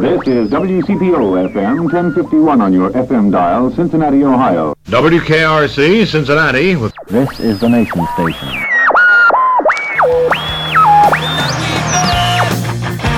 This 0.00 0.26
is 0.28 0.48
WCPO 0.50 1.50
FM 1.52 1.82
1051 1.92 2.60
on 2.62 2.72
your 2.72 2.90
FM 2.90 3.30
dial, 3.30 3.70
Cincinnati, 3.70 4.24
Ohio. 4.24 4.74
WKRC, 4.86 6.06
Cincinnati. 6.06 6.74
With 6.76 6.94
This 7.08 7.38
is 7.38 7.60
the 7.60 7.68
Nation 7.68 8.06
Station. 8.14 8.48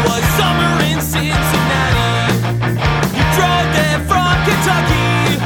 was 0.05 0.25
summer 0.37 0.73
in 0.91 1.01
Cincinnati. 1.01 2.35
You 3.17 3.25
drove 3.37 3.69
there 3.79 4.01
from 4.11 4.35
Kentucky. 4.43 5.39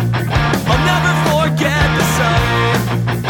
I'll 0.67 0.85
never 0.89 1.13
forget 1.31 1.87
the 1.99 2.05
sight. 2.17 3.23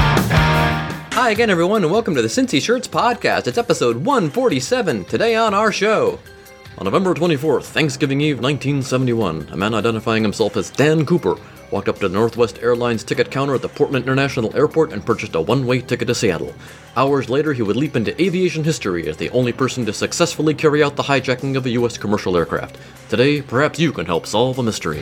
Hi 1.14 1.30
again, 1.30 1.50
everyone, 1.50 1.82
and 1.82 1.90
welcome 1.92 2.14
to 2.14 2.22
the 2.22 2.28
Cincy 2.28 2.62
Shirts 2.62 2.86
Podcast. 2.88 3.46
It's 3.48 3.58
episode 3.58 3.96
147. 4.04 5.04
Today 5.06 5.34
on 5.34 5.52
our 5.54 5.72
show. 5.72 6.18
On 6.78 6.84
November 6.84 7.14
24th, 7.14 7.64
Thanksgiving 7.64 8.20
Eve 8.20 8.36
1971, 8.36 9.48
a 9.50 9.56
man 9.56 9.72
identifying 9.72 10.22
himself 10.22 10.58
as 10.58 10.68
Dan 10.68 11.06
Cooper 11.06 11.36
walked 11.70 11.88
up 11.88 11.98
to 12.00 12.08
Northwest 12.10 12.58
Airlines 12.60 13.02
ticket 13.02 13.30
counter 13.30 13.54
at 13.54 13.62
the 13.62 13.68
Portland 13.70 14.04
International 14.04 14.54
Airport 14.54 14.92
and 14.92 15.04
purchased 15.04 15.34
a 15.36 15.40
one 15.40 15.66
way 15.66 15.80
ticket 15.80 16.06
to 16.08 16.14
Seattle. 16.14 16.54
Hours 16.94 17.30
later, 17.30 17.54
he 17.54 17.62
would 17.62 17.76
leap 17.76 17.96
into 17.96 18.20
aviation 18.22 18.62
history 18.62 19.08
as 19.08 19.16
the 19.16 19.30
only 19.30 19.54
person 19.54 19.86
to 19.86 19.92
successfully 19.94 20.52
carry 20.52 20.82
out 20.82 20.96
the 20.96 21.02
hijacking 21.02 21.56
of 21.56 21.64
a 21.64 21.70
U.S. 21.70 21.96
commercial 21.96 22.36
aircraft. 22.36 22.76
Today, 23.08 23.40
perhaps 23.40 23.78
you 23.78 23.90
can 23.90 24.04
help 24.04 24.26
solve 24.26 24.58
a 24.58 24.62
mystery. 24.62 25.00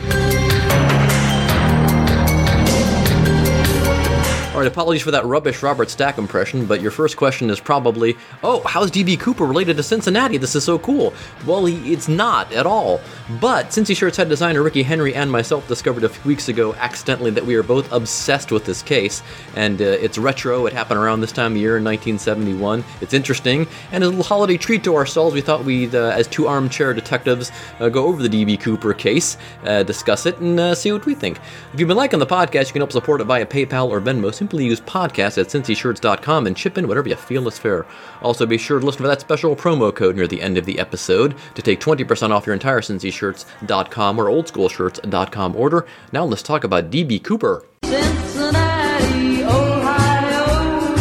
All 4.55 4.61
right, 4.61 4.71
apologies 4.71 5.01
for 5.01 5.11
that 5.11 5.25
rubbish 5.25 5.61
Robert 5.61 5.89
Stack 5.89 6.17
impression, 6.17 6.65
but 6.65 6.79
your 6.79 6.89
first 6.89 7.17
question 7.17 7.49
is 7.49 7.59
probably, 7.59 8.15
oh, 8.41 8.61
how's 8.61 8.89
DB 8.89 9.19
Cooper 9.19 9.45
related 9.45 9.75
to 9.75 9.83
Cincinnati? 9.83 10.37
This 10.37 10.55
is 10.55 10.63
so 10.63 10.79
cool. 10.79 11.13
Well, 11.45 11.65
he, 11.65 11.91
it's 11.91 12.07
not 12.07 12.53
at 12.53 12.65
all. 12.65 13.01
But 13.41 13.71
Cincy 13.71 13.97
Shirts 13.97 14.15
head 14.15 14.29
designer 14.29 14.63
Ricky 14.63 14.81
Henry 14.81 15.13
and 15.13 15.29
myself 15.29 15.67
discovered 15.67 16.05
a 16.05 16.09
few 16.09 16.29
weeks 16.29 16.47
ago 16.47 16.73
accidentally 16.75 17.31
that 17.31 17.45
we 17.45 17.55
are 17.55 17.63
both 17.63 17.91
obsessed 17.91 18.49
with 18.49 18.63
this 18.63 18.81
case, 18.81 19.21
and 19.57 19.81
uh, 19.81 19.85
it's 19.85 20.17
retro. 20.17 20.67
It 20.67 20.71
happened 20.71 21.01
around 21.01 21.19
this 21.19 21.33
time 21.33 21.51
of 21.51 21.57
year 21.57 21.75
in 21.75 21.83
1971. 21.83 22.81
It's 23.01 23.13
interesting, 23.13 23.67
and 23.91 24.05
as 24.05 24.07
a 24.07 24.11
little 24.11 24.23
holiday 24.23 24.55
treat 24.55 24.85
to 24.85 24.95
ourselves, 24.95 25.33
we 25.33 25.41
thought 25.41 25.65
we'd, 25.65 25.93
uh, 25.93 26.13
as 26.15 26.27
two 26.27 26.47
armchair 26.47 26.93
detectives, 26.93 27.51
uh, 27.81 27.89
go 27.89 28.05
over 28.05 28.25
the 28.25 28.29
DB 28.29 28.57
Cooper 28.57 28.93
case, 28.93 29.35
uh, 29.65 29.83
discuss 29.83 30.25
it, 30.25 30.37
and 30.37 30.57
uh, 30.57 30.73
see 30.73 30.93
what 30.93 31.05
we 31.05 31.13
think. 31.13 31.39
If 31.73 31.79
you've 31.81 31.89
been 31.89 31.97
liking 31.97 32.19
the 32.19 32.25
podcast, 32.25 32.67
you 32.67 32.71
can 32.71 32.79
help 32.79 32.93
support 32.93 33.19
it 33.19 33.25
via 33.25 33.45
PayPal 33.45 33.89
or 33.89 33.99
Venmo. 33.99 34.33
Simply 34.45 34.65
use 34.65 34.81
podcast 34.81 35.39
at 35.39 35.47
cincyshirts.com 35.47 36.45
and 36.45 36.55
chip 36.55 36.77
in 36.77 36.87
whatever 36.87 37.09
you 37.09 37.15
feel 37.15 37.47
is 37.47 37.57
fair. 37.57 37.83
Also, 38.21 38.45
be 38.45 38.59
sure 38.59 38.79
to 38.79 38.85
listen 38.85 39.01
for 39.01 39.07
that 39.07 39.19
special 39.19 39.55
promo 39.55 39.91
code 39.91 40.15
near 40.15 40.27
the 40.27 40.39
end 40.39 40.59
of 40.59 40.65
the 40.67 40.77
episode 40.77 41.33
to 41.55 41.63
take 41.63 41.79
20% 41.79 42.29
off 42.29 42.45
your 42.45 42.53
entire 42.53 42.79
cincyshirts.com 42.79 44.19
or 44.19 44.25
oldschoolshirts.com 44.25 45.55
order. 45.55 45.87
Now 46.11 46.25
let's 46.25 46.43
talk 46.43 46.63
about 46.63 46.91
DB 46.91 47.23
Cooper. 47.23 47.65
Cincinnati, 47.85 49.43
Ohio. 49.45 50.95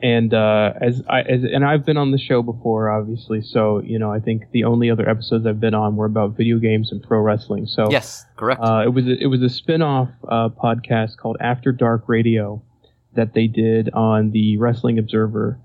and 0.00 0.32
uh, 0.32 0.72
as 0.80 1.02
I 1.08 1.22
as, 1.22 1.42
and 1.44 1.64
I've 1.64 1.84
been 1.84 1.96
on 1.96 2.10
the 2.12 2.18
show 2.18 2.42
before, 2.42 2.90
obviously. 2.90 3.40
So 3.42 3.80
you 3.82 3.98
know, 3.98 4.12
I 4.12 4.20
think 4.20 4.50
the 4.52 4.64
only 4.64 4.90
other 4.90 5.08
episodes 5.08 5.46
I've 5.46 5.60
been 5.60 5.74
on 5.74 5.96
were 5.96 6.06
about 6.06 6.36
video 6.36 6.58
games 6.58 6.92
and 6.92 7.02
pro 7.02 7.20
wrestling. 7.20 7.66
So 7.66 7.90
Yes, 7.90 8.24
correct. 8.36 8.60
uh, 8.62 8.82
it 8.84 8.90
was 8.90 9.06
a, 9.06 9.16
it 9.22 9.26
was 9.26 9.42
a 9.42 9.48
spin-off 9.48 10.08
uh, 10.28 10.48
podcast 10.50 11.16
called 11.16 11.36
After 11.40 11.72
Dark 11.72 12.08
Radio 12.08 12.62
that 13.14 13.32
they 13.34 13.46
did 13.46 13.90
on 13.90 14.30
the 14.30 14.56
Wrestling 14.58 14.98
Observer 14.98 15.58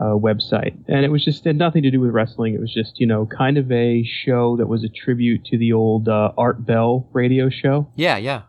uh, 0.00 0.14
website, 0.14 0.76
and 0.88 1.04
it 1.04 1.10
was 1.10 1.24
just 1.24 1.44
had 1.44 1.56
nothing 1.56 1.82
to 1.82 1.90
do 1.90 2.00
with 2.00 2.10
wrestling. 2.10 2.54
It 2.54 2.60
was 2.60 2.72
just 2.72 2.98
you 3.00 3.06
know 3.06 3.26
kind 3.26 3.58
of 3.58 3.70
a 3.70 4.04
show 4.04 4.56
that 4.56 4.66
was 4.66 4.84
a 4.84 4.88
tribute 4.88 5.44
to 5.46 5.58
the 5.58 5.72
old 5.72 6.08
uh, 6.08 6.32
Art 6.36 6.64
Bell 6.64 7.08
radio 7.12 7.48
show, 7.50 7.88
yeah, 7.96 8.16
yeah. 8.16 8.42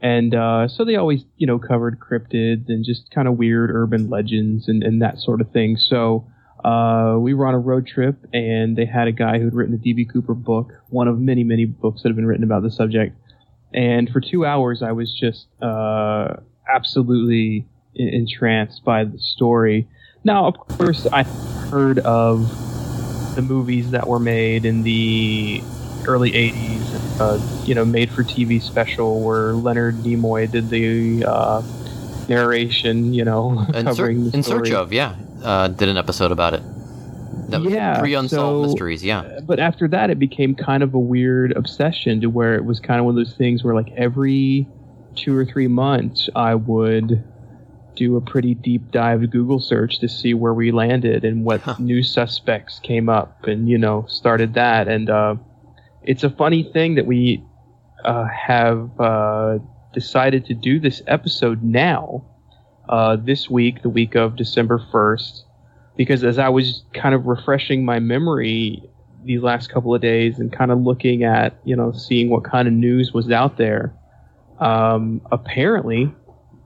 and 0.00 0.34
uh, 0.34 0.68
so 0.68 0.84
they 0.84 0.96
always 0.96 1.24
you 1.36 1.46
know 1.46 1.58
covered 1.58 1.98
cryptids 2.00 2.68
and 2.68 2.84
just 2.84 3.10
kind 3.10 3.28
of 3.28 3.36
weird 3.36 3.70
urban 3.72 4.08
legends 4.10 4.68
and, 4.68 4.82
and 4.82 5.02
that 5.02 5.18
sort 5.18 5.40
of 5.40 5.50
thing. 5.50 5.76
So. 5.76 6.26
Uh, 6.62 7.16
we 7.18 7.32
were 7.32 7.46
on 7.46 7.54
a 7.54 7.58
road 7.58 7.86
trip, 7.86 8.16
and 8.34 8.76
they 8.76 8.84
had 8.84 9.08
a 9.08 9.12
guy 9.12 9.38
who'd 9.38 9.54
written 9.54 9.74
a 9.74 9.78
DB 9.78 10.06
Cooper 10.12 10.34
book, 10.34 10.74
one 10.90 11.08
of 11.08 11.18
many, 11.18 11.42
many 11.42 11.64
books 11.64 12.02
that 12.02 12.10
have 12.10 12.16
been 12.16 12.26
written 12.26 12.44
about 12.44 12.62
the 12.62 12.70
subject. 12.70 13.16
And 13.72 14.10
for 14.10 14.20
two 14.20 14.44
hours, 14.44 14.82
I 14.82 14.92
was 14.92 15.10
just 15.18 15.46
uh, 15.62 16.36
absolutely 16.68 17.66
entranced 17.94 18.84
by 18.84 19.04
the 19.04 19.18
story. 19.18 19.88
Now, 20.24 20.46
of 20.46 20.58
course, 20.58 21.06
I 21.12 21.22
heard 21.22 21.98
of 22.00 22.48
the 23.36 23.42
movies 23.42 23.90
that 23.92 24.06
were 24.06 24.18
made 24.18 24.64
in 24.64 24.82
the 24.82 25.62
early 26.06 26.32
80s, 26.32 27.20
uh, 27.20 27.64
you 27.66 27.74
know, 27.74 27.84
made 27.84 28.10
for 28.10 28.22
TV 28.24 28.60
special 28.60 29.20
where 29.22 29.52
Leonard 29.52 29.96
Nimoy 29.96 30.50
did 30.50 30.68
the 30.68 31.24
uh, 31.26 31.62
narration, 32.28 33.14
you 33.14 33.24
know, 33.24 33.60
In, 33.68 33.74
ser- 33.74 33.82
covering 33.84 34.30
the 34.30 34.36
in 34.36 34.42
search 34.42 34.70
of, 34.70 34.92
yeah. 34.92 35.14
Uh, 35.42 35.68
did 35.68 35.88
an 35.88 35.96
episode 35.96 36.32
about 36.32 36.52
it. 36.54 36.62
That 37.50 37.62
was 37.62 37.72
Yeah, 37.72 37.98
Three 38.00 38.14
unsolved 38.14 38.64
so- 38.66 38.70
mysteries, 38.72 39.02
yeah. 39.04 39.40
but 39.42 39.58
after 39.58 39.88
that 39.88 40.10
it 40.10 40.18
became 40.18 40.54
kind 40.54 40.82
of 40.82 40.92
a 40.94 40.98
weird 40.98 41.52
obsession 41.56 42.20
to 42.20 42.26
where 42.28 42.54
it 42.56 42.64
was 42.64 42.78
kind 42.78 43.00
of 43.00 43.06
one 43.06 43.18
of 43.18 43.24
those 43.24 43.34
things 43.36 43.64
where 43.64 43.74
like 43.74 43.90
every 43.96 44.66
two 45.16 45.36
or 45.36 45.44
three 45.44 45.66
months 45.66 46.28
i 46.36 46.54
would 46.54 47.22
do 48.00 48.16
a 48.16 48.20
pretty 48.20 48.54
deep 48.54 48.90
dive 48.90 49.30
google 49.30 49.60
search 49.60 49.98
to 49.98 50.08
see 50.08 50.32
where 50.32 50.54
we 50.54 50.72
landed 50.72 51.22
and 51.22 51.44
what 51.44 51.78
new 51.78 52.02
suspects 52.02 52.80
came 52.82 53.10
up 53.10 53.44
and 53.44 53.68
you 53.68 53.76
know 53.76 54.06
started 54.08 54.54
that. 54.54 54.88
And 54.88 55.10
uh, 55.10 55.34
it's 56.02 56.24
a 56.24 56.30
funny 56.30 56.62
thing 56.62 56.94
that 56.94 57.04
we 57.04 57.44
uh, 58.02 58.24
have 58.24 58.98
uh, 58.98 59.58
decided 59.92 60.46
to 60.46 60.54
do 60.54 60.80
this 60.80 61.02
episode 61.06 61.62
now 61.62 62.24
uh, 62.88 63.16
this 63.16 63.50
week 63.50 63.82
the 63.82 63.90
week 63.90 64.14
of 64.14 64.34
december 64.34 64.82
1st 64.90 65.42
because 65.98 66.24
as 66.24 66.38
I 66.38 66.48
was 66.48 66.82
kind 66.94 67.14
of 67.14 67.26
refreshing 67.26 67.84
my 67.84 67.98
memory 67.98 68.82
these 69.22 69.42
last 69.42 69.68
couple 69.68 69.94
of 69.94 70.00
days 70.00 70.38
and 70.38 70.50
kind 70.50 70.70
of 70.70 70.80
looking 70.80 71.24
at, 71.24 71.60
you 71.64 71.76
know, 71.76 71.92
seeing 71.92 72.30
what 72.30 72.44
kind 72.44 72.66
of 72.66 72.72
news 72.72 73.12
was 73.12 73.30
out 73.30 73.58
there, 73.58 73.94
um, 74.58 75.20
apparently 75.30 76.10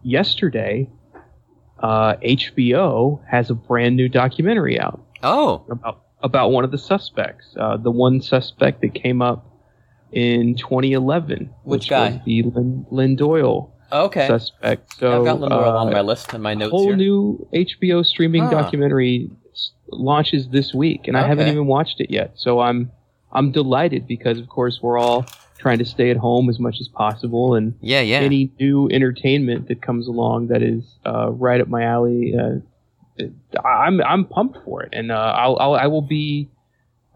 yesterday, 0.04 0.88
uh, 1.84 2.16
HBO 2.16 3.20
has 3.28 3.50
a 3.50 3.54
brand 3.54 3.94
new 3.96 4.08
documentary 4.08 4.80
out 4.80 5.00
Oh, 5.22 5.64
about 5.70 6.00
about 6.22 6.50
one 6.50 6.64
of 6.64 6.70
the 6.70 6.78
suspects, 6.78 7.46
uh, 7.60 7.76
the 7.76 7.90
one 7.90 8.20
suspect 8.22 8.80
that 8.80 8.94
came 8.94 9.20
up 9.20 9.40
in 10.12 10.54
2011, 10.56 11.50
Which 11.64 11.80
which 11.80 11.88
guy? 11.90 12.10
was 12.12 12.20
the 12.24 12.42
Lynn, 12.44 12.86
Lynn 12.90 13.16
Doyle 13.16 13.70
okay. 13.92 14.26
suspect. 14.26 14.82
So 14.98 15.18
I've 15.18 15.24
got 15.26 15.40
Lindor 15.40 15.66
uh, 15.66 15.76
on 15.82 15.92
my 15.92 16.00
list 16.00 16.32
and 16.32 16.42
my 16.42 16.54
notes 16.54 16.72
A 16.72 16.76
whole 16.76 16.86
here. 16.86 16.96
new 16.96 17.46
HBO 17.52 18.04
streaming 18.06 18.44
Huh. 18.44 18.62
documentary 18.62 19.30
launches 19.90 20.48
this 20.48 20.72
week, 20.72 21.06
and 21.08 21.16
I 21.18 21.26
haven't 21.28 21.48
even 21.48 21.66
watched 21.66 22.00
it 22.00 22.10
yet. 22.10 22.32
So 22.36 22.60
I'm 22.60 22.90
I'm 23.32 23.50
delighted 23.52 24.06
because, 24.06 24.38
of 24.38 24.48
course, 24.48 24.78
we're 24.82 24.98
all 24.98 25.26
trying 25.58 25.78
to 25.78 25.84
stay 25.84 26.10
at 26.10 26.16
home 26.16 26.48
as 26.48 26.58
much 26.58 26.80
as 26.80 26.88
possible, 26.88 27.54
and 27.54 27.74
yeah, 27.80 28.00
yeah. 28.00 28.18
any 28.18 28.52
new 28.60 28.88
entertainment 28.90 29.68
that 29.68 29.82
comes 29.82 30.06
along 30.06 30.48
that 30.48 30.62
is 30.62 30.84
uh, 31.06 31.30
right 31.30 31.60
up 31.60 31.68
my 31.68 31.82
alley, 31.84 32.34
uh, 32.38 33.26
I'm 33.64 34.00
I'm 34.02 34.24
pumped 34.24 34.58
for 34.64 34.82
it, 34.82 34.90
and 34.92 35.12
uh, 35.12 35.34
I'll, 35.36 35.56
I'll 35.58 35.74
I 35.74 35.86
will 35.86 36.02
be 36.02 36.50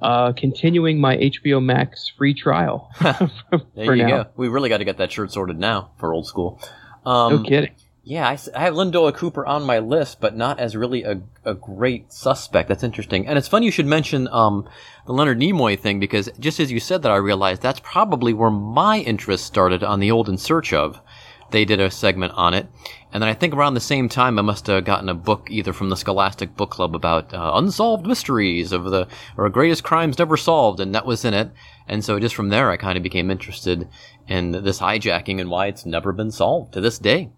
uh, 0.00 0.32
continuing 0.32 1.00
my 1.00 1.16
HBO 1.16 1.62
Max 1.62 2.10
free 2.16 2.34
trial. 2.34 2.90
There 3.00 3.60
for 3.86 3.94
you 3.94 4.04
now. 4.04 4.24
go. 4.24 4.30
We 4.36 4.48
really 4.48 4.68
got 4.68 4.78
to 4.78 4.84
get 4.84 4.98
that 4.98 5.10
shirt 5.10 5.32
sorted 5.32 5.58
now 5.58 5.90
for 5.98 6.12
old 6.12 6.26
school. 6.26 6.60
Um, 7.04 7.36
No 7.36 7.42
kidding. 7.42 7.74
Yeah, 8.08 8.26
I 8.54 8.58
have 8.58 8.74
Lynn 8.74 8.90
Doyle 8.90 9.12
Cooper 9.12 9.44
on 9.44 9.64
my 9.64 9.80
list, 9.80 10.18
but 10.18 10.34
not 10.34 10.58
as 10.58 10.74
really 10.74 11.02
a, 11.02 11.20
a 11.44 11.52
great 11.52 12.10
suspect. 12.10 12.70
That's 12.70 12.82
interesting. 12.82 13.26
And 13.26 13.36
it's 13.36 13.48
funny 13.48 13.66
you 13.66 13.70
should 13.70 13.84
mention 13.84 14.28
um, 14.28 14.66
the 15.04 15.12
Leonard 15.12 15.38
Nimoy 15.38 15.78
thing 15.78 16.00
because 16.00 16.30
just 16.40 16.58
as 16.58 16.72
you 16.72 16.80
said 16.80 17.02
that, 17.02 17.12
I 17.12 17.16
realized 17.16 17.60
that's 17.60 17.80
probably 17.80 18.32
where 18.32 18.50
my 18.50 19.00
interest 19.00 19.44
started 19.44 19.84
on 19.84 20.00
the 20.00 20.10
old 20.10 20.30
In 20.30 20.38
Search 20.38 20.72
of. 20.72 21.02
They 21.50 21.66
did 21.66 21.80
a 21.80 21.90
segment 21.90 22.32
on 22.34 22.54
it. 22.54 22.68
And 23.12 23.22
then 23.22 23.28
I 23.28 23.34
think 23.34 23.52
around 23.52 23.74
the 23.74 23.80
same 23.80 24.08
time, 24.08 24.38
I 24.38 24.42
must 24.42 24.66
have 24.68 24.86
gotten 24.86 25.10
a 25.10 25.14
book 25.14 25.48
either 25.50 25.74
from 25.74 25.90
the 25.90 25.96
Scholastic 25.96 26.56
Book 26.56 26.70
Club 26.70 26.94
about 26.94 27.34
uh, 27.34 27.50
unsolved 27.56 28.06
mysteries 28.06 28.72
of 28.72 28.84
the 28.84 29.06
or 29.36 29.50
greatest 29.50 29.84
crimes 29.84 30.18
never 30.18 30.38
solved, 30.38 30.80
and 30.80 30.94
that 30.94 31.04
was 31.04 31.26
in 31.26 31.34
it. 31.34 31.50
And 31.86 32.02
so 32.02 32.18
just 32.18 32.34
from 32.34 32.48
there, 32.48 32.70
I 32.70 32.78
kind 32.78 32.96
of 32.96 33.02
became 33.02 33.30
interested 33.30 33.86
in 34.26 34.52
this 34.52 34.78
hijacking 34.78 35.38
and 35.42 35.50
why 35.50 35.66
it's 35.66 35.84
never 35.84 36.10
been 36.12 36.30
solved 36.30 36.72
to 36.72 36.80
this 36.80 36.98
day. 36.98 37.28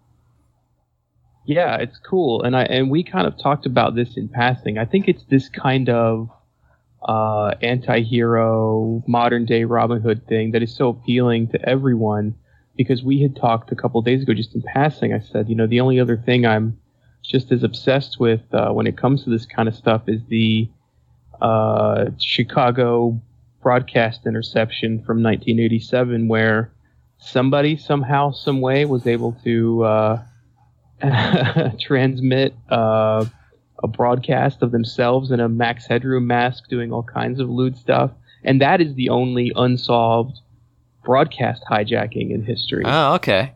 Yeah, 1.45 1.77
it's 1.77 1.97
cool, 1.97 2.43
and 2.43 2.55
I 2.55 2.63
and 2.63 2.91
we 2.91 3.03
kind 3.03 3.25
of 3.25 3.37
talked 3.37 3.65
about 3.65 3.95
this 3.95 4.15
in 4.15 4.29
passing. 4.29 4.77
I 4.77 4.85
think 4.85 5.07
it's 5.07 5.23
this 5.23 5.49
kind 5.49 5.89
of 5.89 6.29
uh, 7.01 7.55
anti-hero, 7.61 9.03
modern 9.07 9.45
day 9.45 9.63
Robin 9.63 10.01
Hood 10.01 10.27
thing 10.27 10.51
that 10.51 10.61
is 10.61 10.75
so 10.75 10.89
appealing 10.89 11.47
to 11.49 11.69
everyone. 11.69 12.35
Because 12.77 13.03
we 13.03 13.21
had 13.21 13.35
talked 13.35 13.71
a 13.71 13.75
couple 13.75 14.01
days 14.01 14.23
ago, 14.23 14.33
just 14.33 14.55
in 14.55 14.61
passing, 14.61 15.13
I 15.13 15.19
said, 15.19 15.49
you 15.49 15.55
know, 15.55 15.67
the 15.67 15.81
only 15.81 15.99
other 15.99 16.15
thing 16.15 16.45
I'm 16.45 16.79
just 17.21 17.51
as 17.51 17.63
obsessed 17.63 18.19
with 18.19 18.41
uh, 18.53 18.71
when 18.71 18.87
it 18.87 18.97
comes 18.97 19.23
to 19.23 19.29
this 19.29 19.45
kind 19.45 19.67
of 19.67 19.75
stuff 19.75 20.03
is 20.07 20.21
the 20.29 20.69
uh, 21.41 22.05
Chicago 22.17 23.21
broadcast 23.61 24.25
interception 24.25 24.99
from 24.99 25.21
1987, 25.21 26.27
where 26.27 26.71
somebody 27.17 27.75
somehow, 27.75 28.31
some 28.31 28.61
way, 28.61 28.85
was 28.85 29.05
able 29.05 29.33
to. 29.43 29.83
Transmit 31.79 32.55
uh, 32.69 33.25
a 33.83 33.87
broadcast 33.87 34.61
of 34.61 34.71
themselves 34.71 35.31
in 35.31 35.39
a 35.39 35.49
Max 35.49 35.87
Headroom 35.87 36.27
mask 36.27 36.67
doing 36.69 36.91
all 36.91 37.03
kinds 37.03 37.39
of 37.39 37.49
lewd 37.49 37.77
stuff. 37.77 38.11
And 38.43 38.61
that 38.61 38.81
is 38.81 38.95
the 38.95 39.09
only 39.09 39.51
unsolved 39.55 40.39
broadcast 41.03 41.63
hijacking 41.69 42.31
in 42.31 42.43
history. 42.43 42.83
Oh, 42.85 43.15
okay. 43.15 43.53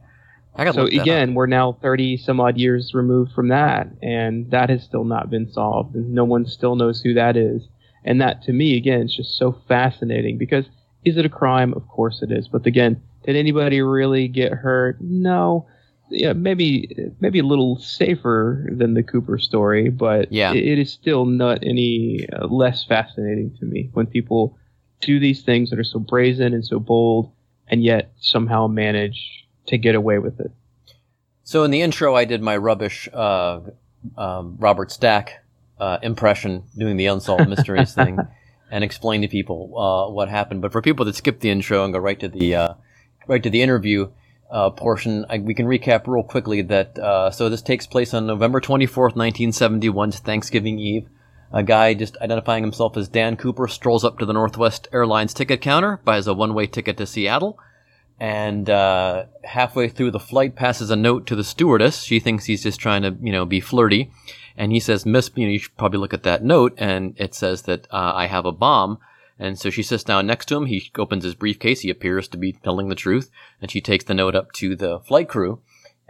I 0.57 0.71
so 0.71 0.85
again, 0.85 1.33
we're 1.33 1.47
now 1.47 1.73
30 1.81 2.17
some 2.17 2.39
odd 2.39 2.57
years 2.57 2.93
removed 2.93 3.33
from 3.33 3.49
that, 3.49 3.89
and 4.01 4.49
that 4.51 4.69
has 4.69 4.83
still 4.83 5.03
not 5.03 5.29
been 5.29 5.51
solved, 5.51 5.95
and 5.95 6.13
no 6.13 6.23
one 6.23 6.45
still 6.45 6.77
knows 6.77 7.01
who 7.01 7.13
that 7.13 7.35
is. 7.35 7.67
And 8.05 8.21
that, 8.21 8.43
to 8.43 8.53
me, 8.53 8.77
again, 8.77 9.01
is 9.01 9.15
just 9.15 9.37
so 9.37 9.59
fascinating 9.67 10.37
because 10.37 10.65
is 11.03 11.17
it 11.17 11.25
a 11.25 11.29
crime? 11.29 11.73
Of 11.73 11.87
course 11.87 12.21
it 12.21 12.31
is. 12.31 12.47
But 12.47 12.65
again, 12.65 13.01
did 13.25 13.35
anybody 13.35 13.81
really 13.81 14.27
get 14.27 14.53
hurt? 14.53 15.01
No. 15.01 15.67
Yeah, 16.09 16.33
maybe 16.33 17.11
maybe 17.19 17.39
a 17.39 17.43
little 17.43 17.77
safer 17.79 18.67
than 18.71 18.93
the 18.93 19.03
Cooper 19.03 19.39
story, 19.39 19.89
but 19.89 20.31
Yeah. 20.31 20.53
it, 20.53 20.63
it 20.65 20.79
is 20.79 20.91
still 20.91 21.25
not 21.25 21.63
any 21.63 22.27
uh, 22.31 22.47
less 22.47 22.85
fascinating 22.85 23.55
to 23.59 23.65
me 23.65 23.89
when 23.93 24.05
people 24.05 24.57
do 25.01 25.19
these 25.19 25.41
things 25.41 25.69
that 25.69 25.79
are 25.79 25.83
so 25.83 25.99
brazen 25.99 26.53
and 26.53 26.65
so 26.65 26.79
bold, 26.79 27.31
and 27.67 27.83
yet 27.83 28.11
somehow 28.19 28.67
manage 28.67 29.47
to 29.67 29.77
get 29.77 29.95
away 29.95 30.19
with 30.19 30.39
it. 30.39 30.51
So 31.43 31.63
in 31.63 31.71
the 31.71 31.81
intro, 31.81 32.15
I 32.15 32.25
did 32.25 32.41
my 32.41 32.57
rubbish 32.57 33.09
uh, 33.13 33.61
um, 34.17 34.57
Robert 34.59 34.91
Stack 34.91 35.43
uh, 35.79 35.97
impression 36.01 36.63
doing 36.77 36.97
the 36.97 37.07
unsolved 37.07 37.49
mysteries 37.49 37.93
thing, 37.93 38.27
and 38.71 38.83
explain 38.83 39.21
to 39.21 39.27
people 39.27 39.77
uh, 39.77 40.11
what 40.11 40.29
happened. 40.29 40.61
But 40.61 40.71
for 40.71 40.81
people 40.81 41.05
that 41.05 41.15
skip 41.15 41.39
the 41.39 41.49
intro 41.49 41.83
and 41.83 41.93
go 41.93 41.99
right 41.99 42.19
to 42.19 42.27
the 42.27 42.55
uh, 42.55 42.73
right 43.27 43.41
to 43.41 43.49
the 43.49 43.61
interview 43.63 44.09
uh, 44.49 44.69
portion, 44.69 45.25
I, 45.29 45.39
we 45.39 45.53
can 45.53 45.65
recap 45.65 46.07
real 46.07 46.23
quickly 46.23 46.61
that. 46.63 46.97
Uh, 46.97 47.31
so 47.31 47.49
this 47.49 47.61
takes 47.61 47.87
place 47.87 48.13
on 48.13 48.27
November 48.27 48.59
twenty 48.59 48.85
fourth, 48.85 49.15
nineteen 49.15 49.51
seventy 49.51 49.89
one, 49.89 50.11
Thanksgiving 50.11 50.79
Eve. 50.79 51.07
A 51.51 51.63
guy 51.63 51.93
just 51.93 52.17
identifying 52.17 52.63
himself 52.63 52.97
as 52.97 53.07
Dan 53.07 53.37
Cooper 53.37 53.67
strolls 53.67 54.03
up 54.03 54.19
to 54.19 54.25
the 54.25 54.33
Northwest 54.33 54.87
Airlines 54.91 55.33
ticket 55.33 55.61
counter, 55.61 56.01
buys 56.03 56.27
a 56.27 56.33
one 56.33 56.53
way 56.53 56.67
ticket 56.67 56.97
to 56.97 57.05
Seattle 57.05 57.59
and 58.19 58.69
uh, 58.69 59.25
halfway 59.43 59.89
through 59.89 60.11
the 60.11 60.19
flight 60.19 60.55
passes 60.55 60.89
a 60.89 60.95
note 60.95 61.27
to 61.27 61.35
the 61.35 61.43
stewardess. 61.43 62.03
She 62.03 62.19
thinks 62.19 62.45
he's 62.45 62.63
just 62.63 62.79
trying 62.79 63.01
to, 63.01 63.15
you 63.21 63.31
know, 63.31 63.45
be 63.45 63.59
flirty, 63.59 64.11
and 64.55 64.71
he 64.71 64.79
says, 64.79 65.05
"Miss, 65.05 65.29
you 65.35 65.45
know, 65.45 65.51
you 65.51 65.59
should 65.59 65.77
probably 65.77 65.99
look 65.99 66.13
at 66.13 66.23
that 66.23 66.43
note." 66.43 66.73
And 66.77 67.15
it 67.17 67.35
says 67.35 67.63
that 67.63 67.87
uh, 67.91 68.13
I 68.15 68.27
have 68.27 68.45
a 68.45 68.51
bomb. 68.51 68.99
And 69.37 69.59
so 69.59 69.69
she 69.69 69.83
sits 69.83 70.03
down 70.03 70.25
next 70.25 70.45
to 70.45 70.55
him. 70.55 70.65
He 70.65 70.89
opens 70.97 71.25
his 71.25 71.35
briefcase. 71.35 71.81
He 71.81 71.89
appears 71.89 72.27
to 72.29 72.37
be 72.37 72.53
telling 72.53 72.87
the 72.87 72.95
truth, 72.95 73.29
and 73.61 73.69
she 73.69 73.81
takes 73.81 74.05
the 74.05 74.13
note 74.13 74.35
up 74.35 74.53
to 74.53 74.75
the 74.75 75.01
flight 75.01 75.27
crew. 75.27 75.61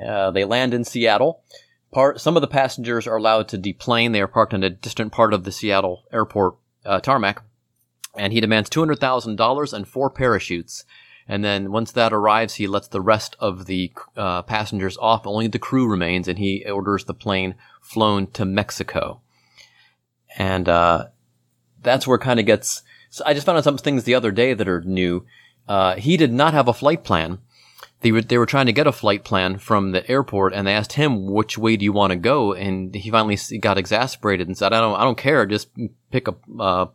Uh, 0.04 0.30
they 0.30 0.46
land 0.46 0.74
in 0.74 0.84
Seattle. 0.84 1.42
Part 1.92 2.22
some 2.22 2.36
of 2.36 2.42
the 2.42 2.48
passengers 2.48 3.08
are 3.08 3.16
allowed 3.16 3.48
to 3.48 3.58
deplane. 3.58 4.12
They 4.12 4.22
are 4.22 4.28
parked 4.28 4.54
in 4.54 4.64
a 4.64 4.70
distant 4.70 5.12
part 5.12 5.34
of 5.34 5.44
the 5.44 5.52
Seattle 5.52 6.04
airport 6.12 6.58
uh, 6.86 7.00
tarmac, 7.00 7.42
and 8.16 8.32
he 8.34 8.42
demands 8.42 8.70
two 8.70 8.82
hundred 8.82 9.00
thousand 9.00 9.38
dollars 9.38 9.74
and 9.74 9.88
four 9.88 10.10
parachutes. 10.10 10.84
And 11.28 11.44
then 11.44 11.72
once 11.72 11.92
that 11.94 12.14
arrives, 12.14 12.56
he 12.56 12.68
lets 12.68 12.90
the 12.90 13.02
rest 13.02 13.36
of 13.40 13.66
the 13.66 13.92
uh, 14.16 14.44
passengers 14.44 14.98
off. 14.98 15.26
Only 15.26 15.48
the 15.48 15.58
crew 15.58 15.88
remains, 15.90 16.28
and 16.28 16.38
he 16.38 16.64
orders 16.70 17.06
the 17.06 17.16
plane 17.16 17.56
flown 17.82 18.28
to 18.34 18.46
Mexico. 18.46 19.22
And 20.38 20.70
uh, 20.70 21.08
that's 21.82 22.06
where 22.06 22.18
it 22.18 22.22
kind 22.22 22.40
of 22.40 22.46
gets. 22.46 22.84
So 23.16 23.24
I 23.26 23.34
just 23.34 23.46
found 23.46 23.58
out 23.58 23.64
some 23.64 23.78
things 23.78 24.04
the 24.04 24.14
other 24.14 24.34
day 24.34 24.54
that 24.54 24.68
are 24.68 24.82
new. 24.82 25.26
Uh, 25.70 25.96
he 25.96 26.18
did 26.18 26.34
not 26.34 26.54
have 26.54 26.68
a 26.68 26.74
flight 26.74 27.06
plan. 27.06 27.38
They 28.02 28.12
were 28.12 28.22
they 28.22 28.38
were 28.38 28.46
trying 28.46 28.66
to 28.66 28.74
get 28.74 28.88
a 28.88 28.92
flight 28.92 29.24
plan 29.24 29.58
from 29.58 29.94
the 29.94 30.06
airport, 30.12 30.54
and 30.54 30.68
they 30.68 30.74
asked 30.74 30.94
him 30.94 31.26
which 31.26 31.58
way 31.58 31.78
do 31.78 31.86
you 31.86 31.94
want 31.94 32.12
to 32.12 32.18
go, 32.18 32.52
and 32.52 32.94
he 32.94 33.10
finally 33.10 33.38
got 33.60 33.78
exasperated 33.78 34.48
and 34.48 34.58
said, 34.58 34.74
"I 34.74 34.82
don't 34.82 35.00
I 35.00 35.06
don't 35.06 35.18
care, 35.18 35.46
just 35.46 35.70
pick 36.12 36.28
a 36.28 36.36
uh, 36.60 36.88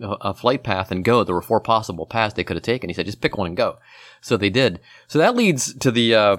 a 0.00 0.32
flight 0.32 0.62
path 0.62 0.90
and 0.90 1.04
go. 1.04 1.22
There 1.22 1.34
were 1.34 1.42
four 1.42 1.60
possible 1.60 2.06
paths 2.06 2.32
they 2.32 2.44
could 2.44 2.56
have 2.56 2.62
taken. 2.62 2.88
He 2.88 2.94
said, 2.94 3.06
just 3.06 3.20
pick 3.20 3.36
one 3.36 3.48
and 3.48 3.56
go. 3.56 3.78
So 4.22 4.36
they 4.36 4.50
did. 4.50 4.80
So 5.06 5.18
that 5.18 5.34
leads 5.34 5.74
to 5.76 5.90
the, 5.90 6.14
uh, 6.14 6.36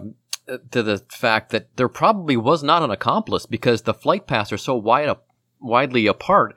to 0.70 0.84
the 0.84 1.04
fact 1.10 1.50
that 1.50 1.76
there 1.76 1.90
probably 1.90 2.38
was 2.38 2.62
not 2.62 2.84
an 2.84 2.92
accomplice 2.92 3.48
because 3.48 3.82
the 3.82 3.94
flight 3.94 4.28
paths 4.28 4.52
are 4.52 4.58
so 4.58 4.76
wide 4.76 5.16
widely 5.60 6.06
apart 6.08 6.56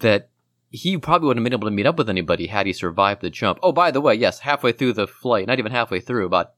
that 0.00 0.28
he 0.76 0.98
probably 0.98 1.28
wouldn't 1.28 1.44
have 1.44 1.50
been 1.50 1.58
able 1.58 1.68
to 1.68 1.74
meet 1.74 1.86
up 1.86 1.96
with 1.96 2.10
anybody 2.10 2.48
had 2.48 2.66
he 2.66 2.72
survived 2.72 3.22
the 3.22 3.30
jump. 3.30 3.58
Oh, 3.62 3.72
by 3.72 3.90
the 3.90 4.00
way, 4.00 4.14
yes, 4.14 4.40
halfway 4.40 4.72
through 4.72 4.92
the 4.92 5.06
flight, 5.06 5.46
not 5.46 5.58
even 5.58 5.72
halfway 5.72 6.00
through, 6.00 6.26
about 6.26 6.52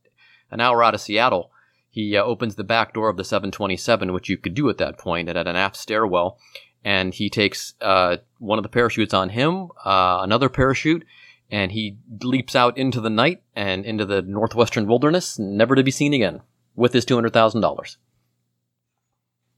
an 0.50 0.60
hour 0.60 0.82
out 0.82 0.94
of 0.94 1.00
Seattle, 1.00 1.50
he 1.88 2.16
uh, 2.16 2.22
opens 2.22 2.56
the 2.56 2.64
back 2.64 2.94
door 2.94 3.08
of 3.08 3.16
the 3.16 3.24
727, 3.24 4.12
which 4.12 4.28
you 4.28 4.36
could 4.36 4.54
do 4.54 4.68
at 4.68 4.78
that 4.78 4.98
point, 4.98 5.28
and 5.28 5.38
at 5.38 5.46
an 5.46 5.56
aft 5.56 5.76
stairwell, 5.76 6.38
and 6.84 7.14
he 7.14 7.30
takes 7.30 7.74
uh, 7.80 8.16
one 8.38 8.58
of 8.58 8.62
the 8.62 8.68
parachutes 8.68 9.14
on 9.14 9.30
him, 9.30 9.68
uh, 9.84 10.18
another 10.22 10.48
parachute, 10.48 11.04
and 11.50 11.72
he 11.72 11.96
leaps 12.22 12.54
out 12.54 12.76
into 12.76 13.00
the 13.00 13.10
night 13.10 13.42
and 13.54 13.86
into 13.86 14.04
the 14.04 14.22
northwestern 14.22 14.86
wilderness, 14.86 15.38
never 15.38 15.74
to 15.74 15.82
be 15.82 15.90
seen 15.90 16.12
again, 16.12 16.40
with 16.74 16.92
his 16.92 17.04
two 17.04 17.14
hundred 17.14 17.32
thousand 17.32 17.60
dollars. 17.60 17.96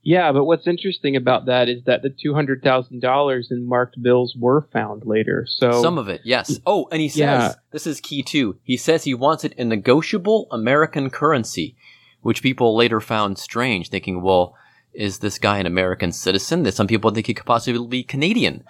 Yeah, 0.03 0.31
but 0.31 0.45
what's 0.45 0.65
interesting 0.65 1.15
about 1.15 1.45
that 1.45 1.69
is 1.69 1.83
that 1.85 2.01
the 2.01 2.09
two 2.09 2.33
hundred 2.33 2.63
thousand 2.63 3.01
dollars 3.01 3.49
in 3.51 3.67
marked 3.67 4.01
bills 4.01 4.35
were 4.35 4.67
found 4.73 5.05
later. 5.05 5.45
So 5.47 5.81
Some 5.81 5.97
of 5.97 6.09
it, 6.09 6.21
yes. 6.23 6.59
Oh, 6.65 6.87
and 6.91 7.01
he 7.01 7.09
says 7.09 7.19
Yeah. 7.19 7.53
this 7.71 7.85
is 7.85 8.01
key 8.01 8.23
too. 8.23 8.57
He 8.63 8.77
says 8.77 9.03
he 9.03 9.13
wants 9.13 9.43
it 9.43 9.53
in 9.53 9.69
negotiable 9.69 10.47
American 10.51 11.09
currency, 11.11 11.75
which 12.21 12.41
people 12.41 12.75
later 12.75 12.99
found 12.99 13.37
strange, 13.37 13.89
thinking, 13.89 14.23
well, 14.23 14.55
is 14.93 15.19
this 15.19 15.37
guy 15.37 15.59
an 15.59 15.67
American 15.67 16.11
citizen? 16.11 16.63
That 16.63 16.73
some 16.73 16.87
people 16.87 17.11
think 17.11 17.27
he 17.27 17.33
could 17.35 17.45
possibly 17.45 17.87
be 17.87 18.03
Canadian. 18.03 18.63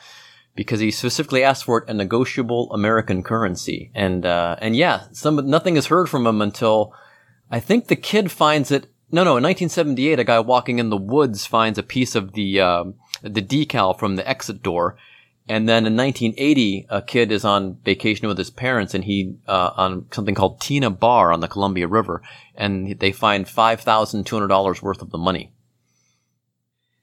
Because 0.54 0.82
he 0.82 0.92
specifically 0.92 1.44
asked 1.46 1.64
for 1.64 1.78
it 1.78 1.90
a 1.90 1.94
negotiable 1.94 2.70
American 2.74 3.24
currency, 3.24 3.90
and 3.96 4.26
uh, 4.26 4.58
and 4.60 4.76
yeah, 4.76 5.04
some 5.14 5.38
nothing 5.50 5.78
is 5.78 5.86
heard 5.86 6.10
from 6.10 6.28
him 6.28 6.42
until 6.42 6.94
I 7.50 7.62
think 7.62 7.88
the 7.88 7.96
kid 7.96 8.32
finds 8.32 8.70
it. 8.70 8.91
No, 9.12 9.24
no. 9.24 9.38
In 9.38 9.44
1978, 9.44 10.20
a 10.20 10.24
guy 10.24 10.40
walking 10.40 10.80
in 10.80 10.90
the 10.90 10.98
woods 10.98 11.46
finds 11.46 11.78
a 11.78 11.84
piece 11.84 12.16
of 12.16 12.34
the 12.34 12.62
um, 12.62 12.96
the 13.22 13.42
decal 13.42 13.98
from 13.98 14.16
the 14.16 14.28
exit 14.28 14.64
door, 14.64 14.98
and 15.50 15.68
then 15.68 15.86
in 15.86 15.98
1980, 15.98 16.88
a 16.90 17.02
kid 17.02 17.32
is 17.32 17.44
on 17.44 17.78
vacation 17.84 18.28
with 18.28 18.38
his 18.38 18.50
parents, 18.50 18.94
and 18.94 19.04
he 19.04 19.36
uh, 19.48 19.72
on 19.76 20.06
something 20.12 20.36
called 20.36 20.62
Tena 20.62 20.98
Bar 20.98 21.34
on 21.34 21.42
the 21.42 21.48
Columbia 21.48 21.88
River, 21.88 22.22
and 22.56 23.00
they 23.00 23.12
find 23.12 23.48
five 23.48 23.82
thousand 23.82 24.26
two 24.26 24.36
hundred 24.36 24.48
dollars 24.48 24.82
worth 24.82 25.02
of 25.02 25.12
the 25.12 25.18
money. 25.18 25.52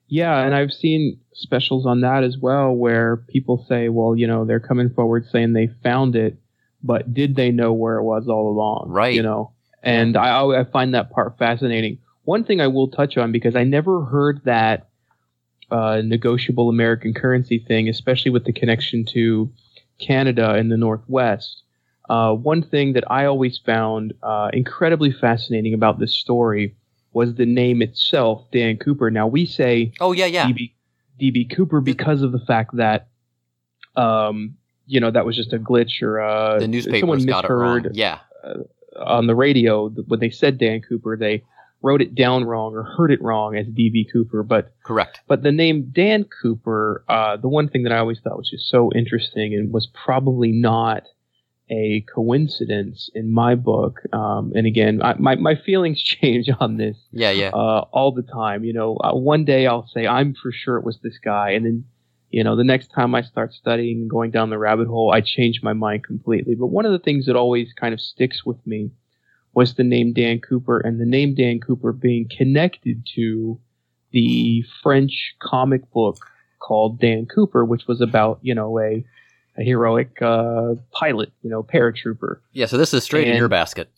Yeah, 0.08 0.38
and 0.38 0.54
I've 0.54 0.72
seen 0.72 1.20
specials 1.34 1.84
on 1.84 2.00
that 2.00 2.24
as 2.24 2.38
well 2.38 2.72
where 2.72 3.18
people 3.28 3.64
say, 3.68 3.90
well, 3.90 4.16
you 4.16 4.26
know, 4.26 4.46
they're 4.46 4.58
coming 4.58 4.88
forward 4.88 5.26
saying 5.30 5.52
they 5.52 5.68
found 5.82 6.16
it, 6.16 6.38
but 6.82 7.12
did 7.12 7.36
they 7.36 7.50
know 7.50 7.74
where 7.74 7.98
it 7.98 8.02
was 8.02 8.26
all 8.26 8.50
along? 8.50 8.86
Right. 8.88 9.14
You 9.14 9.22
know, 9.22 9.52
and 9.88 10.16
I, 10.16 10.60
I 10.60 10.64
find 10.64 10.94
that 10.94 11.10
part 11.10 11.38
fascinating. 11.38 11.98
One 12.24 12.44
thing 12.44 12.60
I 12.60 12.66
will 12.66 12.88
touch 12.88 13.16
on 13.16 13.32
because 13.32 13.56
I 13.56 13.64
never 13.64 14.04
heard 14.04 14.42
that 14.44 14.88
uh, 15.70 16.02
negotiable 16.04 16.68
American 16.68 17.14
currency 17.14 17.58
thing, 17.58 17.88
especially 17.88 18.30
with 18.30 18.44
the 18.44 18.52
connection 18.52 19.04
to 19.06 19.50
Canada 19.98 20.56
in 20.56 20.68
the 20.68 20.76
Northwest. 20.76 21.62
Uh, 22.08 22.32
one 22.32 22.62
thing 22.62 22.94
that 22.94 23.04
I 23.10 23.26
always 23.26 23.58
found 23.58 24.14
uh, 24.22 24.50
incredibly 24.52 25.12
fascinating 25.12 25.74
about 25.74 25.98
this 25.98 26.14
story 26.14 26.74
was 27.12 27.34
the 27.34 27.46
name 27.46 27.82
itself, 27.82 28.46
Dan 28.50 28.76
Cooper. 28.78 29.10
Now 29.10 29.26
we 29.26 29.44
say 29.44 29.92
Oh 30.00 30.12
yeah, 30.12 30.26
yeah. 30.26 30.46
DB, 30.46 30.72
DB 31.20 31.54
Cooper 31.54 31.80
because 31.80 32.22
of 32.22 32.32
the 32.32 32.38
fact 32.38 32.76
that, 32.76 33.08
um, 33.96 34.56
you 34.86 35.00
know, 35.00 35.10
that 35.10 35.26
was 35.26 35.36
just 35.36 35.52
a 35.52 35.58
glitch 35.58 36.02
or 36.02 36.20
uh, 36.20 36.60
The 36.60 36.68
newspapers 36.68 37.00
someone 37.00 37.26
got 37.26 37.44
it 37.44 37.52
wrong. 37.52 37.82
misheard 37.82 37.96
Yeah. 37.96 38.18
On 39.04 39.26
the 39.26 39.34
radio 39.34 39.88
when 39.88 40.20
they 40.20 40.30
said 40.30 40.58
Dan 40.58 40.80
Cooper, 40.86 41.16
they 41.16 41.42
wrote 41.80 42.02
it 42.02 42.14
down 42.14 42.44
wrong 42.44 42.74
or 42.74 42.82
heard 42.82 43.12
it 43.12 43.22
wrong 43.22 43.56
as 43.56 43.66
DB 43.66 44.04
Cooper. 44.12 44.42
But 44.42 44.72
Correct. 44.84 45.20
but 45.28 45.42
the 45.42 45.52
name 45.52 45.90
Dan 45.92 46.24
Cooper, 46.42 47.04
uh, 47.08 47.36
the 47.36 47.48
one 47.48 47.68
thing 47.68 47.84
that 47.84 47.92
I 47.92 47.98
always 47.98 48.18
thought 48.20 48.36
was 48.36 48.50
just 48.50 48.68
so 48.68 48.90
interesting 48.94 49.54
and 49.54 49.72
was 49.72 49.88
probably 49.94 50.50
not 50.52 51.04
a 51.70 52.04
coincidence 52.14 53.10
in 53.14 53.30
my 53.32 53.54
book. 53.54 54.00
Um, 54.12 54.52
and 54.54 54.66
again, 54.66 55.02
I, 55.02 55.14
my 55.18 55.36
my 55.36 55.54
feelings 55.54 56.02
change 56.02 56.48
on 56.60 56.76
this 56.78 56.96
Yeah, 57.12 57.30
yeah. 57.30 57.48
uh, 57.50 57.84
all 57.92 58.12
the 58.12 58.22
time. 58.22 58.64
You 58.64 58.72
know, 58.72 58.96
uh, 58.96 59.14
one 59.14 59.44
day 59.44 59.66
I'll 59.66 59.86
say 59.86 60.06
I'm 60.06 60.34
for 60.34 60.50
sure 60.52 60.76
it 60.78 60.84
was 60.84 60.98
this 61.02 61.18
guy, 61.22 61.50
and 61.50 61.64
then 61.64 61.84
you 62.30 62.44
know 62.44 62.56
the 62.56 62.64
next 62.64 62.88
time 62.88 63.14
I 63.14 63.22
start 63.22 63.52
studying 63.52 64.02
and 64.02 64.10
going 64.10 64.30
down 64.30 64.50
the 64.50 64.58
rabbit 64.58 64.88
hole, 64.88 65.12
I 65.12 65.20
change 65.20 65.62
my 65.62 65.72
mind 65.72 66.04
completely. 66.04 66.54
But 66.54 66.66
one 66.66 66.86
of 66.86 66.92
the 66.92 66.98
things 66.98 67.26
that 67.26 67.36
always 67.36 67.72
kind 67.72 67.94
of 67.94 68.00
sticks 68.00 68.44
with 68.44 68.64
me 68.66 68.90
was 69.54 69.74
the 69.74 69.84
name 69.84 70.12
Dan 70.12 70.40
Cooper, 70.40 70.78
and 70.78 71.00
the 71.00 71.06
name 71.06 71.34
Dan 71.34 71.60
Cooper 71.60 71.92
being 71.92 72.28
connected 72.36 73.06
to 73.14 73.58
the 74.12 74.64
French 74.82 75.34
comic 75.40 75.90
book 75.92 76.18
called 76.58 77.00
Dan 77.00 77.26
Cooper, 77.26 77.64
which 77.64 77.86
was 77.86 78.00
about 78.00 78.38
you 78.42 78.54
know 78.54 78.78
a 78.78 79.04
a 79.58 79.62
heroic 79.64 80.22
uh, 80.22 80.74
pilot, 80.92 81.32
you 81.42 81.50
know, 81.50 81.62
paratrooper. 81.62 82.38
Yeah, 82.52 82.66
so 82.66 82.78
this 82.78 82.94
is 82.94 83.02
straight 83.02 83.26
in 83.26 83.36
your 83.36 83.48
basket. 83.48 83.90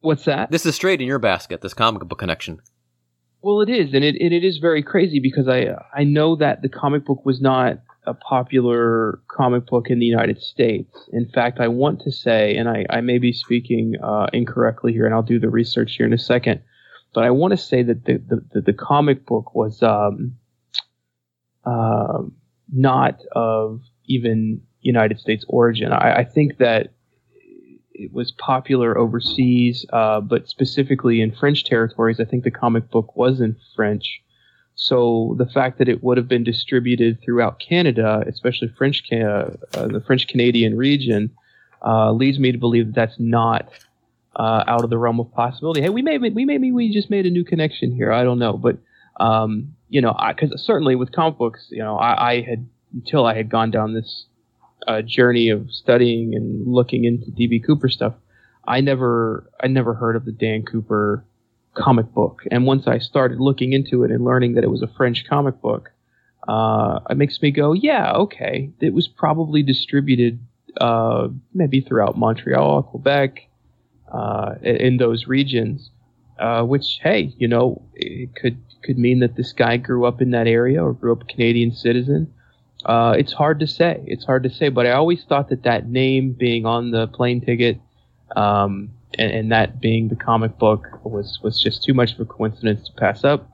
What's 0.00 0.24
that? 0.24 0.50
This 0.50 0.66
is 0.66 0.74
straight 0.74 1.00
in 1.00 1.06
your 1.06 1.18
basket, 1.18 1.60
this 1.62 1.72
comic 1.72 2.02
book 2.02 2.18
connection. 2.18 2.60
Well, 3.44 3.60
it 3.60 3.68
is, 3.68 3.92
and 3.92 4.02
it, 4.02 4.16
it 4.16 4.42
is 4.42 4.56
very 4.56 4.82
crazy 4.82 5.20
because 5.20 5.48
I 5.48 5.74
I 5.94 6.02
know 6.02 6.34
that 6.36 6.62
the 6.62 6.68
comic 6.70 7.04
book 7.04 7.26
was 7.26 7.42
not 7.42 7.78
a 8.06 8.14
popular 8.14 9.20
comic 9.28 9.66
book 9.66 9.90
in 9.90 9.98
the 9.98 10.06
United 10.06 10.40
States. 10.40 11.10
In 11.12 11.28
fact, 11.28 11.60
I 11.60 11.68
want 11.68 12.00
to 12.04 12.10
say, 12.10 12.56
and 12.56 12.70
I, 12.70 12.86
I 12.88 13.02
may 13.02 13.18
be 13.18 13.34
speaking 13.34 13.96
uh, 14.02 14.28
incorrectly 14.32 14.94
here, 14.94 15.04
and 15.04 15.14
I'll 15.14 15.22
do 15.22 15.38
the 15.38 15.50
research 15.50 15.96
here 15.96 16.06
in 16.06 16.14
a 16.14 16.18
second, 16.18 16.62
but 17.12 17.24
I 17.24 17.32
want 17.32 17.50
to 17.50 17.58
say 17.58 17.82
that 17.82 18.06
the 18.06 18.16
the, 18.54 18.62
the, 18.62 18.72
comic 18.72 19.26
book 19.26 19.54
was 19.54 19.82
um, 19.82 20.38
um 21.66 22.32
not 22.72 23.20
of 23.32 23.82
even 24.06 24.62
United 24.80 25.20
States 25.20 25.44
origin. 25.50 25.92
I, 25.92 26.20
I 26.20 26.24
think 26.24 26.56
that 26.60 26.93
it 27.94 28.12
was 28.12 28.32
popular 28.32 28.98
overseas, 28.98 29.86
uh, 29.92 30.20
but 30.20 30.48
specifically 30.48 31.20
in 31.20 31.32
French 31.32 31.64
territories. 31.64 32.20
I 32.20 32.24
think 32.24 32.44
the 32.44 32.50
comic 32.50 32.90
book 32.90 33.16
was 33.16 33.40
in 33.40 33.56
French. 33.74 34.20
So 34.74 35.36
the 35.38 35.46
fact 35.46 35.78
that 35.78 35.88
it 35.88 36.02
would 36.02 36.16
have 36.16 36.26
been 36.26 36.42
distributed 36.42 37.22
throughout 37.22 37.60
Canada, 37.60 38.24
especially 38.26 38.68
French, 38.76 39.04
Ca- 39.08 39.52
uh, 39.74 39.86
the 39.86 40.02
French 40.04 40.26
Canadian 40.26 40.76
region, 40.76 41.30
uh, 41.86 42.10
leads 42.12 42.38
me 42.38 42.50
to 42.50 42.58
believe 42.58 42.86
that 42.86 42.94
that's 42.94 43.20
not 43.20 43.68
uh, 44.36 44.64
out 44.66 44.82
of 44.82 44.90
the 44.90 44.98
realm 44.98 45.20
of 45.20 45.32
possibility. 45.32 45.80
Hey, 45.80 45.90
we 45.90 46.02
may 46.02 46.18
we 46.18 46.44
maybe 46.44 46.72
we 46.72 46.92
just 46.92 47.10
made 47.10 47.26
a 47.26 47.30
new 47.30 47.44
connection 47.44 47.94
here. 47.94 48.10
I 48.10 48.24
don't 48.24 48.40
know, 48.40 48.54
but 48.54 48.78
um, 49.20 49.74
you 49.88 50.00
know, 50.00 50.16
because 50.28 50.60
certainly 50.60 50.96
with 50.96 51.12
comic 51.12 51.38
books, 51.38 51.68
you 51.70 51.78
know, 51.78 51.96
I, 51.96 52.30
I 52.30 52.40
had 52.40 52.66
until 52.92 53.26
I 53.26 53.34
had 53.34 53.48
gone 53.48 53.70
down 53.70 53.94
this 53.94 54.26
uh, 54.86 55.02
journey 55.02 55.48
of 55.50 55.70
studying 55.70 56.34
and 56.34 56.66
looking 56.66 57.04
into 57.04 57.30
DB 57.30 57.64
Cooper 57.64 57.88
stuff, 57.88 58.14
I 58.66 58.80
never 58.80 59.50
I 59.62 59.68
never 59.68 59.94
heard 59.94 60.16
of 60.16 60.24
the 60.24 60.32
Dan 60.32 60.62
Cooper 60.62 61.24
comic 61.74 62.12
book. 62.12 62.42
And 62.50 62.66
once 62.66 62.86
I 62.86 62.98
started 62.98 63.40
looking 63.40 63.72
into 63.72 64.04
it 64.04 64.10
and 64.10 64.24
learning 64.24 64.54
that 64.54 64.64
it 64.64 64.70
was 64.70 64.82
a 64.82 64.88
French 64.88 65.24
comic 65.28 65.60
book, 65.60 65.90
uh, 66.48 67.00
it 67.10 67.16
makes 67.16 67.40
me 67.42 67.50
go, 67.50 67.72
yeah, 67.72 68.12
okay, 68.12 68.70
it 68.80 68.94
was 68.94 69.08
probably 69.08 69.62
distributed 69.62 70.38
uh, 70.80 71.28
maybe 71.52 71.80
throughout 71.80 72.18
Montreal, 72.18 72.82
Quebec, 72.84 73.48
uh, 74.12 74.54
in 74.62 74.96
those 74.98 75.26
regions. 75.26 75.90
Uh, 76.36 76.64
which, 76.64 76.98
hey, 77.00 77.32
you 77.38 77.46
know, 77.46 77.80
it 77.94 78.34
could 78.34 78.58
could 78.82 78.98
mean 78.98 79.20
that 79.20 79.36
this 79.36 79.52
guy 79.52 79.76
grew 79.76 80.04
up 80.04 80.20
in 80.20 80.32
that 80.32 80.48
area 80.48 80.82
or 80.82 80.92
grew 80.92 81.12
up 81.12 81.22
a 81.22 81.26
Canadian 81.26 81.72
citizen. 81.72 82.32
Uh, 82.84 83.14
it's 83.18 83.32
hard 83.32 83.60
to 83.60 83.66
say. 83.66 84.02
It's 84.06 84.24
hard 84.24 84.42
to 84.42 84.50
say, 84.50 84.68
but 84.68 84.86
I 84.86 84.92
always 84.92 85.24
thought 85.24 85.48
that 85.48 85.62
that 85.62 85.88
name 85.88 86.32
being 86.32 86.66
on 86.66 86.90
the 86.90 87.06
plane 87.08 87.40
ticket, 87.40 87.80
um, 88.36 88.90
and, 89.18 89.32
and 89.32 89.52
that 89.52 89.80
being 89.80 90.08
the 90.08 90.16
comic 90.16 90.58
book 90.58 91.00
was 91.04 91.38
was 91.42 91.60
just 91.60 91.82
too 91.82 91.94
much 91.94 92.12
of 92.12 92.20
a 92.20 92.24
coincidence 92.24 92.88
to 92.88 92.92
pass 92.94 93.24
up. 93.24 93.50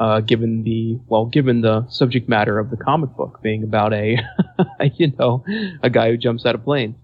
Uh, 0.00 0.20
given 0.20 0.64
the 0.64 0.98
well, 1.06 1.26
given 1.26 1.60
the 1.60 1.86
subject 1.88 2.28
matter 2.28 2.58
of 2.58 2.70
the 2.70 2.76
comic 2.76 3.10
book 3.10 3.40
being 3.42 3.62
about 3.62 3.92
a, 3.92 4.18
you 4.96 5.12
know, 5.18 5.44
a 5.84 5.90
guy 5.90 6.10
who 6.10 6.16
jumps 6.16 6.44
out 6.44 6.56
of 6.56 6.64
planes. 6.64 6.96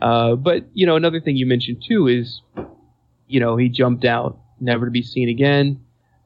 Uh, 0.00 0.34
but 0.36 0.64
you 0.72 0.86
know, 0.86 0.96
another 0.96 1.20
thing 1.20 1.36
you 1.36 1.44
mentioned 1.44 1.82
too 1.86 2.08
is, 2.08 2.40
you 3.28 3.40
know, 3.40 3.56
he 3.56 3.68
jumped 3.68 4.06
out, 4.06 4.38
never 4.58 4.86
to 4.86 4.90
be 4.90 5.02
seen 5.02 5.28
again. 5.28 5.80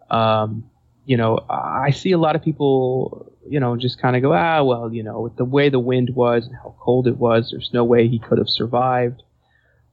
Um, 0.09 0.71
you 1.05 1.17
know, 1.17 1.45
I 1.51 1.91
see 1.91 2.13
a 2.13 2.19
lot 2.19 2.37
of 2.37 2.43
people, 2.43 3.33
you 3.49 3.61
know, 3.61 3.77
just 3.77 4.01
kind 4.01 4.17
of 4.17 4.23
go, 4.23 4.33
ah, 4.33 4.63
well, 4.63 4.93
you 4.93 5.03
know, 5.03 5.21
with 5.21 5.37
the 5.37 5.45
way 5.45 5.69
the 5.69 5.79
wind 5.81 6.11
was 6.15 6.47
and 6.47 6.55
how 6.57 6.75
cold 6.81 7.07
it 7.07 7.17
was, 7.17 7.51
there's 7.51 7.71
no 7.73 7.85
way 7.85 8.09
he 8.09 8.19
could 8.19 8.39
have 8.39 8.49
survived. 8.49 9.23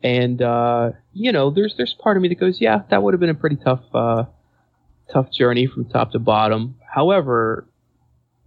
And 0.03 0.41
uh, 0.41 0.91
you 1.13 1.31
know, 1.31 1.51
there's 1.51 1.75
there's 1.77 1.93
part 1.93 2.17
of 2.17 2.23
me 2.23 2.29
that 2.29 2.39
goes, 2.39 2.59
yeah, 2.61 2.81
that 2.89 3.03
would 3.03 3.13
have 3.13 3.19
been 3.19 3.29
a 3.29 3.35
pretty 3.35 3.57
tough 3.57 3.83
uh, 3.93 4.23
tough 5.11 5.31
journey 5.31 5.67
from 5.67 5.85
top 5.85 6.11
to 6.13 6.19
bottom. 6.19 6.75
However, 6.93 7.67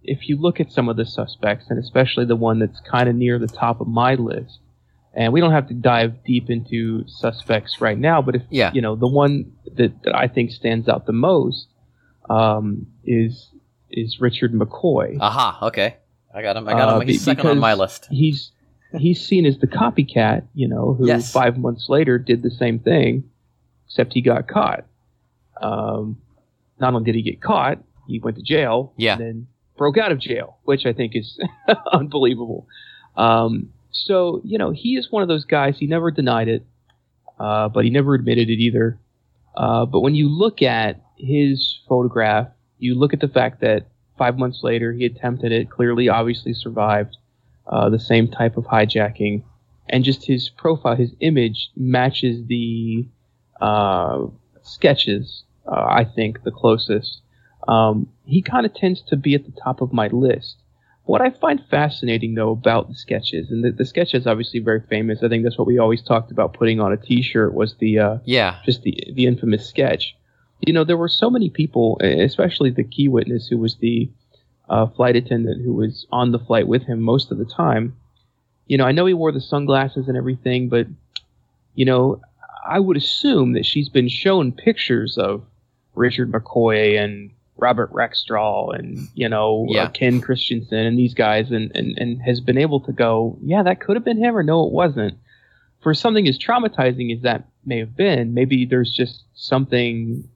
if 0.03 0.27
you 0.27 0.37
look 0.39 0.59
at 0.59 0.71
some 0.71 0.89
of 0.89 0.97
the 0.97 1.05
suspects, 1.05 1.65
and 1.69 1.79
especially 1.79 2.25
the 2.25 2.35
one 2.35 2.59
that's 2.59 2.79
kind 2.81 3.07
of 3.09 3.15
near 3.15 3.39
the 3.39 3.47
top 3.47 3.79
of 3.81 3.87
my 3.87 4.15
list, 4.15 4.59
and 5.13 5.31
we 5.31 5.39
don't 5.39 5.51
have 5.53 5.67
to 5.69 5.73
dive 5.73 6.23
deep 6.25 6.49
into 6.49 7.07
suspects 7.07 7.79
right 7.79 7.97
now, 7.97 8.21
but 8.21 8.35
if 8.35 8.41
Yeah. 8.49 8.71
you 8.73 8.81
know 8.81 8.95
the 8.95 9.07
one 9.07 9.53
that, 9.75 10.03
that 10.03 10.15
I 10.15 10.27
think 10.27 10.51
stands 10.51 10.89
out 10.89 11.05
the 11.05 11.13
most 11.13 11.67
um, 12.29 12.87
is 13.05 13.49
is 13.95 14.19
Richard 14.19 14.53
McCoy. 14.53 15.17
Aha, 15.19 15.59
okay. 15.67 15.97
I 16.33 16.41
got 16.41 16.57
him. 16.57 16.67
I 16.67 16.73
got 16.73 16.89
Uh, 16.89 16.99
him. 16.99 17.07
He's 17.07 17.21
second 17.23 17.47
on 17.47 17.59
my 17.59 17.73
list. 17.73 18.07
He's 18.11 18.51
he's 18.97 19.25
seen 19.25 19.45
as 19.45 19.57
the 19.59 19.67
copycat, 19.67 20.43
you 20.53 20.67
know, 20.67 20.93
who 20.93 21.07
Yes. 21.07 21.31
five 21.31 21.57
months 21.57 21.87
later 21.89 22.17
did 22.17 22.43
the 22.43 22.51
same 22.51 22.79
thing, 22.79 23.23
except 23.87 24.13
he 24.13 24.21
got 24.21 24.47
caught. 24.47 24.85
Um, 25.61 26.17
not 26.79 26.93
only 26.93 27.05
did 27.05 27.15
he 27.15 27.21
get 27.21 27.41
caught, 27.41 27.79
he 28.07 28.19
went 28.19 28.37
to 28.37 28.43
jail. 28.43 28.93
Yeah. 28.97 29.13
And 29.13 29.21
then 29.21 29.47
broke 29.77 29.97
out 29.97 30.11
of 30.11 30.19
jail, 30.19 30.57
which 30.63 30.85
I 30.85 30.93
think 30.93 31.15
is 31.15 31.37
unbelievable. 31.91 32.67
Um, 33.17 33.69
so 33.91 34.41
you 34.43 34.57
know, 34.57 34.71
he 34.71 34.95
is 34.97 35.11
one 35.11 35.21
of 35.23 35.29
those 35.29 35.45
guys. 35.45 35.77
He 35.79 35.87
never 35.87 36.11
denied 36.11 36.47
it, 36.49 36.65
uh, 37.39 37.69
but 37.69 37.83
he 37.85 37.89
never 37.89 38.13
admitted 38.13 38.49
it 38.49 38.59
either. 38.61 38.99
Uh, 39.55 39.85
but 39.85 40.01
when 40.01 40.15
you 40.15 40.27
look 40.29 40.61
at 40.61 41.01
his 41.17 41.79
photograph, 41.87 42.49
you 42.77 42.95
look 42.95 43.13
at 43.13 43.19
the 43.19 43.27
fact 43.27 43.61
that 43.61 43.87
five 44.17 44.37
months 44.37 44.61
later 44.63 44.93
he 44.93 45.05
attempted 45.05 45.51
it, 45.51 45.69
clearly, 45.69 46.09
obviously 46.09 46.53
survived 46.53 47.17
uh, 47.67 47.89
the 47.89 47.99
same 47.99 48.27
type 48.27 48.57
of 48.57 48.65
hijacking, 48.65 49.43
and 49.89 50.03
just 50.03 50.25
his 50.25 50.49
profile, 50.49 50.95
his 50.95 51.13
image 51.19 51.69
matches 51.75 52.45
the 52.47 53.07
uh, 53.61 54.25
sketches. 54.61 55.43
Uh, 55.67 55.85
I 55.89 56.05
think 56.05 56.43
the 56.43 56.51
closest. 56.51 57.21
Um, 57.67 58.07
he 58.25 58.41
kind 58.43 58.65
of 58.65 58.73
tends 58.75 59.01
to 59.03 59.15
be 59.15 59.33
at 59.33 59.45
the 59.45 59.51
top 59.63 59.81
of 59.81 59.91
my 59.91 60.07
list. 60.07 60.57
What 61.05 61.21
I 61.21 61.29
find 61.31 61.61
fascinating 61.69 62.35
though 62.35 62.51
about 62.51 62.87
the 62.87 62.95
sketches, 62.95 63.49
and 63.49 63.63
the, 63.63 63.71
the 63.71 63.85
sketch 63.85 64.13
is 64.13 64.27
obviously 64.27 64.59
very 64.59 64.81
famous. 64.89 65.23
I 65.23 65.29
think 65.29 65.43
that's 65.43 65.57
what 65.57 65.67
we 65.67 65.77
always 65.79 66.01
talked 66.03 66.31
about 66.31 66.53
putting 66.53 66.79
on 66.79 66.91
a 66.93 66.97
T-shirt 66.97 67.53
was 67.53 67.75
the 67.79 67.99
uh, 67.99 68.17
Yeah. 68.25 68.59
just 68.65 68.81
the 68.83 68.95
the 69.13 69.25
infamous 69.27 69.67
sketch. 69.67 70.15
You 70.65 70.73
know, 70.73 70.83
there 70.83 70.97
were 70.97 71.07
so 71.09 71.29
many 71.29 71.49
people, 71.49 71.97
especially 72.01 72.69
the 72.71 72.83
key 72.83 73.07
witness, 73.07 73.47
who 73.47 73.57
was 73.57 73.75
the 73.75 74.09
uh, 74.69 74.87
flight 74.87 75.15
attendant 75.15 75.63
who 75.63 75.73
was 75.73 76.07
on 76.11 76.31
the 76.31 76.39
flight 76.39 76.67
with 76.67 76.83
him 76.83 76.99
most 77.01 77.31
of 77.31 77.37
the 77.37 77.45
time. 77.45 77.95
You 78.67 78.77
know, 78.77 78.85
I 78.85 78.91
know 78.93 79.05
he 79.05 79.13
wore 79.13 79.31
the 79.31 79.41
sunglasses 79.41 80.07
and 80.07 80.17
everything, 80.17 80.69
but 80.69 80.87
you 81.75 81.85
know, 81.85 82.19
I 82.67 82.79
would 82.79 82.97
assume 82.97 83.53
that 83.53 83.65
she's 83.65 83.89
been 83.89 84.07
shown 84.09 84.51
pictures 84.51 85.17
of 85.19 85.43
Richard 85.93 86.31
McCoy 86.31 86.99
and 86.99 87.29
Robert 87.57 87.93
Rackstraw 87.93 88.77
and 88.77 89.07
you 89.13 89.29
know 89.29 89.65
Yeah. 89.69 89.83
uh, 89.83 89.89
Ken 89.89 90.19
Christiansen 90.19 90.79
and 90.79 90.97
these 90.97 91.13
guys, 91.13 91.51
and, 91.51 91.71
and 91.75 91.95
and 91.97 92.21
has 92.23 92.41
been 92.41 92.57
able 92.57 92.79
to 92.81 92.91
go, 92.91 93.37
yeah, 93.43 93.61
that 93.63 93.79
could 93.81 93.95
have 93.95 94.03
been 94.03 94.17
him, 94.17 94.35
or 94.35 94.43
no, 94.43 94.65
it 94.65 94.73
wasn't. 94.73 95.13
For 95.81 95.93
something 95.93 96.27
as 96.27 96.39
traumatizing 96.39 97.15
as 97.15 97.21
that 97.21 97.45
may 97.65 97.77
have 97.79 97.95
been, 97.95 98.33
maybe 98.33 98.65
there's 98.65 98.91
just 98.91 99.23
something, 99.35 100.27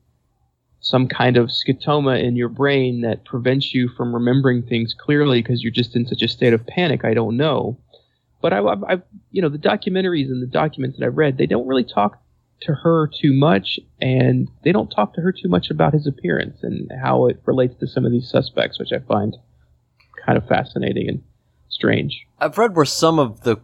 some 0.81 1.07
kind 1.07 1.38
of 1.38 1.50
scotoma 1.50 2.24
in 2.24 2.36
your 2.36 2.50
brain 2.50 3.01
that 3.01 3.25
prevents 3.25 3.74
you 3.74 3.89
from 3.89 4.13
remembering 4.13 4.63
things 4.63 4.93
clearly 4.98 5.41
because 5.41 5.62
you're 5.62 5.71
just 5.71 5.95
in 5.95 6.07
such 6.07 6.21
a 6.21 6.27
state 6.27 6.53
of 6.53 6.65
panic. 6.65 7.03
I 7.03 7.13
don't 7.13 7.38
know. 7.38 7.77
but 8.41 8.53
I, 8.53 8.63
I've, 8.63 8.83
I've, 8.83 9.01
you 9.31 9.41
know, 9.41 9.50
the 9.50 9.57
documentaries 9.57 10.27
and 10.27 10.41
the 10.41 10.48
documents 10.48 10.98
that 10.98 11.05
I've 11.05 11.17
read, 11.17 11.38
they 11.38 11.45
don't 11.45 11.67
really 11.67 11.83
talk 11.83 12.21
to 12.62 12.74
her 12.74 13.07
too 13.07 13.33
much, 13.33 13.79
and 14.01 14.50
they 14.63 14.71
don't 14.71 14.89
talk 14.89 15.13
to 15.13 15.21
her 15.21 15.31
too 15.31 15.48
much 15.48 15.69
about 15.69 15.93
his 15.93 16.07
appearance 16.07 16.57
and 16.62 16.91
how 17.01 17.27
it 17.27 17.41
relates 17.45 17.75
to 17.79 17.88
some 17.88 18.05
of 18.05 18.12
these 18.12 18.29
suspects, 18.29 18.79
which 18.79 18.91
I 18.91 19.00
find 19.00 19.38
kind 20.25 20.38
of 20.38 20.48
fascinating 20.48 21.07
and 21.07 21.24
strange. 21.69 22.25
I've 22.39 22.57
read 22.57 22.75
where 22.75 22.86
some 22.86 23.19
of 23.19 23.41
the 23.41 23.57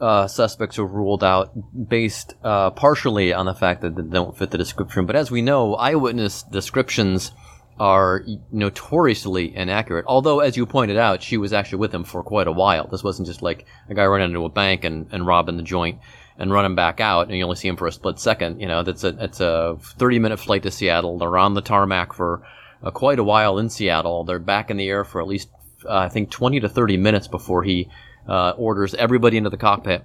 uh, 0.00 0.28
suspects 0.28 0.78
were 0.78 0.86
ruled 0.86 1.24
out 1.24 1.52
based 1.88 2.34
uh, 2.44 2.70
partially 2.70 3.32
on 3.32 3.46
the 3.46 3.54
fact 3.54 3.82
that 3.82 3.96
they 3.96 4.02
don't 4.02 4.36
fit 4.36 4.50
the 4.50 4.58
description. 4.58 5.06
But 5.06 5.16
as 5.16 5.30
we 5.30 5.42
know, 5.42 5.74
eyewitness 5.74 6.42
descriptions 6.44 7.32
are 7.80 8.24
notoriously 8.50 9.54
inaccurate. 9.54 10.04
Although, 10.08 10.40
as 10.40 10.56
you 10.56 10.66
pointed 10.66 10.96
out, 10.96 11.22
she 11.22 11.36
was 11.36 11.52
actually 11.52 11.78
with 11.78 11.94
him 11.94 12.04
for 12.04 12.22
quite 12.22 12.48
a 12.48 12.52
while. 12.52 12.88
This 12.88 13.04
wasn't 13.04 13.28
just 13.28 13.42
like 13.42 13.66
a 13.88 13.94
guy 13.94 14.04
running 14.04 14.30
into 14.30 14.44
a 14.44 14.48
bank 14.48 14.84
and, 14.84 15.06
and 15.12 15.26
robbing 15.26 15.56
the 15.56 15.62
joint 15.62 16.00
and 16.38 16.52
running 16.52 16.74
back 16.74 17.00
out, 17.00 17.28
and 17.28 17.36
you 17.36 17.44
only 17.44 17.56
see 17.56 17.68
him 17.68 17.76
for 17.76 17.86
a 17.86 17.92
split 17.92 18.18
second. 18.18 18.60
You 18.60 18.68
know, 18.68 18.82
that's 18.82 19.04
a 19.04 19.16
it's 19.20 19.40
a 19.40 19.78
30 19.80 20.18
minute 20.18 20.38
flight 20.38 20.62
to 20.64 20.70
Seattle. 20.70 21.18
They're 21.18 21.36
on 21.38 21.54
the 21.54 21.60
tarmac 21.60 22.12
for 22.12 22.42
uh, 22.82 22.90
quite 22.90 23.18
a 23.18 23.24
while 23.24 23.58
in 23.58 23.70
Seattle. 23.70 24.24
They're 24.24 24.38
back 24.38 24.70
in 24.70 24.76
the 24.76 24.88
air 24.88 25.04
for 25.04 25.20
at 25.20 25.26
least 25.26 25.48
uh, 25.84 25.96
I 25.96 26.08
think 26.08 26.30
20 26.30 26.60
to 26.60 26.68
30 26.68 26.96
minutes 26.96 27.28
before 27.28 27.62
he 27.62 27.88
uh, 28.28 28.50
orders 28.56 28.94
everybody 28.94 29.36
into 29.36 29.50
the 29.50 29.56
cockpit, 29.56 30.04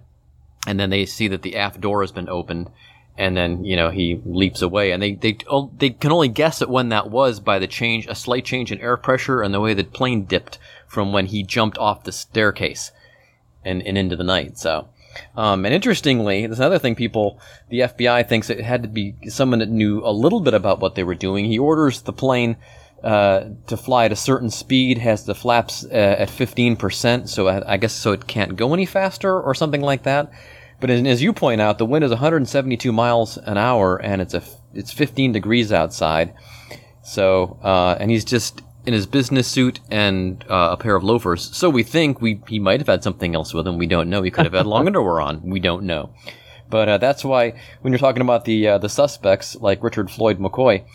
and 0.66 0.80
then 0.80 0.90
they 0.90 1.06
see 1.06 1.28
that 1.28 1.42
the 1.42 1.56
aft 1.56 1.82
door 1.82 2.02
has 2.02 2.12
been 2.12 2.30
opened, 2.30 2.70
and 3.18 3.36
then 3.36 3.64
you 3.64 3.76
know 3.76 3.90
he 3.90 4.22
leaps 4.26 4.62
away, 4.62 4.92
and 4.92 5.04
they 5.04 5.14
they 5.14 5.38
oh, 5.50 5.72
they 5.78 5.90
can 5.90 6.12
only 6.12 6.30
guess 6.30 6.62
at 6.62 6.70
when 6.70 6.90
that 6.90 7.10
was 7.10 7.40
by 7.40 7.60
the 7.60 7.68
change, 7.68 8.08
a 8.08 8.16
slight 8.16 8.46
change 8.46 8.72
in 8.72 8.80
air 8.80 8.98
pressure, 8.98 9.42
and 9.42 9.54
the 9.54 9.60
way 9.60 9.74
the 9.74 9.84
plane 9.84 10.26
dipped 10.26 10.58
from 10.88 11.12
when 11.12 11.28
he 11.28 11.44
jumped 11.44 11.78
off 11.78 12.04
the 12.04 12.12
staircase, 12.12 12.92
and 13.64 13.82
and 13.84 13.98
into 13.98 14.16
the 14.16 14.24
night. 14.24 14.58
So. 14.58 14.88
Um, 15.38 15.64
and 15.64 15.76
interestingly, 15.76 16.48
there's 16.48 16.58
another 16.58 16.80
thing 16.80 16.96
people, 16.96 17.40
the 17.70 17.82
FBI 17.82 18.28
thinks 18.28 18.50
it 18.50 18.62
had 18.62 18.82
to 18.82 18.90
be 18.90 19.14
someone 19.28 19.60
that 19.60 19.70
knew 19.70 20.04
a 20.04 20.10
little 20.10 20.40
bit 20.40 20.56
about 20.56 20.80
what 20.80 20.96
they 20.96 21.04
were 21.04 21.14
doing. 21.14 21.46
He 21.46 21.60
orders 21.60 22.02
the 22.02 22.12
plane 22.12 22.58
uh, 23.04 23.50
to 23.68 23.78
fly 23.78 24.06
at 24.06 24.12
a 24.12 24.16
certain 24.16 24.50
speed, 24.50 24.98
has 24.98 25.26
the 25.26 25.36
flaps 25.36 25.86
uh, 25.86 26.16
at 26.20 26.30
15%, 26.30 27.28
so 27.28 27.48
I, 27.48 27.74
I 27.74 27.78
guess 27.78 27.94
so 27.94 28.12
it 28.12 28.28
can't 28.28 28.56
go 28.56 28.74
any 28.74 28.86
faster 28.86 29.40
or 29.42 29.54
something 29.54 29.82
like 29.82 30.04
that. 30.04 30.32
But 30.80 30.90
as, 30.90 31.06
as 31.06 31.22
you 31.22 31.34
point 31.34 31.62
out, 31.62 31.78
the 31.78 31.86
wind 31.86 32.04
is 32.04 32.12
172 32.12 32.92
miles 32.92 33.38
an 33.38 33.58
hour, 33.58 33.98
and 33.98 34.22
it's 34.22 34.34
a 34.34 34.44
it's 34.74 34.92
15 34.92 35.32
degrees 35.32 35.72
outside. 35.72 36.34
So, 37.04 37.60
uh, 37.64 37.96
and 38.00 38.10
he's 38.10 38.26
just 38.26 38.62
in 38.86 38.94
his 38.94 39.06
business 39.06 39.48
suit 39.48 39.80
and 39.90 40.44
uh, 40.50 40.70
a 40.72 40.78
pair 40.78 40.96
of 40.96 41.04
loafers. 41.04 41.56
So 41.56 41.70
we 41.70 41.84
think 41.84 42.22
we 42.22 42.42
he 42.48 42.60
might 42.60 42.80
have 42.80 42.88
had 42.88 43.04
something 43.04 43.36
else 43.36 43.54
with 43.54 43.68
him. 43.68 43.78
We 43.78 43.88
don't 43.88 44.10
know. 44.10 44.22
He 44.22 44.32
could 44.32 44.46
have 44.46 44.54
had 44.54 44.66
long 44.66 44.88
underwear 44.88 45.22
on. 45.22 45.42
We 45.42 45.60
don't 45.60 45.84
know. 45.84 46.14
But 46.70 46.90
uh, 46.90 46.98
that's 46.98 47.24
why 47.24 47.60
when 47.82 47.94
you're 47.94 48.00
talking 48.00 48.22
about 48.22 48.46
the 48.46 48.68
uh, 48.68 48.78
the 48.78 48.90
suspects 48.90 49.56
like 49.56 49.84
Richard 49.84 50.10
Floyd 50.10 50.40
McCoy, 50.40 50.86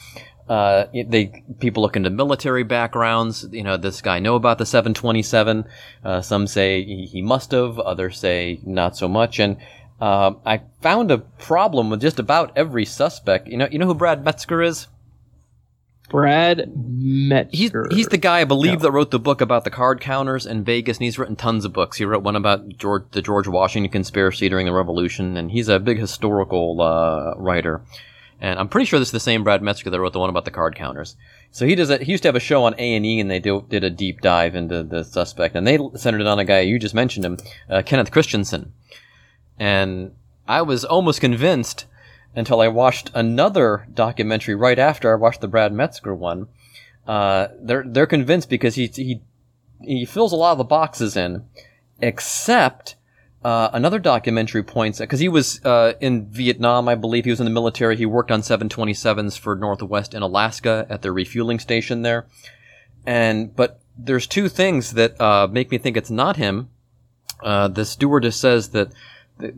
uh, 0.49 0.87
they 0.93 1.45
people 1.61 1.83
look 1.83 1.97
into 1.97 2.11
military 2.11 2.63
backgrounds. 2.63 3.47
You 3.51 3.63
know, 3.63 3.77
this 3.77 4.01
guy 4.01 4.19
know 4.19 4.35
about 4.35 4.59
the 4.59 4.67
727. 4.67 5.65
Uh, 6.05 6.21
some 6.23 6.47
say 6.47 6.85
he, 6.85 7.07
he 7.07 7.23
must 7.23 7.53
have. 7.53 7.79
Others 7.79 8.19
say 8.19 8.61
not 8.65 8.97
so 8.97 9.09
much. 9.09 9.39
And 9.39 9.59
uh, 10.01 10.33
I 10.47 10.63
found 10.81 11.11
a 11.11 11.19
problem 11.19 11.91
with 11.91 12.01
just 12.01 12.19
about 12.19 12.53
every 12.57 12.85
suspect. 12.85 13.49
You 13.49 13.57
know, 13.59 13.69
you 13.71 13.79
know 13.79 13.87
who 13.87 13.95
Brad 13.95 14.25
Metzger 14.25 14.63
is. 14.63 14.87
Brad 16.09 16.73
Metzger. 16.75 17.87
He's, 17.91 17.97
he's 17.99 18.07
the 18.07 18.17
guy 18.17 18.41
I 18.41 18.45
believe 18.45 18.75
No. 18.75 18.79
that 18.85 18.93
wrote 18.93 19.11
the 19.11 19.19
book 19.19 19.43
about 19.43 19.65
the 19.65 19.71
card 19.71 20.01
counters 20.01 20.47
in 20.47 20.65
Vegas, 20.65 20.97
and 20.97 21.05
he's 21.05 21.19
written 21.19 21.37
tons 21.37 21.67
of 21.67 21.75
books. 21.75 21.99
He 21.99 22.07
wrote 22.07 22.23
one 22.23 22.35
about 22.37 22.67
George, 22.79 23.05
the 23.11 23.21
George 23.21 23.47
Washington 23.47 23.93
conspiracy 23.93 24.49
during 24.49 24.65
the 24.65 24.73
Revolution, 24.73 25.37
and 25.37 25.51
he's 25.51 25.69
a 25.69 25.79
big 25.79 25.99
historical 25.99 26.81
uh, 26.81 27.35
writer. 27.37 27.83
And 28.41 28.59
I'm 28.59 28.69
pretty 28.69 28.87
sure 28.87 28.99
this 28.99 29.09
is 29.09 29.13
the 29.13 29.21
same 29.21 29.43
Brad 29.43 29.63
Metzger 29.63 29.91
that 29.91 30.01
wrote 30.01 30.13
the 30.13 30.21
one 30.21 30.31
about 30.31 30.45
the 30.45 30.51
card 30.53 30.77
counters. 30.77 31.17
So 31.51 31.67
he 31.67 31.75
does. 31.75 31.91
A, 31.91 31.99
he 31.99 32.13
used 32.13 32.23
to 32.23 32.29
have 32.29 32.37
a 32.37 32.41
show 32.41 32.65
on 32.65 32.75
A 32.79 32.95
and 32.95 33.05
E, 33.05 33.19
and 33.19 33.31
they 33.31 33.41
do, 33.41 33.65
did 33.69 33.83
a 33.83 33.91
deep 33.91 34.21
dive 34.21 34.55
into 34.55 34.85
the 34.85 35.03
suspect, 35.03 35.57
and 35.57 35.67
they 35.67 35.79
centered 35.95 36.21
it 36.21 36.27
on 36.27 36.39
a 36.39 36.45
guy 36.45 36.61
you 36.61 36.79
just 36.79 36.95
mentioned 36.95 37.25
him, 37.25 37.39
uh, 37.69 37.83
Kenneth 37.85 38.13
Christiansen. 38.13 38.73
And 39.59 40.13
I 40.47 40.63
was 40.63 40.85
almost 40.85 41.21
convinced 41.21 41.87
until 42.37 42.61
I 42.61 42.69
watched 42.69 43.11
another 43.15 43.89
documentary 43.93 44.55
right 44.55 44.79
after 44.79 45.13
I 45.13 45.17
watched 45.17 45.41
the 45.41 45.49
Brad 45.49 45.73
Metzger 45.73 46.15
one. 46.15 46.47
Uh, 47.07 47.49
they're 47.61 47.85
they're 47.87 48.07
convinced 48.07 48.49
because 48.49 48.77
he 48.77 48.87
he 48.87 49.23
he 49.83 50.05
fills 50.05 50.33
a 50.33 50.37
lot 50.37 50.53
of 50.53 50.59
the 50.59 50.65
boxes 50.65 51.17
in, 51.17 51.45
except 52.01 52.97
uh, 53.45 53.71
another 53.73 53.99
documentary 53.99 54.63
points 54.63 54.99
because 54.99 55.21
he 55.21 55.29
was 55.29 55.65
uh, 55.65 55.93
in 56.01 56.27
Vietnam, 56.27 56.89
I 56.89 56.97
believe. 56.97 57.25
He 57.25 57.31
was 57.31 57.41
in 57.41 57.45
the 57.45 57.53
military. 57.53 57.97
He 57.97 58.07
worked 58.07 58.31
on 58.31 58.41
727s 58.41 59.39
for 59.39 59.55
Northwest 59.55 60.13
in 60.13 60.23
Alaska 60.23 60.87
at 60.91 61.03
the 61.03 61.13
refueling 61.13 61.61
station 61.61 62.03
there. 62.03 62.27
And 63.07 63.55
but 63.55 63.81
there's 63.97 64.27
two 64.27 64.49
things 64.49 64.93
that 64.93 65.21
uh, 65.21 65.47
make 65.51 65.71
me 65.71 65.79
think 65.79 65.97
it's 65.97 66.11
not 66.11 66.37
him. 66.37 66.69
Uh, 67.43 67.69
the 67.69 67.85
stewardess 67.85 68.37
says 68.37 68.71
that 68.71 68.93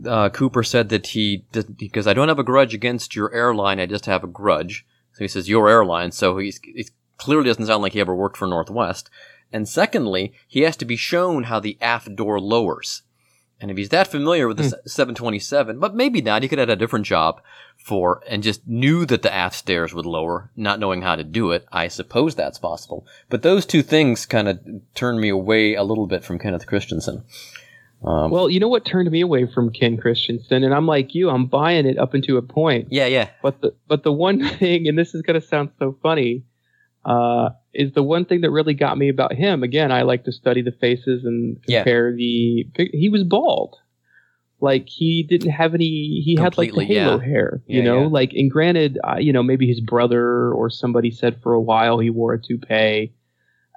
uh, 0.05 0.29
Cooper 0.29 0.61
said 0.61 0.89
that 0.89 1.07
he 1.07 1.45
because 1.51 2.05
I 2.05 2.13
don't 2.13 2.27
have 2.27 2.39
a 2.39 2.43
grudge 2.43 2.75
against 2.75 3.15
your 3.15 3.33
airline. 3.33 3.79
I 3.79 3.87
just 3.87 4.05
have 4.05 4.23
a 4.23 4.27
grudge. 4.27 4.85
So 5.13 5.23
he 5.23 5.27
says 5.27 5.49
your 5.49 5.67
airline. 5.67 6.11
So 6.11 6.37
he's 6.37 6.59
he 6.59 6.87
clearly 7.17 7.45
doesn't 7.45 7.65
sound 7.65 7.81
like 7.81 7.93
he 7.93 7.99
ever 7.99 8.15
worked 8.15 8.37
for 8.37 8.47
Northwest. 8.47 9.09
And 9.51 9.67
secondly, 9.67 10.33
he 10.47 10.61
has 10.61 10.77
to 10.77 10.85
be 10.85 10.95
shown 10.95 11.43
how 11.43 11.59
the 11.59 11.77
aft 11.81 12.15
door 12.15 12.39
lowers. 12.39 13.01
And 13.61 13.69
if 13.71 13.77
he's 13.77 13.89
that 13.89 14.07
familiar 14.07 14.47
with 14.47 14.57
the 14.57 14.63
Hmm. 14.63 14.87
727, 14.87 15.79
but 15.79 15.93
maybe 15.95 16.19
not, 16.21 16.41
he 16.41 16.49
could 16.49 16.57
have 16.59 16.67
had 16.67 16.77
a 16.77 16.79
different 16.79 17.05
job 17.05 17.41
for 17.77 18.21
and 18.27 18.41
just 18.43 18.67
knew 18.67 19.05
that 19.05 19.21
the 19.21 19.33
aft 19.33 19.55
stairs 19.55 19.93
would 19.93 20.05
lower, 20.05 20.49
not 20.55 20.79
knowing 20.79 21.03
how 21.03 21.15
to 21.15 21.23
do 21.23 21.51
it. 21.51 21.65
I 21.71 21.87
suppose 21.87 22.33
that's 22.35 22.57
possible. 22.59 23.05
But 23.29 23.43
those 23.43 23.65
two 23.67 23.83
things 23.83 24.25
kind 24.25 24.47
of 24.47 24.59
turned 24.95 25.19
me 25.21 25.29
away 25.29 25.75
a 25.75 25.83
little 25.83 26.07
bit 26.07 26.23
from 26.23 26.39
Kenneth 26.39 26.65
Christiansen. 26.67 27.23
Um, 28.03 28.31
Well, 28.31 28.49
you 28.49 28.59
know 28.59 28.67
what 28.67 28.83
turned 28.83 29.11
me 29.11 29.21
away 29.21 29.45
from 29.45 29.69
Ken 29.71 29.95
Christiansen, 29.95 30.63
and 30.63 30.73
I'm 30.73 30.87
like 30.87 31.13
you, 31.13 31.29
I'm 31.29 31.45
buying 31.45 31.85
it 31.85 31.99
up 31.99 32.15
into 32.15 32.37
a 32.37 32.41
point. 32.41 32.87
yeah, 32.89 33.05
yeah. 33.05 33.29
But 33.43 33.61
the 33.61 33.75
but 33.87 34.01
the 34.01 34.11
one 34.11 34.43
thing, 34.57 34.87
and 34.87 34.97
this 34.97 35.13
is 35.13 35.21
gonna 35.21 35.39
sound 35.41 35.69
so 35.77 35.95
funny, 36.01 36.41
uh, 37.05 37.49
is 37.73 37.93
the 37.93 38.03
one 38.03 38.25
thing 38.25 38.41
that 38.41 38.51
really 38.51 38.73
got 38.73 38.97
me 38.97 39.09
about 39.09 39.33
him. 39.33 39.63
Again, 39.63 39.91
I 39.91 40.01
like 40.03 40.25
to 40.25 40.31
study 40.31 40.61
the 40.61 40.71
faces 40.71 41.23
and 41.25 41.57
Yeah. 41.67 41.79
compare 41.79 42.13
the. 42.15 42.67
He 42.93 43.09
was 43.09 43.23
bald, 43.23 43.75
like 44.59 44.87
he 44.87 45.23
didn't 45.23 45.51
have 45.51 45.73
any. 45.73 46.21
He 46.23 46.35
had 46.37 46.57
like 46.57 46.71
halo 46.73 47.19
yeah. 47.19 47.19
hair, 47.25 47.61
you 47.65 47.79
Yeah, 47.79 47.85
know. 47.85 48.01
yeah. 48.01 48.07
Like, 48.07 48.33
and 48.33 48.51
granted, 48.51 48.99
uh, 49.03 49.17
you 49.17 49.33
know, 49.33 49.41
maybe 49.43 49.67
his 49.67 49.79
brother 49.79 50.51
or 50.53 50.69
somebody 50.69 51.09
said 51.11 51.41
for 51.41 51.53
a 51.53 51.61
while 51.61 51.99
he 51.99 52.09
wore 52.09 52.33
a 52.33 52.41
toupee. 52.41 53.13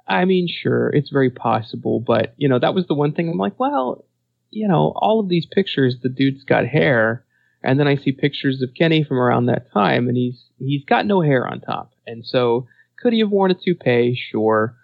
I 0.07 0.25
mean, 0.25 0.47
sure, 0.47 0.89
it's 0.89 1.09
very 1.09 1.31
possible, 1.31 1.99
but 1.99 2.35
you 2.37 2.47
know, 2.47 2.59
that 2.59 2.75
was 2.75 2.85
the 2.85 2.93
one 2.93 3.13
thing. 3.13 3.27
I'm 3.29 3.37
like, 3.39 3.59
well, 3.59 4.05
you 4.51 4.67
know, 4.67 4.93
all 4.97 5.19
of 5.19 5.29
these 5.29 5.47
pictures, 5.47 5.97
the 6.03 6.09
dude's 6.09 6.43
got 6.43 6.67
hair, 6.67 7.25
and 7.63 7.79
then 7.79 7.87
I 7.87 7.95
see 7.95 8.11
pictures 8.11 8.61
of 8.61 8.69
Kenny 8.77 9.03
from 9.03 9.17
around 9.17 9.47
that 9.47 9.71
time, 9.73 10.07
and 10.07 10.15
he's 10.15 10.45
he's 10.59 10.85
got 10.85 11.07
no 11.07 11.21
hair 11.21 11.47
on 11.47 11.59
top, 11.61 11.91
and 12.05 12.23
so 12.23 12.67
could 13.05 13.13
he 13.13 13.19
have 13.19 13.29
worn 13.29 13.51
a 13.51 13.53
toupee? 13.53 14.19
Sure, 14.31 14.75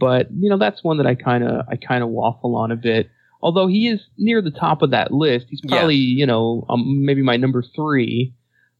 but 0.00 0.28
you 0.32 0.48
know, 0.48 0.56
that's 0.56 0.82
one 0.82 0.96
that 0.96 1.06
I 1.06 1.14
kind 1.14 1.44
of 1.44 1.66
I 1.68 1.76
kind 1.76 2.02
of 2.02 2.08
waffle 2.08 2.56
on 2.56 2.72
a 2.72 2.76
bit. 2.76 3.10
Although 3.42 3.66
he 3.66 3.88
is 3.88 4.00
near 4.16 4.40
the 4.40 4.50
top 4.50 4.80
of 4.80 4.92
that 4.92 5.12
list, 5.12 5.48
he's 5.50 5.60
Yeah. 5.62 5.76
probably 5.76 5.96
you 5.96 6.24
know 6.24 6.64
um, 6.70 7.04
maybe 7.04 7.20
my 7.20 7.36
number 7.36 7.62
three, 7.62 8.32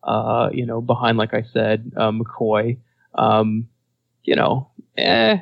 uh, 0.03 0.49
you 0.51 0.65
know, 0.65 0.81
behind 0.81 1.19
like 1.19 1.35
I 1.35 1.43
said, 1.53 1.93
uh, 1.95 2.11
McCoy. 2.11 2.79
Um, 3.15 3.69
you 4.25 4.35
know, 4.35 4.71
eh, 4.97 5.39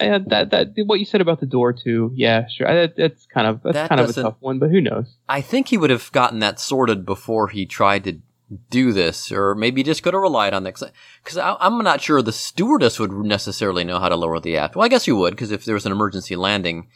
eh, 0.00 0.18
that 0.26 0.50
that 0.50 0.66
what 0.84 1.00
you 1.00 1.06
said 1.06 1.22
about 1.22 1.40
the 1.40 1.46
door 1.46 1.72
too. 1.72 2.12
Yeah, 2.14 2.46
sure. 2.46 2.66
That, 2.66 2.94
that's 2.94 3.24
kind 3.24 3.46
of 3.46 3.62
that's 3.62 3.74
That 3.74 3.88
kind 3.88 4.02
of 4.02 4.10
a 4.10 4.12
tough 4.12 4.36
one, 4.40 4.58
but 4.58 4.70
who 4.70 4.82
knows? 4.82 5.16
I 5.30 5.40
think 5.40 5.68
he 5.68 5.78
would 5.78 5.88
have 5.90 6.12
gotten 6.12 6.40
that 6.40 6.60
sorted 6.60 7.06
before 7.06 7.48
he 7.48 7.64
tried 7.64 8.04
to 8.04 8.18
do 8.70 8.92
this, 8.92 9.30
or 9.30 9.54
maybe 9.54 9.82
just 9.82 10.02
could 10.02 10.14
have 10.14 10.22
relied 10.22 10.54
on 10.54 10.64
that. 10.64 10.80
Because 11.22 11.38
I'm 11.38 11.78
not 11.78 12.00
sure 12.00 12.22
the 12.22 12.32
stewardess 12.32 12.98
would 12.98 13.12
necessarily 13.12 13.84
know 13.84 13.98
how 13.98 14.08
to 14.08 14.16
lower 14.16 14.40
the 14.40 14.56
aft. 14.56 14.76
Well, 14.76 14.84
I 14.84 14.88
guess 14.88 15.06
you 15.06 15.16
would, 15.16 15.34
because 15.34 15.50
if 15.50 15.64
there 15.64 15.74
was 15.74 15.86
an 15.86 15.92
emergency 15.92 16.36
landing, 16.36 16.88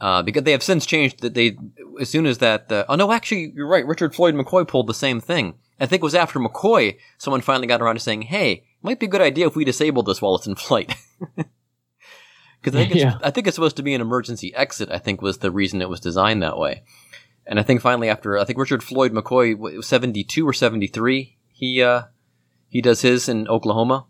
uh, 0.00 0.22
because 0.22 0.44
they 0.44 0.52
have 0.52 0.62
since 0.62 0.86
changed 0.86 1.20
that 1.20 1.34
they, 1.34 1.56
as 2.00 2.08
soon 2.08 2.26
as 2.26 2.38
that, 2.38 2.70
uh, 2.70 2.84
oh 2.88 2.94
no, 2.94 3.12
actually, 3.12 3.52
you're 3.54 3.68
right. 3.68 3.86
Richard 3.86 4.14
Floyd 4.14 4.34
McCoy 4.34 4.66
pulled 4.66 4.86
the 4.86 4.94
same 4.94 5.20
thing. 5.20 5.54
I 5.80 5.86
think 5.86 6.02
it 6.02 6.04
was 6.04 6.14
after 6.14 6.38
McCoy, 6.38 6.98
someone 7.18 7.40
finally 7.40 7.66
got 7.66 7.82
around 7.82 7.96
to 7.96 8.00
saying, 8.00 8.22
"Hey, 8.22 8.64
might 8.82 9.00
be 9.00 9.06
a 9.06 9.08
good 9.08 9.20
idea 9.20 9.46
if 9.46 9.56
we 9.56 9.64
disable 9.64 10.02
this 10.02 10.22
while 10.22 10.36
it's 10.36 10.46
in 10.46 10.54
flight." 10.54 10.94
Because 12.62 12.78
I 12.78 12.84
Yeah. 12.84 13.18
I 13.22 13.30
think 13.30 13.46
it's 13.46 13.56
supposed 13.56 13.76
to 13.76 13.82
be 13.82 13.94
an 13.94 14.00
emergency 14.00 14.54
exit. 14.54 14.90
I 14.90 14.98
think 14.98 15.20
was 15.20 15.38
the 15.38 15.50
reason 15.50 15.82
it 15.82 15.88
was 15.88 16.00
designed 16.00 16.42
that 16.42 16.58
way. 16.58 16.84
And 17.46 17.58
I 17.58 17.62
think 17.62 17.80
finally 17.80 18.08
after 18.08 18.38
I 18.38 18.44
think 18.44 18.58
Richard 18.58 18.82
Floyd 18.82 19.12
McCoy 19.12 19.82
72 19.82 20.46
or 20.46 20.52
73 20.52 21.36
he 21.52 21.82
uh 21.82 22.02
he 22.68 22.80
does 22.80 23.02
his 23.02 23.28
in 23.28 23.48
Oklahoma. 23.48 24.06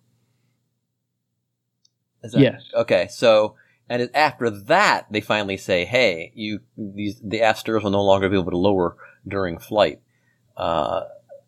Is 2.23 2.33
that- 2.33 2.41
Yes. 2.41 2.63
Okay. 2.75 3.09
So 3.11 3.57
and 3.89 4.09
after 4.15 4.49
that 4.49 5.07
they 5.11 5.21
finally 5.21 5.57
say, 5.57 5.85
"Hey, 5.85 6.33
you 6.35 6.61
these 6.77 7.21
the 7.23 7.43
afters 7.43 7.83
will 7.83 7.91
no 7.91 8.03
longer 8.05 8.29
be 8.29 8.39
able 8.39 8.51
to 8.53 8.57
lower 8.57 8.97
during 9.27 9.59
flight." 9.59 10.01
Uh, 10.57 11.03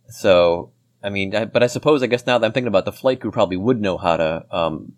so, 0.08 0.72
I 1.02 1.10
mean, 1.10 1.34
I, 1.34 1.44
but 1.44 1.62
I 1.62 1.68
suppose 1.68 2.02
I 2.02 2.06
guess 2.06 2.26
now 2.26 2.38
that 2.38 2.46
I'm 2.46 2.52
thinking 2.52 2.68
about 2.68 2.84
the 2.86 2.92
flight 2.92 3.20
crew 3.20 3.30
probably 3.30 3.56
would 3.56 3.80
know 3.80 3.96
how 3.98 4.16
to 4.16 4.44
um, 4.50 4.92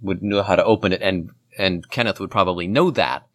would 0.00 0.22
know 0.22 0.42
how 0.42 0.56
to 0.56 0.64
open 0.64 0.92
it, 0.92 1.02
and 1.02 1.30
and 1.58 1.88
Kenneth 1.90 2.20
would 2.20 2.30
probably 2.30 2.68
know 2.68 2.90
that, 2.92 3.26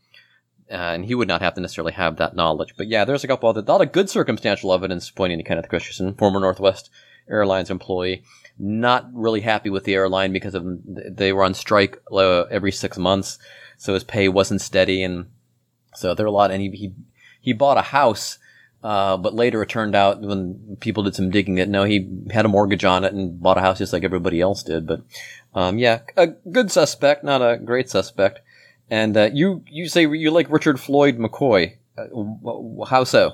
uh, 0.72 0.76
and 0.76 1.06
he 1.06 1.16
would 1.16 1.28
not 1.28 1.42
have 1.42 1.54
to 1.56 1.62
necessarily 1.62 1.94
have 1.94 2.18
that 2.18 2.36
knowledge. 2.36 2.74
But 2.78 2.88
yeah, 2.88 3.06
there's 3.06 3.24
a 3.24 3.28
couple 3.28 3.50
of 3.50 3.58
a 3.58 3.62
lot 3.62 3.82
of 3.82 3.92
good 3.92 4.10
circumstantial 4.10 4.74
evidence 4.74 5.10
pointing 5.10 5.38
to 5.38 5.44
Kenneth 5.44 5.70
Christiansen, 5.70 6.16
former 6.16 6.40
Northwest 6.40 6.90
Airlines 7.30 7.70
employee, 7.70 8.24
not 8.58 9.10
really 9.14 9.42
happy 9.42 9.70
with 9.70 9.84
the 9.84 9.96
airline 9.96 10.34
because 10.34 10.56
of 10.56 10.66
they 10.86 11.34
were 11.34 11.44
on 11.44 11.54
strike 11.54 11.98
uh, 12.12 12.44
every 12.44 12.72
six 12.72 12.98
months, 12.98 13.40
so 13.78 13.94
his 13.94 14.04
pay 14.04 14.28
wasn't 14.28 14.62
steady, 14.62 15.04
and 15.04 15.28
so 15.96 16.14
there 16.14 16.26
were 16.26 16.30
a 16.30 16.32
lot. 16.32 16.52
And 16.52 16.62
he 16.62 16.70
he, 16.70 16.94
he 17.42 17.54
bought 17.54 17.78
a 17.78 17.82
house. 17.82 18.40
Uh, 18.84 19.16
but 19.16 19.34
later 19.34 19.64
it 19.64 19.70
turned 19.70 19.96
out 19.96 20.20
when 20.20 20.76
people 20.82 21.04
did 21.04 21.16
some 21.16 21.32
digging 21.32 21.56
that 21.56 21.70
no, 21.70 21.86
he 21.86 22.06
had 22.32 22.44
a 22.44 22.50
mortgage 22.50 22.84
on 22.84 23.06
it 23.06 23.14
and 23.14 23.42
bought 23.42 23.58
a 23.58 23.62
house 23.62 23.78
just 23.78 23.94
like 23.94 24.04
everybody 24.04 24.42
else 24.42 24.62
did. 24.62 24.86
But 24.86 25.04
um, 25.56 25.78
yeah, 25.78 26.02
a 26.18 26.28
good 26.28 26.70
suspect, 26.70 27.24
not 27.24 27.42
a 27.42 27.58
great 27.58 27.90
suspect. 27.90 28.42
And 28.94 29.18
uh, 29.18 29.32
you 29.34 29.64
you 29.68 29.90
say 29.90 30.06
you 30.06 30.30
like 30.30 30.52
Richard 30.52 30.80
Floyd 30.80 31.18
McCoy. 31.18 31.78
Uh, 31.98 32.86
how 32.86 33.04
so? 33.04 33.32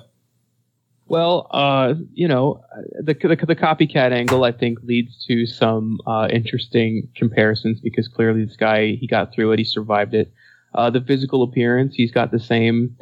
Well, 1.05 1.47
uh, 1.51 1.95
you 2.13 2.29
know, 2.29 2.63
the, 3.03 3.13
the 3.13 3.45
the 3.45 3.57
copycat 3.57 4.13
angle 4.13 4.45
I 4.45 4.53
think 4.53 4.79
leads 4.83 5.25
to 5.25 5.45
some 5.45 5.99
uh, 6.07 6.29
interesting 6.31 7.09
comparisons 7.13 7.81
because 7.81 8.07
clearly 8.07 8.45
this 8.45 8.55
guy 8.55 8.91
he 8.93 9.05
got 9.05 9.33
through 9.33 9.51
it, 9.51 9.59
he 9.59 9.65
survived 9.65 10.13
it. 10.13 10.31
Uh, 10.73 10.89
the 10.89 11.01
physical 11.01 11.43
appearance, 11.43 11.93
he's 11.93 12.13
got 12.13 12.31
the 12.31 12.39
same 12.39 12.95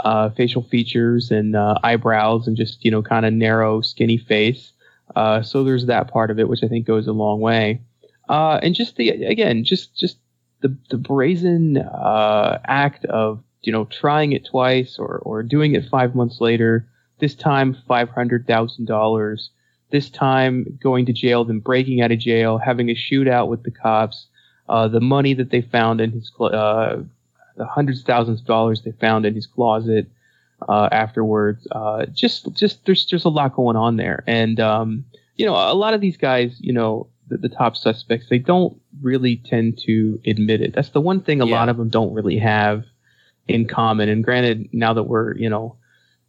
uh, 0.00 0.28
facial 0.28 0.62
features 0.62 1.30
and 1.30 1.56
eyebrows 1.56 2.46
and 2.46 2.54
just 2.54 2.84
you 2.84 2.90
know 2.90 3.00
kind 3.00 3.24
of 3.24 3.32
narrow, 3.32 3.80
skinny 3.80 4.18
face. 4.18 4.74
So 5.16 5.64
there's 5.64 5.86
that 5.86 6.08
part 6.08 6.30
of 6.30 6.38
it, 6.38 6.50
which 6.50 6.62
I 6.62 6.68
think 6.68 6.86
goes 6.86 7.06
a 7.06 7.12
long 7.12 7.40
way. 7.40 7.80
And 8.28 8.74
just 8.74 8.96
the 8.96 9.08
again, 9.08 9.64
just 9.64 9.96
just 9.96 10.18
the 10.64 10.74
the 10.88 10.96
brazen 10.96 11.76
uh, 11.76 12.58
act 12.64 13.04
of 13.04 13.42
you 13.62 13.70
know 13.70 13.84
trying 13.84 14.32
it 14.32 14.46
twice 14.46 14.98
or 14.98 15.18
or 15.18 15.42
doing 15.42 15.74
it 15.74 15.84
five 15.90 16.14
months 16.14 16.40
later. 16.40 16.88
This 17.18 17.34
time 17.34 17.76
five 17.86 18.08
hundred 18.08 18.46
thousand 18.46 18.86
dollars. 18.86 19.50
This 19.90 20.08
time 20.08 20.78
going 20.82 21.06
to 21.06 21.12
jail, 21.12 21.44
then 21.44 21.60
breaking 21.60 22.00
out 22.00 22.10
of 22.10 22.18
jail, 22.18 22.56
having 22.58 22.88
a 22.88 22.94
shootout 22.94 23.48
with 23.48 23.62
the 23.62 23.70
cops. 23.70 24.26
Uh, 24.66 24.88
the 24.88 25.00
money 25.00 25.34
that 25.34 25.50
they 25.50 25.60
found 25.60 26.00
in 26.00 26.10
his 26.10 26.32
uh, 26.40 26.96
the 27.56 27.66
hundreds 27.66 28.00
of 28.00 28.06
thousands 28.06 28.40
of 28.40 28.46
dollars 28.46 28.80
they 28.80 28.92
found 28.92 29.26
in 29.26 29.34
his 29.34 29.46
closet 29.46 30.08
uh, 30.66 30.88
afterwards. 30.90 31.68
Uh, 31.70 32.06
just, 32.06 32.50
just 32.54 32.86
there's 32.86 33.04
just 33.04 33.26
a 33.26 33.28
lot 33.28 33.54
going 33.54 33.76
on 33.76 33.96
there, 33.96 34.24
and 34.26 34.58
um, 34.58 35.04
you 35.36 35.44
know, 35.44 35.54
a 35.54 35.74
lot 35.74 35.92
of 35.92 36.00
these 36.00 36.16
guys, 36.16 36.56
you 36.58 36.72
know, 36.72 37.06
the, 37.28 37.36
the 37.38 37.48
top 37.48 37.76
suspects, 37.76 38.26
they 38.28 38.38
don't 38.38 38.80
really 39.02 39.36
tend 39.36 39.78
to 39.86 40.20
admit 40.26 40.60
it. 40.60 40.74
That's 40.74 40.90
the 40.90 41.00
one 41.00 41.20
thing 41.22 41.40
a 41.40 41.46
Yeah. 41.46 41.56
lot 41.56 41.68
of 41.68 41.76
them 41.76 41.88
don't 41.88 42.12
really 42.12 42.38
have 42.38 42.84
in 43.48 43.66
common. 43.66 44.08
And 44.08 44.24
granted, 44.24 44.68
now 44.72 44.94
that 44.94 45.04
we're, 45.04 45.36
you 45.36 45.48
know, 45.48 45.76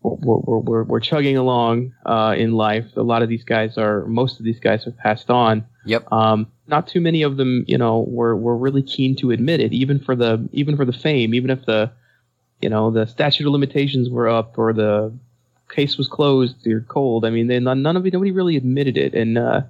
we're, 0.01 0.37
we're, 0.37 0.59
we're, 0.59 0.83
we're 0.83 0.99
chugging 0.99 1.37
along 1.37 1.93
uh, 2.05 2.35
in 2.37 2.53
life, 2.53 2.85
a 2.95 3.01
lot 3.01 3.23
of 3.23 3.29
these 3.29 3.43
guys 3.43 3.77
are, 3.77 4.05
most 4.05 4.37
of 4.39 4.45
these 4.45 4.59
guys 4.59 4.83
have 4.85 4.97
passed 4.97 5.29
on. 5.29 5.65
Yep. 5.85 6.11
Um, 6.11 6.47
not 6.67 6.87
too 6.87 7.01
many 7.01 7.23
of 7.23 7.37
them, 7.37 7.63
you 7.67 7.77
know, 7.77 8.05
were, 8.07 8.35
were 8.35 8.57
really 8.57 8.83
keen 8.83 9.15
to 9.17 9.31
admit 9.31 9.59
it, 9.59 9.73
even 9.73 9.99
for 9.99 10.15
the 10.15 10.47
even 10.51 10.75
for 10.77 10.85
the 10.85 10.93
fame, 10.93 11.33
even 11.33 11.49
if 11.49 11.65
the, 11.65 11.91
you 12.61 12.69
know, 12.69 12.91
the 12.91 13.05
statute 13.05 13.45
of 13.45 13.51
limitations 13.51 14.09
were 14.09 14.27
up 14.27 14.57
or 14.57 14.73
the 14.73 15.11
case 15.69 15.97
was 15.97 16.07
closed 16.07 16.65
or 16.67 16.81
cold. 16.81 17.25
I 17.25 17.29
mean, 17.29 17.47
they, 17.47 17.59
none, 17.59 17.81
none 17.81 17.97
of 17.97 18.03
nobody 18.03 18.31
really 18.31 18.55
admitted 18.57 18.97
it. 18.97 19.13
And 19.13 19.37
uh, 19.37 19.61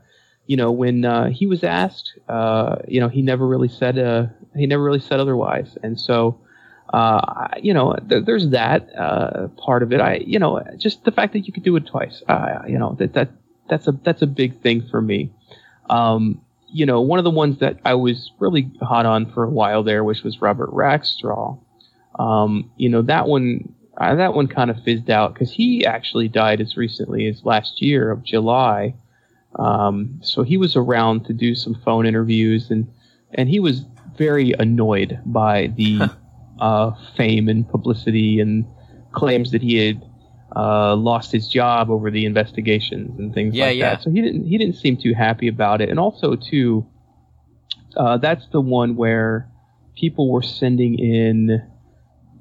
you 0.48 0.58
know, 0.58 0.72
when 0.72 1.06
uh, 1.06 1.30
he 1.30 1.48
was 1.48 1.64
asked, 1.64 2.14
uh, 2.30 2.78
you 2.88 3.00
know, 3.00 3.10
he 3.10 3.22
never 3.22 3.48
really 3.48 3.68
said 3.68 3.98
uh, 3.98 4.28
he 4.56 4.68
never 4.68 4.84
really 4.84 5.00
said 5.00 5.20
otherwise. 5.20 5.78
And 5.82 6.00
so, 6.00 6.40
uh, 6.94 7.48
you 7.62 7.74
know, 7.74 7.96
th- 8.10 8.26
there's 8.26 8.50
that 8.50 8.88
uh, 8.96 9.48
part 9.58 9.84
of 9.84 9.92
it. 9.92 10.02
I, 10.02 10.16
you 10.16 10.40
know, 10.40 10.64
just 10.78 11.04
the 11.04 11.12
fact 11.12 11.34
that 11.34 11.42
you 11.42 11.54
could 11.54 11.64
do 11.64 11.76
it 11.76 11.88
twice. 11.88 12.22
You 12.68 12.78
know, 12.78 12.96
that 13.00 13.14
that 13.14 13.30
that's 13.70 13.88
a 13.88 13.92
that's 13.92 14.22
a 14.22 14.28
big 14.28 14.62
thing 14.62 14.88
for 14.90 15.02
me. 15.02 15.32
Um, 15.90 16.42
you 16.68 16.86
know, 16.86 17.02
one 17.02 17.20
of 17.20 17.26
the 17.26 17.32
ones 17.32 17.60
that 17.60 17.80
I 17.86 17.94
was 17.94 18.32
really 18.40 18.70
hot 18.82 19.06
on 19.06 19.32
for 19.32 19.44
a 19.44 19.50
while 19.50 19.84
there, 19.84 20.04
which 20.04 20.24
was 20.24 20.42
Robert 20.42 20.70
Rackstraw. 20.72 21.58
Um, 22.20 22.72
you 22.78 22.90
know, 22.90 23.02
that 23.04 23.28
one 23.28 23.74
uh, 23.98 24.16
that 24.16 24.34
one 24.34 24.48
kind 24.48 24.70
of 24.70 24.84
fizzed 24.84 25.10
out 25.10 25.34
because 25.34 25.52
he 25.52 25.86
actually 25.86 26.28
died 26.28 26.62
as 26.62 26.78
recently 26.78 27.28
as 27.28 27.44
last 27.46 27.82
year 27.82 28.12
of 28.12 28.24
July. 28.24 28.96
Um, 29.58 30.20
so 30.22 30.44
he 30.44 30.58
was 30.58 30.76
around 30.76 31.26
to 31.26 31.34
do 31.34 31.56
some 31.56 31.76
phone 31.76 32.06
interviews, 32.06 32.70
and 32.70 32.88
and 33.34 33.50
he 33.50 33.60
was 33.60 33.86
very 34.18 34.54
annoyed 34.54 35.20
by 35.26 35.68
the 35.76 36.10
uh, 36.60 36.92
fame 37.16 37.48
and 37.50 37.68
publicity 37.68 38.40
and 38.40 38.66
claims 39.12 39.52
that 39.52 39.62
he 39.62 39.76
had 39.86 40.02
uh, 40.56 40.96
lost 40.96 41.32
his 41.32 41.48
job 41.48 41.90
over 41.90 42.10
the 42.12 42.26
investigations 42.26 43.18
and 43.20 43.34
things 43.34 43.56
Yeah, 43.56 43.66
like 43.68 43.78
yeah. 43.78 43.90
that. 43.96 44.04
So 44.04 44.10
he 44.12 44.22
didn't 44.22 44.46
he 44.46 44.58
didn't 44.58 44.76
seem 44.76 44.98
too 44.98 45.14
happy 45.14 45.48
about 45.48 45.82
it, 45.82 45.90
and 45.90 46.00
also 46.00 46.36
too, 46.36 46.86
uh, 47.98 48.18
that's 48.18 48.48
the 48.50 48.62
one 48.62 48.96
where 48.96 49.50
people 49.96 50.30
were 50.30 50.42
sending 50.42 51.00
in 51.00 51.62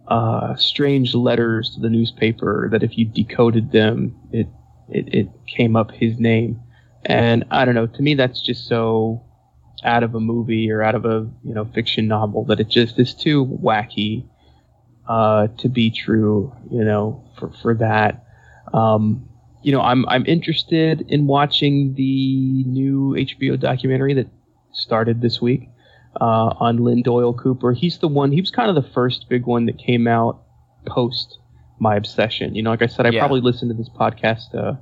uh, 0.08 0.54
strange 0.56 1.14
letters 1.14 1.70
to 1.74 1.80
the 1.80 1.88
newspaper 1.88 2.68
that 2.72 2.82
if 2.82 2.98
you 2.98 3.04
decoded 3.04 3.72
them, 3.72 4.14
it, 4.32 4.48
it 4.88 5.14
it 5.14 5.28
came 5.46 5.76
up 5.76 5.90
his 5.92 6.18
name, 6.18 6.60
and 7.06 7.44
I 7.50 7.64
don't 7.64 7.74
know. 7.74 7.86
To 7.86 8.02
me, 8.02 8.14
that's 8.14 8.40
just 8.40 8.66
so 8.66 9.22
out 9.84 10.02
of 10.02 10.14
a 10.14 10.20
movie 10.20 10.70
or 10.70 10.82
out 10.82 10.94
of 10.94 11.04
a 11.04 11.28
you 11.44 11.54
know 11.54 11.64
fiction 11.74 12.08
novel 12.08 12.44
that 12.46 12.60
it 12.60 12.68
just 12.68 12.98
is 12.98 13.14
too 13.14 13.44
wacky 13.46 14.24
uh, 15.08 15.48
to 15.58 15.68
be 15.68 15.90
true. 15.90 16.52
You 16.70 16.84
know, 16.84 17.24
for 17.38 17.50
for 17.62 17.74
that. 17.74 18.24
Um, 18.72 19.28
you 19.62 19.72
know, 19.72 19.80
I'm 19.80 20.06
I'm 20.08 20.26
interested 20.26 21.04
in 21.08 21.26
watching 21.26 21.94
the 21.94 22.64
new 22.64 23.14
HBO 23.16 23.58
documentary 23.58 24.14
that 24.14 24.28
started 24.72 25.20
this 25.22 25.40
week 25.40 25.68
uh, 26.20 26.54
on 26.58 26.78
Lynn 26.78 27.02
Doyle 27.02 27.32
Cooper. 27.34 27.72
He's 27.72 27.98
the 27.98 28.08
one. 28.08 28.32
He 28.32 28.40
was 28.40 28.50
kind 28.50 28.68
of 28.68 28.82
the 28.82 28.90
first 28.90 29.28
big 29.28 29.46
one 29.46 29.66
that 29.66 29.78
came 29.78 30.06
out 30.06 30.42
post 30.86 31.38
my 31.78 31.96
obsession. 31.96 32.54
You 32.54 32.62
know, 32.62 32.70
like 32.70 32.82
I 32.82 32.86
said, 32.86 33.06
I 33.06 33.10
Yeah. 33.10 33.20
probably 33.20 33.40
listened 33.40 33.70
to 33.70 33.74
this 33.76 33.88
podcast 33.88 34.54
uh, 34.54 34.74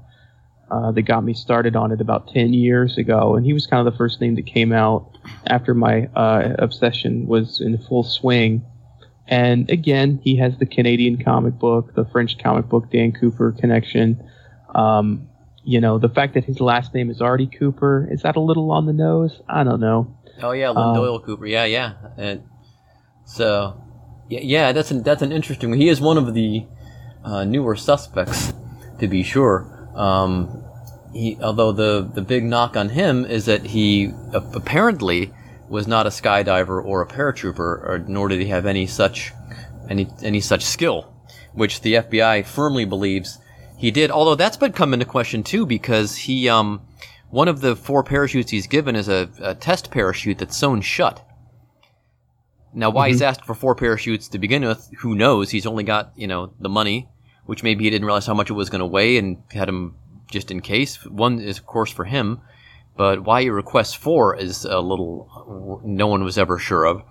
uh, 0.72 0.90
that 0.92 1.02
got 1.02 1.22
me 1.22 1.35
started 1.35 1.76
on 1.76 1.92
it 1.92 2.00
about 2.00 2.28
ten 2.28 2.54
years 2.54 2.96
ago, 2.96 3.37
and 3.37 3.44
he 3.44 3.52
was 3.52 3.66
kind 3.66 3.87
of 3.87 3.92
the 3.92 3.98
first 3.98 4.20
name 4.22 4.35
that 4.37 4.46
came 4.46 4.72
out 4.72 5.18
after 5.46 5.74
my 5.74 6.06
uh, 6.16 6.54
obsession 6.58 7.26
was 7.26 7.61
in 7.61 7.76
full 7.76 8.02
swing. 8.02 8.64
And 9.28 9.70
again, 9.70 10.20
he 10.24 10.37
has 10.38 10.58
the 10.58 10.66
Canadian 10.66 11.22
comic 11.22 11.58
book, 11.58 11.94
the 11.94 12.04
French 12.06 12.38
comic 12.38 12.68
book 12.68 12.90
Dan 12.90 13.12
Cooper 13.12 13.52
connection. 13.52 14.28
Um, 14.74 15.28
you 15.62 15.80
know, 15.80 15.98
the 15.98 16.08
fact 16.08 16.35
that 16.35 16.44
his 16.44 16.58
last 16.58 16.92
name 16.94 17.11
is 17.11 17.20
already 17.20 17.46
Cooper 17.46 18.08
is 18.11 18.22
that 18.22 18.37
a 18.37 18.40
little 18.40 18.72
on 18.72 18.87
the 18.87 18.92
nose? 18.92 19.40
I 19.48 19.64
don't 19.64 19.80
know. 19.80 20.16
Oh 20.42 20.52
yeah, 20.52 20.70
Lynn 20.70 20.78
Um, 20.78 20.94
Doyle 20.94 21.20
Cooper. 21.20 21.46
Yeah, 21.46 21.66
yeah. 21.66 21.92
And 22.16 22.42
so, 23.24 23.80
yeah, 24.28 24.40
yeah, 24.42 24.72
that's 24.72 24.90
an 24.90 25.02
that's 25.02 25.22
an 25.22 25.32
interesting. 25.32 25.72
He 25.74 25.88
is 25.88 26.00
one 26.00 26.18
of 26.18 26.35
the 26.35 26.66
uh, 27.24 27.44
newer 27.44 27.76
suspects, 27.76 28.52
to 28.98 29.06
be 29.06 29.22
sure. 29.22 29.82
Um, 29.94 30.64
he, 31.12 31.37
although 31.42 31.72
the 31.72 32.09
the 32.14 32.22
big 32.22 32.44
knock 32.44 32.76
on 32.76 32.88
him 32.88 33.24
is 33.24 33.46
that 33.46 33.64
he 33.64 34.12
apparently 34.33 35.33
was 35.68 35.87
not 35.87 36.07
a 36.07 36.11
skydiver 36.11 36.83
or 36.85 37.02
a 37.02 37.07
paratrooper, 37.07 37.59
or 37.59 38.05
nor 38.07 38.28
did 38.28 38.40
he 38.40 38.48
have 38.48 38.66
any 38.66 38.87
such 38.87 39.33
any 39.88 40.09
any 40.22 40.40
such 40.40 40.64
skill, 40.64 41.14
which 41.52 41.83
the 41.83 41.94
FBI 41.94 42.44
firmly 42.46 42.85
believes 42.85 43.38
he 43.76 43.90
did. 43.90 44.11
Although 44.11 44.35
that's 44.35 44.57
been 44.57 44.72
come 44.72 44.94
into 44.94 45.07
question 45.07 45.42
too, 45.42 45.66
because 45.66 46.16
he 46.16 46.48
um 46.48 46.83
one 47.31 47.48
of 47.48 47.61
the 47.62 47.74
four 47.74 48.05
parachutes 48.05 48.50
he's 48.50 48.66
given 48.66 48.94
is 48.94 49.09
a, 49.09 49.28
a 49.40 49.55
test 49.55 49.90
parachute 49.90 50.38
that's 50.38 50.57
sewn 50.57 50.83
shut. 50.83 51.26
Now, 52.74 52.90
why 52.90 53.09
he's 53.09 53.20
asked 53.20 53.44
for 53.44 53.55
four 53.55 53.74
parachutes 53.74 54.28
to 54.28 54.38
begin 54.38 54.64
with, 54.64 54.88
who 54.98 55.14
knows? 55.14 55.50
He's 55.50 55.66
only 55.66 55.85
got, 55.85 56.12
you 56.16 56.26
know, 56.26 56.52
the 56.59 56.70
money, 56.70 57.09
which 57.46 57.62
maybe 57.62 57.85
he 57.85 57.90
didn't 57.90 58.07
realize 58.07 58.26
how 58.26 58.35
much 58.35 58.50
it 58.50 58.55
was 58.55 58.70
going 58.70 58.81
to 58.81 58.87
weigh 58.87 59.16
and 59.16 59.42
had 59.50 59.68
him 59.68 59.94
just 60.31 60.50
in 60.50 60.61
case. 60.61 61.05
One 61.07 61.40
is, 61.40 61.59
of 61.59 61.66
course, 61.66 61.90
for 61.90 62.05
him, 62.05 62.40
but 62.96 63.24
why 63.24 63.42
he 63.42 63.50
requests 63.50 63.94
four 63.94 64.37
is 64.37 64.64
a 64.64 64.81
little, 64.81 65.81
no 65.85 66.07
one 66.07 66.24
was 66.24 66.38
ever 66.38 66.59
sure 66.59 66.85
of. 66.85 67.02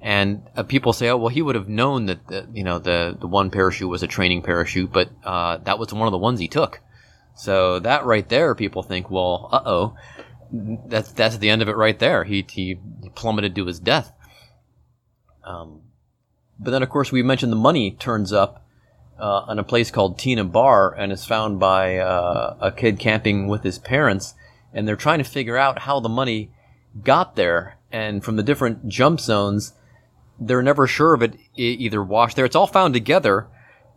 And 0.00 0.48
uh, 0.56 0.62
people 0.62 0.92
say, 0.92 1.08
oh, 1.08 1.16
well, 1.16 1.28
he 1.28 1.42
would 1.42 1.54
have 1.54 1.68
known 1.68 2.06
that, 2.06 2.26
the, 2.28 2.48
you 2.52 2.64
know, 2.64 2.78
the, 2.78 3.16
the 3.18 3.26
one 3.26 3.50
parachute 3.50 3.88
was 3.88 4.02
a 4.02 4.06
training 4.06 4.42
parachute, 4.42 4.92
but 4.92 5.10
uh, 5.24 5.58
that 5.58 5.78
was 5.78 5.92
one 5.92 6.06
of 6.06 6.12
the 6.12 6.18
ones 6.18 6.40
he 6.40 6.48
took. 6.48 6.80
So 7.34 7.80
that 7.80 8.04
right 8.04 8.28
there, 8.28 8.54
people 8.54 8.82
think, 8.82 9.10
well, 9.10 9.48
uh 9.52 9.62
oh, 9.64 9.96
that's 10.86 11.10
that's 11.12 11.38
the 11.38 11.50
end 11.50 11.62
of 11.62 11.68
it 11.68 11.76
right 11.76 11.98
there. 11.98 12.22
He 12.22 12.46
he 12.48 12.78
plummeted 13.16 13.56
to 13.56 13.66
his 13.66 13.80
death. 13.80 14.12
Um, 15.42 15.82
but 16.60 16.70
then, 16.70 16.82
of 16.82 16.90
course, 16.90 17.10
we 17.10 17.22
mentioned 17.22 17.50
the 17.50 17.56
money 17.56 17.90
turns 17.90 18.32
up 18.32 18.63
uh, 19.18 19.44
on 19.46 19.58
a 19.58 19.64
place 19.64 19.90
called 19.90 20.18
Tena 20.18 20.50
Bar 20.50 20.94
and 20.94 21.12
is 21.12 21.24
found 21.24 21.60
by 21.60 21.98
uh, 21.98 22.56
a 22.60 22.72
kid 22.72 22.98
camping 22.98 23.48
with 23.48 23.62
his 23.62 23.78
parents, 23.78 24.34
and 24.72 24.86
they're 24.86 24.96
trying 24.96 25.18
to 25.18 25.24
figure 25.24 25.56
out 25.56 25.80
how 25.80 26.00
the 26.00 26.08
money 26.08 26.50
got 27.02 27.36
there. 27.36 27.78
And 27.92 28.24
from 28.24 28.36
the 28.36 28.42
different 28.42 28.88
jump 28.88 29.20
zones, 29.20 29.72
they're 30.40 30.62
never 30.62 30.86
sure 30.86 31.14
of 31.14 31.22
it 31.22 31.38
either 31.56 32.02
washed 32.02 32.36
there. 32.36 32.44
It's 32.44 32.56
all 32.56 32.66
found 32.66 32.92
together, 32.92 33.46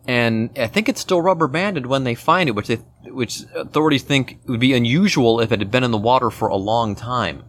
and 0.06 0.50
I 0.56 0.68
think 0.68 0.88
it's 0.88 1.00
still 1.00 1.20
rubber 1.20 1.48
banded 1.48 1.86
when 1.86 2.04
they 2.04 2.14
find 2.14 2.48
it, 2.48 2.54
which 2.54 2.68
they, 2.68 2.76
which 3.06 3.42
authorities 3.54 4.02
think 4.02 4.38
would 4.46 4.60
be 4.60 4.72
unusual 4.72 5.40
if 5.40 5.50
it 5.50 5.58
had 5.58 5.70
been 5.70 5.84
in 5.84 5.90
the 5.90 5.98
water 5.98 6.30
for 6.30 6.48
a 6.48 6.56
long 6.56 6.94
time. 6.94 7.44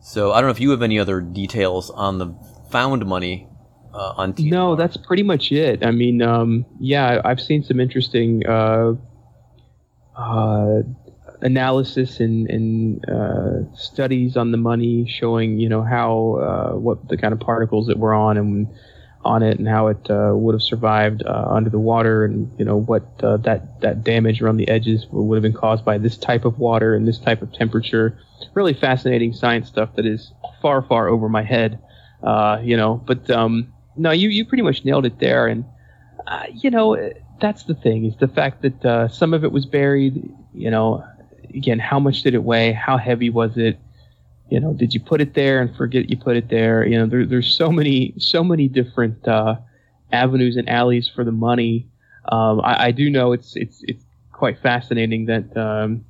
So 0.00 0.32
I 0.32 0.40
don't 0.40 0.48
know 0.48 0.52
if 0.52 0.60
you 0.60 0.70
have 0.70 0.82
any 0.82 0.98
other 0.98 1.20
details 1.20 1.90
on 1.90 2.18
the 2.18 2.34
found 2.70 3.04
money 3.04 3.48
uh, 3.92 4.14
on 4.16 4.32
Tena 4.34 4.50
No, 4.50 4.76
that's 4.76 4.96
pretty 4.96 5.22
much 5.22 5.50
it. 5.52 5.84
I 5.84 5.90
mean, 5.90 6.22
um, 6.22 6.64
yeah, 6.78 7.20
I've 7.24 7.40
seen 7.40 7.62
some 7.64 7.80
interesting 7.80 8.46
uh, 8.46 8.94
uh, 10.16 10.82
analysis 11.40 12.20
and, 12.20 12.48
and 12.48 13.04
uh, 13.08 13.74
studies 13.74 14.36
on 14.36 14.52
the 14.52 14.58
money 14.58 15.06
showing, 15.08 15.58
you 15.58 15.68
know, 15.68 15.82
how 15.82 16.36
uh, 16.74 16.78
what 16.78 17.08
the 17.08 17.16
kind 17.16 17.32
of 17.32 17.40
particles 17.40 17.86
that 17.88 17.98
were 17.98 18.14
on 18.14 18.36
and 18.36 18.68
on 19.22 19.42
it, 19.42 19.58
and 19.58 19.68
how 19.68 19.88
it 19.88 20.08
uh, 20.08 20.32
would 20.34 20.54
have 20.54 20.62
survived 20.62 21.22
under 21.26 21.68
the 21.68 21.78
water, 21.78 22.24
and 22.24 22.50
you 22.58 22.64
know 22.64 22.78
what 22.78 23.18
that 23.18 23.80
that 23.82 24.02
damage 24.02 24.40
around 24.40 24.56
the 24.56 24.66
edges 24.68 25.06
would 25.10 25.36
have 25.36 25.42
been 25.42 25.52
caused 25.52 25.84
by 25.84 25.98
this 25.98 26.16
type 26.16 26.46
of 26.46 26.58
water 26.58 26.94
and 26.94 27.06
this 27.06 27.18
type 27.18 27.42
of 27.42 27.52
temperature. 27.52 28.18
Really 28.54 28.72
fascinating 28.72 29.34
science 29.34 29.68
stuff 29.68 29.94
that 29.96 30.06
is 30.06 30.32
far 30.62 30.80
far 30.80 31.08
over 31.08 31.28
my 31.28 31.42
head, 31.42 31.78
you 32.62 32.78
know. 32.78 33.02
But 33.06 33.28
um, 33.28 33.70
no, 34.00 34.10
you 34.12 34.30
you 34.30 34.46
pretty 34.46 34.62
much 34.62 34.84
nailed 34.84 35.04
it 35.04 35.18
there, 35.18 35.46
and 35.46 35.64
uh, 36.26 36.44
you 36.54 36.70
know 36.70 37.12
that's 37.40 37.64
the 37.64 37.74
thing 37.74 38.06
is 38.06 38.16
the 38.16 38.28
fact 38.28 38.62
that 38.62 38.84
uh, 38.84 39.08
some 39.08 39.34
of 39.34 39.44
it 39.44 39.52
was 39.52 39.66
buried. 39.66 40.34
You 40.54 40.70
know, 40.70 41.04
again, 41.54 41.78
how 41.78 42.00
much 42.00 42.22
did 42.22 42.34
it 42.34 42.42
weigh? 42.42 42.72
How 42.72 42.96
heavy 42.96 43.28
was 43.28 43.56
it? 43.56 43.78
You 44.48 44.58
know, 44.58 44.72
did 44.72 44.94
you 44.94 45.00
put 45.00 45.20
it 45.20 45.34
there 45.34 45.60
and 45.60 45.74
forget 45.76 46.08
you 46.08 46.16
put 46.16 46.36
it 46.36 46.48
there? 46.48 46.86
You 46.86 46.98
know, 46.98 47.06
there, 47.06 47.26
there's 47.26 47.54
so 47.54 47.70
many 47.70 48.14
so 48.18 48.42
many 48.42 48.68
different 48.68 49.28
uh, 49.28 49.56
avenues 50.12 50.56
and 50.56 50.68
alleys 50.68 51.06
for 51.08 51.22
the 51.22 51.32
money. 51.32 51.86
Um, 52.32 52.60
I, 52.62 52.86
I 52.86 52.90
do 52.92 53.10
know 53.10 53.32
it's 53.32 53.54
it's 53.54 53.82
it's 53.86 54.04
quite 54.32 54.58
fascinating 54.60 55.26
that 55.26 55.54
um, 55.58 56.06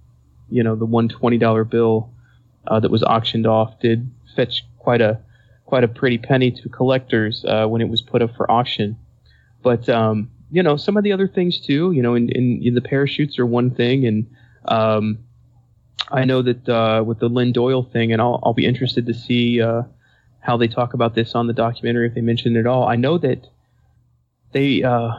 you 0.49 0.63
know 0.63 0.77
the 0.77 0.87
one 0.87 1.09
twenty 1.09 1.39
dollar 1.39 1.65
bill 1.65 2.09
uh, 2.69 2.79
that 2.79 2.91
was 2.91 3.03
auctioned 3.03 3.49
off 3.49 3.81
did 3.81 4.09
fetch 4.37 4.65
quite 4.79 5.01
a 5.01 5.21
quite 5.71 5.85
a 5.85 5.89
pretty 5.89 6.19
penny 6.19 6.51
to 6.51 6.69
collectors 6.69 7.45
uh, 7.45 7.65
when 7.65 7.81
it 7.81 7.89
was 7.89 8.03
put 8.03 8.21
up 8.23 8.35
for 8.35 8.51
auction. 8.51 8.99
But 9.63 9.89
um, 9.89 10.29
you 10.51 10.65
know, 10.65 10.77
some 10.77 10.97
of 10.97 11.05
the 11.05 11.13
other 11.13 11.29
things 11.29 11.61
too. 11.61 11.93
You 11.93 12.03
know, 12.03 12.17
in, 12.17 12.29
in, 12.29 12.75
the 12.75 12.81
parachutes 12.81 13.39
are 13.39 13.47
one 13.47 13.71
thing, 13.71 14.05
and 14.05 14.27
um, 14.65 15.19
I 16.11 16.25
know 16.25 16.43
that 16.43 16.69
uh, 16.69 17.05
with 17.07 17.21
the 17.21 17.29
Lynn 17.29 17.53
Doyle 17.53 17.85
thing, 17.85 18.13
and 18.13 18.21
I'll, 18.21 18.41
I'll 18.43 18.53
be 18.53 18.67
interested 18.67 19.07
to 19.07 19.15
see 19.15 19.63
uh, 19.63 19.83
how 20.41 20.57
they 20.57 20.67
talk 20.67 20.93
about 20.93 21.15
this 21.15 21.37
on 21.37 21.47
the 21.47 21.53
documentary 21.53 22.09
if 22.09 22.15
they 22.15 22.21
mention 22.21 22.57
it 22.57 22.59
at 22.59 22.67
all. 22.67 22.89
I 22.89 22.97
know 22.97 23.17
that 23.19 23.47
they 24.51 24.83
uh, 24.83 25.11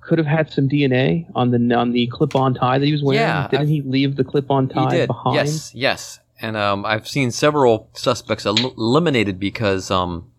could 0.00 0.18
have 0.18 0.26
had 0.26 0.52
some 0.52 0.68
DNA 0.68 1.24
on 1.34 1.52
the 1.52 1.74
on 1.74 1.92
the 1.92 2.06
clip-on 2.08 2.52
tie 2.52 2.78
that 2.78 2.84
he 2.84 2.92
was 2.92 3.02
wearing. 3.02 3.22
Yeah, 3.22 3.48
Didn't 3.48 3.62
I've- 3.62 3.72
he 3.72 3.80
leave 3.80 4.16
the 4.16 4.24
clip-on 4.24 4.68
tie 4.68 5.06
behind? 5.06 5.36
Yes, 5.36 5.74
yes. 5.74 6.20
And 6.40 6.56
um, 6.56 6.86
I've 6.86 7.06
seen 7.06 7.30
several 7.30 7.90
suspects 7.92 8.46
el- 8.46 8.74
eliminated 8.76 9.38
because 9.38 9.90
um, 9.90 10.30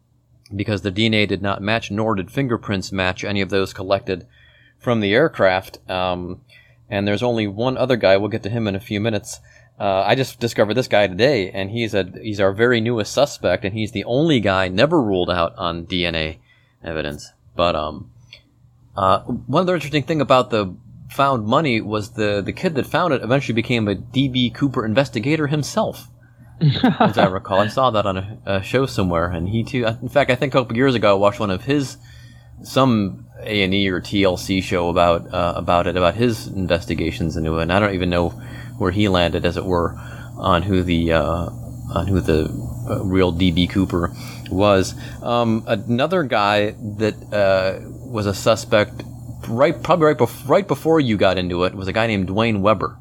because 0.56 0.82
the 0.82 0.92
DNA 0.92 1.28
did 1.28 1.42
not 1.42 1.62
match, 1.62 1.92
nor 1.92 2.16
did 2.16 2.32
fingerprints 2.32 2.92
match 2.92 3.24
any 3.24 3.42
of 3.42 3.50
those 3.50 3.74
collected 3.74 4.26
from 4.80 5.00
the 5.00 5.14
aircraft. 5.14 5.78
Um, 5.90 6.42
and 6.90 7.08
there's 7.08 7.24
only 7.24 7.48
one 7.48 7.78
other 7.78 7.96
guy. 7.96 8.18
We'll 8.18 8.30
get 8.30 8.44
to 8.44 8.50
him 8.50 8.68
in 8.68 8.76
a 8.76 8.80
few 8.80 9.00
minutes. 9.00 9.40
Uh, 9.80 10.04
I 10.06 10.16
just 10.16 10.40
discovered 10.40 10.74
this 10.74 10.88
guy 10.88 11.08
today, 11.08 11.50
and 11.50 11.72
he's 11.72 11.94
a 11.94 12.12
he's 12.22 12.40
our 12.40 12.52
very 12.52 12.82
newest 12.82 13.14
suspect, 13.14 13.64
and 13.64 13.74
he's 13.74 13.92
the 13.92 14.04
only 14.04 14.40
guy 14.40 14.68
never 14.68 15.02
ruled 15.02 15.30
out 15.30 15.56
on 15.58 15.86
DNA 15.86 16.38
evidence. 16.84 17.32
But 17.56 17.76
um, 17.76 18.12
uh, 18.96 19.22
one 19.22 19.62
other 19.62 19.76
interesting 19.76 20.04
thing 20.04 20.22
about 20.22 20.50
the 20.50 20.76
found 21.12 21.46
money 21.46 21.82
was 21.82 22.12
the 22.12 22.42
the 22.42 22.54
kid 22.54 22.76
that 22.76 22.86
found 22.86 23.14
it 23.14 23.22
eventually 23.22 23.54
became 23.54 23.88
a 23.88 23.96
DB 23.96 24.54
Cooper 24.54 24.86
investigator 24.86 25.48
himself. 25.48 26.08
as 27.00 27.18
I 27.18 27.26
recall, 27.26 27.60
I 27.60 27.68
saw 27.68 27.90
that 27.92 28.06
on 28.06 28.18
a, 28.18 28.38
a 28.46 28.64
show 28.64 28.86
somewhere, 28.86 29.32
and 29.32 29.50
he 29.50 29.64
too. 29.64 29.86
In 29.86 30.10
fact, 30.10 30.30
I 30.30 30.36
think 30.36 30.54
a 30.54 30.60
couple 30.60 30.78
years 30.78 30.96
ago, 30.96 31.12
I 31.12 31.18
watched 31.18 31.40
one 31.40 31.50
of 31.50 31.64
his 31.64 31.98
some 32.64 33.26
A 33.42 33.64
and 33.64 33.74
E 33.74 33.90
or 33.90 34.00
TLC 34.00 34.62
show 34.62 34.90
about 34.90 35.34
uh, 35.34 35.54
about 35.56 35.88
it, 35.88 35.98
about 35.98 36.16
his 36.16 36.48
investigations 36.48 37.36
into 37.36 37.58
it. 37.58 37.64
And 37.64 37.74
I 37.74 37.80
don't 37.80 37.96
even 37.96 38.10
know 38.10 38.30
where 38.78 38.92
he 38.92 39.08
landed, 39.08 39.46
as 39.46 39.58
it 39.58 39.66
were, 39.66 39.96
on 40.38 40.62
who 40.62 40.84
the 40.84 41.14
uh, 41.14 41.50
on 41.94 42.08
who 42.08 42.20
the 42.20 42.46
uh, 42.90 43.04
real 43.04 43.34
DB 43.34 43.70
Cooper 43.70 44.14
was. 44.50 44.94
Um, 45.22 45.64
another 45.68 46.24
guy 46.24 46.72
that 46.98 47.16
uh, 47.34 47.80
was 48.06 48.26
a 48.26 48.34
suspect, 48.34 49.04
right 49.48 49.82
probably 49.82 50.06
right, 50.08 50.18
bef- 50.18 50.48
right 50.48 50.68
before 50.68 51.00
you 51.00 51.18
got 51.18 51.38
into 51.38 51.64
it, 51.64 51.74
was 51.76 51.88
a 51.88 51.94
guy 51.94 52.08
named 52.08 52.28
Duane 52.28 52.62
Weber. 52.62 52.98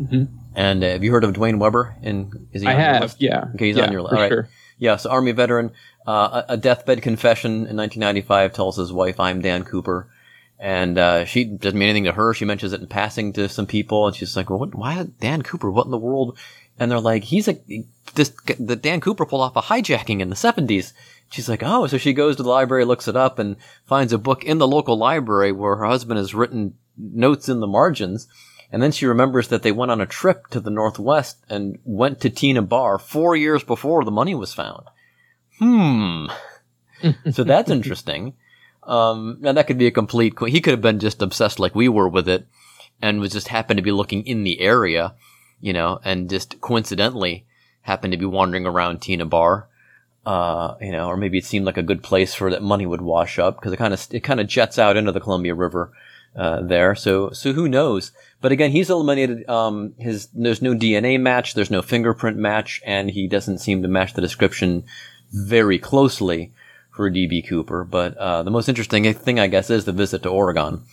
Mhm. 0.00 0.28
And 0.54 0.82
uh, 0.82 0.88
have 0.88 1.04
you 1.04 1.12
heard 1.12 1.24
of 1.24 1.32
Duane 1.34 1.58
Weber? 1.58 1.94
In 2.02 2.48
is 2.52 2.62
he 2.62 2.68
I 2.68 2.72
on 2.74 2.78
your 2.80 2.86
have, 2.92 3.02
list? 3.02 3.16
yeah. 3.20 3.44
Okay, 3.54 3.66
he's 3.68 3.76
Yeah, 3.76 3.84
on 3.86 3.92
your 3.92 4.02
list. 4.02 4.14
All 4.14 4.20
right. 4.20 4.28
sure. 4.28 4.48
Yes, 4.78 5.06
Army 5.06 5.32
veteran. 5.32 5.72
Uh, 6.06 6.42
a 6.48 6.54
a 6.54 6.56
deathbed 6.56 7.02
confession 7.02 7.66
in 7.66 7.76
1995 7.76 8.52
tells 8.54 8.76
his 8.78 8.92
wife, 8.92 9.20
"I'm 9.20 9.42
Dan 9.42 9.64
Cooper," 9.64 10.08
and 10.58 10.96
uh, 10.98 11.24
she 11.26 11.44
doesn't 11.44 11.78
mean 11.78 11.90
anything 11.90 12.04
to 12.04 12.12
her. 12.12 12.32
She 12.34 12.44
mentions 12.46 12.72
it 12.72 12.80
in 12.80 12.86
passing 12.86 13.32
to 13.34 13.48
some 13.48 13.66
people, 13.66 14.06
and 14.06 14.16
she's 14.16 14.36
like, 14.36 14.48
"Well, 14.50 14.58
what, 14.58 14.74
why 14.74 15.06
Dan 15.20 15.42
Cooper? 15.42 15.70
What 15.70 15.84
in 15.84 15.90
the 15.90 15.98
world?" 15.98 16.38
And 16.78 16.90
they're 16.90 16.98
like, 17.00 17.24
"He's 17.24 17.46
a 17.48 17.58
this 18.14 18.30
the 18.58 18.76
Dan 18.76 19.00
Cooper 19.00 19.26
pulled 19.26 19.42
off 19.42 19.56
a 19.56 19.62
hijacking 19.62 20.20
in 20.20 20.30
the 20.30 20.36
70s." 20.36 20.92
She's 21.30 21.48
like, 21.48 21.62
"Oh," 21.64 21.86
so 21.86 21.96
she 21.98 22.12
goes 22.12 22.36
to 22.36 22.42
the 22.42 22.48
library, 22.48 22.84
looks 22.84 23.08
it 23.08 23.16
up, 23.16 23.38
and 23.38 23.56
finds 23.84 24.12
a 24.12 24.18
book 24.18 24.44
in 24.44 24.58
the 24.58 24.68
local 24.68 24.96
library 24.96 25.52
where 25.52 25.76
her 25.76 25.86
husband 25.86 26.18
has 26.18 26.34
written 26.34 26.74
notes 26.96 27.48
in 27.48 27.60
the 27.60 27.66
margins. 27.66 28.26
And 28.72 28.80
then 28.82 28.92
she 28.92 29.06
remembers 29.06 29.48
that 29.48 29.62
they 29.62 29.72
went 29.72 29.90
on 29.90 30.00
a 30.00 30.06
trip 30.06 30.46
to 30.48 30.60
the 30.60 30.70
Northwest 30.70 31.38
and 31.48 31.78
went 31.84 32.20
to 32.20 32.30
Tena 32.30 32.68
Bar 32.68 33.00
four 33.00 33.34
years 33.34 33.64
before 33.64 34.04
the 34.04 34.12
money 34.12 34.34
was 34.34 34.54
found. 34.54 34.84
Hmm. 35.58 36.26
so 37.32 37.42
that's 37.44 37.70
interesting. 37.70 38.34
Um, 38.84 39.38
now 39.40 39.52
that 39.52 39.66
could 39.66 39.78
be 39.78 39.86
a 39.88 39.90
complete. 39.92 40.36
co- 40.36 40.46
He 40.46 40.60
could 40.60 40.72
have 40.72 40.80
been 40.80 41.00
just 41.00 41.20
obsessed 41.20 41.58
like 41.58 41.74
we 41.74 41.88
were 41.88 42.08
with 42.08 42.28
it, 42.28 42.46
and 43.02 43.20
was 43.20 43.32
just 43.32 43.48
happened 43.48 43.78
to 43.78 43.82
be 43.82 43.92
looking 43.92 44.24
in 44.26 44.44
the 44.44 44.60
area, 44.60 45.14
you 45.60 45.72
know, 45.72 46.00
and 46.04 46.30
just 46.30 46.60
coincidentally 46.60 47.46
happened 47.82 48.12
to 48.12 48.18
be 48.18 48.24
wandering 48.24 48.66
around 48.66 49.00
Tena 49.00 49.28
Bar, 49.28 49.68
uh, 50.26 50.74
you 50.80 50.92
know, 50.92 51.08
or 51.08 51.16
maybe 51.16 51.38
it 51.38 51.44
seemed 51.44 51.64
like 51.64 51.76
a 51.76 51.82
good 51.82 52.02
place 52.02 52.34
for 52.34 52.50
that 52.50 52.62
money 52.62 52.86
would 52.86 53.00
wash 53.00 53.38
up 53.38 53.56
because 53.56 53.72
it 53.72 53.78
kind 53.78 53.94
of 53.94 54.06
it 54.10 54.20
kind 54.20 54.40
of 54.40 54.46
jets 54.46 54.78
out 54.78 54.96
into 54.96 55.12
the 55.12 55.20
Columbia 55.20 55.54
River 55.54 55.92
uh, 56.36 56.60
there. 56.60 56.94
So 56.94 57.30
so 57.30 57.52
who 57.52 57.68
knows? 57.68 58.12
But 58.40 58.52
again, 58.52 58.70
he's 58.70 58.90
eliminated. 58.90 59.48
Um, 59.48 59.94
his 59.98 60.28
there's 60.28 60.62
no 60.62 60.74
DNA 60.74 61.20
match, 61.20 61.54
there's 61.54 61.70
no 61.70 61.82
fingerprint 61.82 62.36
match, 62.36 62.80
and 62.84 63.10
he 63.10 63.26
doesn't 63.26 63.58
seem 63.58 63.82
to 63.82 63.88
match 63.88 64.14
the 64.14 64.20
description 64.20 64.84
very 65.32 65.78
closely 65.78 66.52
for 66.90 67.10
DB 67.10 67.46
Cooper. 67.46 67.84
But 67.84 68.16
uh, 68.16 68.42
the 68.42 68.50
most 68.50 68.68
interesting 68.68 69.12
thing, 69.14 69.40
I 69.40 69.46
guess, 69.46 69.70
is 69.70 69.84
the 69.84 69.92
visit 69.92 70.22
to 70.22 70.28
Oregon 70.28 70.84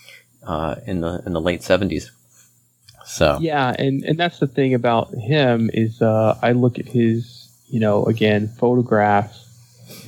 uh, 0.43 0.76
in 0.86 1.02
the 1.02 1.21
in 1.26 1.34
the 1.34 1.41
late 1.41 1.63
seventies. 1.63 2.12
So 3.08 3.38
Yeah, 3.41 3.76
and 3.80 4.04
and 4.04 4.20
that's 4.20 4.39
the 4.39 4.48
thing 4.48 4.74
about 4.74 5.13
him 5.15 5.70
is 5.74 6.02
uh, 6.02 6.38
I 6.41 6.52
look 6.52 6.78
at 6.78 6.88
his, 6.88 7.50
you 7.70 7.80
know, 7.80 8.06
again 8.06 8.48
photographs. 8.48 9.46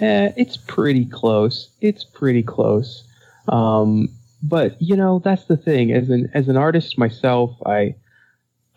Eh, 0.02 0.32
it's 0.36 0.58
pretty 0.58 1.06
close. 1.06 1.70
It's 1.82 2.04
pretty 2.04 2.44
close. 2.44 3.04
Um, 3.48 4.10
but 4.44 4.80
you 4.82 4.96
know, 4.96 5.20
that's 5.24 5.46
the 5.46 5.58
thing. 5.58 5.92
As 5.92 6.10
an 6.10 6.30
as 6.34 6.48
an 6.50 6.58
artist 6.58 6.98
myself, 6.98 7.56
I. 7.66 7.96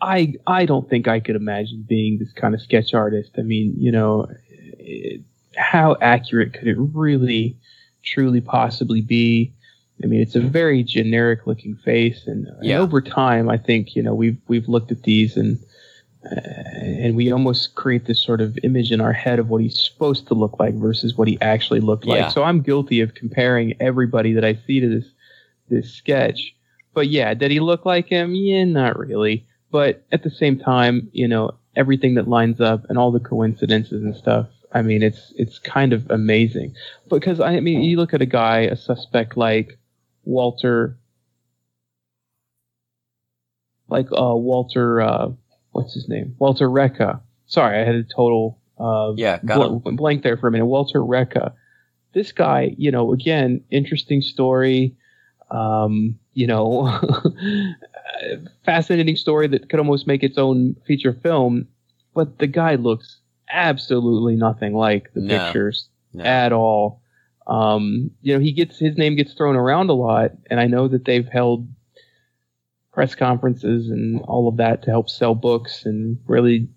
I, 0.01 0.33
I 0.45 0.65
don't 0.65 0.89
think 0.89 1.07
I 1.07 1.21
could 1.21 1.37
imagine 1.37 1.85
being 1.87 2.19
this 2.19 2.33
kind 2.33 2.53
of 2.53 2.61
sketch 2.61 2.93
artist. 2.93 3.31
I 3.37 3.41
mean, 3.41 3.73
you 3.77 3.89
know, 3.89 4.27
it, 4.49 5.21
how 5.55 5.95
accurate 6.01 6.51
could 6.51 6.67
it 6.67 6.75
really, 6.77 7.55
truly, 8.03 8.41
possibly 8.41 8.99
be? 8.99 9.53
I 10.03 10.05
mean, 10.05 10.21
it's 10.21 10.35
a 10.35 10.41
very 10.41 10.83
generic 10.83 11.47
looking 11.47 11.75
face, 11.77 12.27
and, 12.27 12.47
and 12.47 12.71
over 12.71 13.01
time, 13.01 13.49
I 13.49 13.57
think 13.57 13.95
you 13.95 14.03
know 14.03 14.13
we've 14.13 14.37
we've 14.47 14.67
looked 14.67 14.91
at 14.91 15.03
these 15.03 15.37
and 15.37 15.57
uh, 16.25 16.35
and 16.35 17.15
we 17.15 17.31
almost 17.31 17.75
create 17.75 18.05
this 18.05 18.19
sort 18.19 18.41
of 18.41 18.57
image 18.63 18.91
in 18.91 19.01
our 19.01 19.13
head 19.13 19.39
of 19.39 19.49
what 19.49 19.61
he's 19.61 19.79
supposed 19.79 20.27
to 20.27 20.33
look 20.33 20.59
like 20.59 20.73
versus 20.73 21.15
what 21.17 21.27
he 21.27 21.37
actually 21.41 21.79
looked 21.79 22.05
Yeah. 22.05 22.25
like. 22.25 22.31
So 22.31 22.43
I'm 22.43 22.61
guilty 22.61 23.01
of 23.01 23.13
comparing 23.13 23.75
everybody 23.79 24.33
that 24.33 24.43
I 24.45 24.55
see 24.67 24.79
to 24.79 24.87
this 24.87 25.05
this 25.69 25.93
sketch. 25.93 26.53
But 26.93 27.07
yeah, 27.07 27.33
did 27.33 27.51
he 27.51 27.59
look 27.59 27.85
like 27.85 28.07
him? 28.07 28.35
Yeah, 28.35 28.65
not 28.65 28.97
really. 28.99 29.45
But 29.71 30.03
at 30.11 30.23
the 30.23 30.29
same 30.29 30.59
time, 30.59 31.09
you 31.13 31.27
know, 31.27 31.51
everything 31.75 32.15
that 32.15 32.27
lines 32.27 32.61
up 32.61 32.85
and 32.89 32.97
all 32.97 33.11
the 33.11 33.19
coincidences 33.19 34.03
and 34.03 34.15
stuff 34.15 34.47
I 34.73 34.81
mean, 34.81 35.03
it's 35.03 35.33
it's 35.37 35.59
kind 35.59 35.93
of 35.93 36.09
amazing 36.09 36.75
because 37.09 37.39
I 37.39 37.59
mean, 37.59 37.83
you 37.83 37.97
look 37.97 38.13
at 38.13 38.21
a 38.21 38.25
guy, 38.25 38.61
a 38.61 38.75
suspect 38.75 39.37
like 39.37 39.77
Walter, 40.23 40.97
like 43.87 44.07
uh, 44.11 44.35
Walter, 44.35 45.01
uh, 45.01 45.29
what's 45.71 45.93
his 45.93 46.07
name? 46.09 46.35
Walter 46.39 46.69
Reca. 46.69 47.21
Sorry, 47.45 47.79
I 47.81 47.85
had 47.85 47.95
a 47.95 48.03
total 48.03 48.59
uh, 48.79 49.13
Yeah, 49.15 49.39
bl- 49.43 49.77
blank 49.91 50.23
there 50.23 50.37
for 50.37 50.47
a 50.47 50.51
minute. 50.51 50.65
Walter 50.65 50.99
Reca. 50.99 51.53
This 52.13 52.31
guy, 52.31 52.75
you 52.77 52.91
know, 52.91 53.11
again, 53.13 53.61
interesting 53.69 54.21
story. 54.21 54.95
Um, 55.51 56.17
you 56.33 56.47
know, 56.47 56.89
fascinating 58.65 59.15
story 59.15 59.47
that 59.47 59.69
could 59.69 59.79
almost 59.79 60.07
make 60.07 60.23
its 60.23 60.37
own 60.37 60.75
feature 60.87 61.13
film. 61.13 61.67
But 62.15 62.39
the 62.39 62.47
guy 62.47 62.75
looks 62.75 63.17
absolutely 63.51 64.35
nothing 64.35 64.73
like 64.73 65.13
the 65.13 65.21
No. 65.21 65.37
pictures 65.37 65.89
No. 66.13 66.23
at 66.23 66.53
all. 66.53 67.01
Um, 67.47 68.11
you 68.21 68.33
know, 68.33 68.39
he 68.39 68.51
gets 68.51 68.79
his 68.79 68.97
name 68.97 69.15
gets 69.15 69.33
thrown 69.33 69.55
around 69.55 69.89
a 69.89 69.93
lot, 69.93 70.31
and 70.49 70.59
I 70.59 70.67
know 70.67 70.87
that 70.87 71.05
they've 71.05 71.27
held 71.27 71.67
press 72.91 73.15
conferences 73.15 73.89
and 73.89 74.21
all 74.21 74.47
of 74.47 74.57
that 74.57 74.83
to 74.83 74.91
help 74.91 75.09
sell 75.09 75.33
books 75.33 75.83
and 75.85 76.17
really 76.27 76.67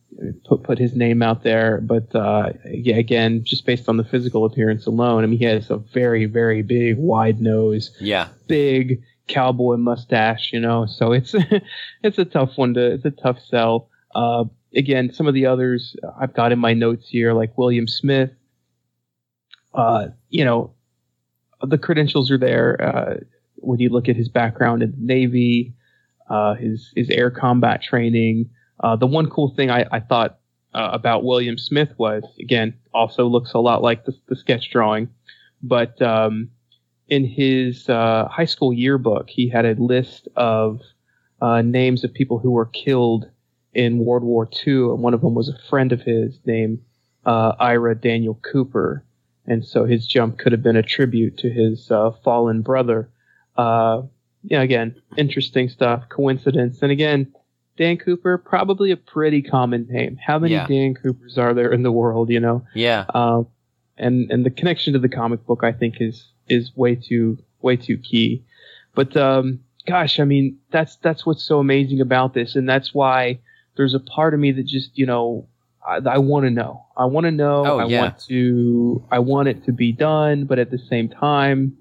put 0.46 0.62
put 0.62 0.78
his 0.78 0.94
name 0.94 1.22
out 1.22 1.42
there. 1.42 1.80
But 1.80 2.14
uh, 2.14 2.52
yeah, 2.64 2.96
again, 2.96 3.44
just 3.44 3.66
based 3.66 3.88
on 3.88 3.96
the 3.96 4.04
physical 4.04 4.44
appearance 4.44 4.86
alone, 4.86 5.22
I 5.24 5.26
mean, 5.26 5.38
he 5.38 5.44
has 5.44 5.70
a 5.70 5.76
very 5.76 6.24
very 6.26 6.62
big 6.62 6.96
wide 6.98 7.40
nose, 7.40 7.94
Yeah. 8.00 8.28
big 8.48 9.02
cowboy 9.28 9.76
mustache, 9.76 10.52
you 10.52 10.60
know. 10.60 10.86
So 10.86 11.12
it's 11.12 11.34
it's 12.02 12.18
a 12.18 12.24
tough 12.24 12.56
one 12.56 12.74
to 12.74 12.92
it's 12.94 13.04
a 13.04 13.10
tough 13.10 13.38
sell. 13.40 13.88
Uh, 14.14 14.44
again, 14.74 15.12
some 15.12 15.26
of 15.26 15.34
the 15.34 15.46
others 15.46 15.94
I've 16.18 16.32
got 16.34 16.50
in 16.50 16.58
my 16.58 16.72
notes 16.72 17.08
here, 17.08 17.34
like 17.34 17.56
William 17.58 17.86
Smith. 17.86 18.30
Uh, 19.74 20.08
you 20.36 20.44
know, 20.44 20.74
the 21.62 21.78
credentials 21.78 22.30
are 22.30 22.36
there. 22.36 22.76
Uh, 22.80 23.14
when 23.56 23.80
you 23.80 23.88
look 23.88 24.06
at 24.06 24.16
his 24.16 24.28
background 24.28 24.82
in 24.82 24.90
the 24.90 24.98
Navy, 25.00 25.74
uh, 26.28 26.54
his 26.54 26.92
his 26.94 27.08
air 27.08 27.30
combat 27.30 27.82
training. 27.82 28.50
Uh, 28.80 28.96
the 28.96 29.06
one 29.06 29.30
cool 29.30 29.54
thing 29.56 29.70
I, 29.70 29.86
I 29.90 30.00
thought 30.00 30.38
uh, 30.74 30.90
about 30.92 31.24
William 31.24 31.56
Smith 31.56 31.88
was, 31.96 32.22
again, 32.38 32.74
also 32.92 33.24
looks 33.24 33.54
a 33.54 33.58
lot 33.58 33.80
like 33.80 34.04
the, 34.04 34.12
the 34.28 34.36
sketch 34.36 34.70
drawing, 34.70 35.08
but 35.62 36.00
um, 36.02 36.50
in 37.08 37.24
his 37.24 37.88
uh, 37.88 38.28
high 38.30 38.44
school 38.44 38.74
yearbook, 38.74 39.30
he 39.30 39.48
had 39.48 39.64
a 39.64 39.72
list 39.82 40.28
of 40.36 40.82
uh, 41.40 41.62
names 41.62 42.04
of 42.04 42.12
people 42.12 42.38
who 42.38 42.50
were 42.50 42.66
killed 42.66 43.30
in 43.72 44.04
World 44.04 44.22
War 44.22 44.46
II, 44.66 44.90
and 44.90 44.98
one 44.98 45.14
of 45.14 45.22
them 45.22 45.34
was 45.34 45.48
a 45.48 45.58
friend 45.70 45.92
of 45.92 46.02
his 46.02 46.38
named 46.44 46.80
Ira 47.24 47.94
Daniel 47.94 48.38
Cooper, 48.42 49.05
and 49.46 49.64
so 49.64 49.84
his 49.84 50.06
jump 50.06 50.38
could 50.38 50.52
have 50.52 50.62
been 50.62 50.76
a 50.76 50.82
tribute 50.82 51.38
to 51.38 51.50
his 51.50 51.90
uh, 51.90 52.10
fallen 52.24 52.62
brother. 52.62 53.08
Uh, 53.56 54.02
yeah, 54.44 54.62
again, 54.62 54.94
interesting 55.16 55.68
stuff, 55.68 56.08
coincidence, 56.08 56.82
and 56.82 56.92
again, 56.92 57.32
Dan 57.76 57.96
Cooper, 57.98 58.38
probably 58.38 58.90
a 58.90 58.96
pretty 58.96 59.42
common 59.42 59.86
name. 59.88 60.16
How 60.24 60.38
many 60.38 60.54
Yeah. 60.54 60.66
Dan 60.66 60.94
Coopers 60.94 61.36
are 61.38 61.52
there 61.54 61.72
in 61.72 61.82
the 61.82 61.92
world? 61.92 62.30
You 62.30 62.40
know, 62.40 62.64
Yeah. 62.74 63.04
uh, 63.12 63.42
and 63.98 64.30
and 64.30 64.44
the 64.46 64.50
connection 64.50 64.92
to 64.92 64.98
the 64.98 65.08
comic 65.08 65.44
book 65.46 65.60
I 65.62 65.72
think 65.72 65.96
is 66.00 66.28
is 66.48 66.70
way 66.76 66.94
too 66.94 67.38
way 67.62 67.76
too 67.76 67.96
key. 67.98 68.44
But 68.94 69.16
um, 69.16 69.60
gosh, 69.86 70.20
I 70.20 70.24
mean 70.24 70.58
that's 70.70 70.96
that's 70.96 71.26
what's 71.26 71.42
so 71.42 71.58
amazing 71.58 72.00
about 72.00 72.34
this, 72.34 72.56
and 72.56 72.68
that's 72.68 72.94
why 72.94 73.40
there's 73.76 73.94
a 73.94 74.00
part 74.00 74.32
of 74.34 74.40
me 74.40 74.52
that 74.52 74.66
just 74.66 74.96
you 74.96 75.06
know 75.06 75.48
I, 75.86 75.96
I 75.96 76.18
want 76.18 76.44
to 76.44 76.50
know. 76.50 76.84
I 76.96 77.04
want 77.04 77.24
to 77.24 77.30
know. 77.30 77.64
Oh, 77.66 77.78
I 77.78 77.86
yeah. 77.86 78.00
want 78.00 78.18
to. 78.28 79.04
I 79.10 79.18
want 79.18 79.48
it 79.48 79.64
to 79.64 79.72
be 79.72 79.92
done, 79.92 80.44
but 80.44 80.58
at 80.58 80.70
the 80.70 80.78
same 80.78 81.08
time. 81.08 81.76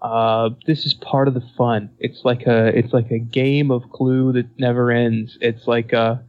Uh, 0.00 0.50
this 0.66 0.84
is 0.84 0.94
part 0.94 1.28
of 1.28 1.34
the 1.34 1.44
fun. 1.56 1.88
It's 2.00 2.24
like 2.24 2.42
a 2.48 2.76
it's 2.76 2.92
like 2.92 3.12
a 3.12 3.20
game 3.20 3.70
of 3.70 3.88
Clue 3.90 4.32
that 4.32 4.58
never 4.58 4.90
ends. 4.90 5.38
It's 5.40 5.68
like 5.68 5.92
a 5.92 6.24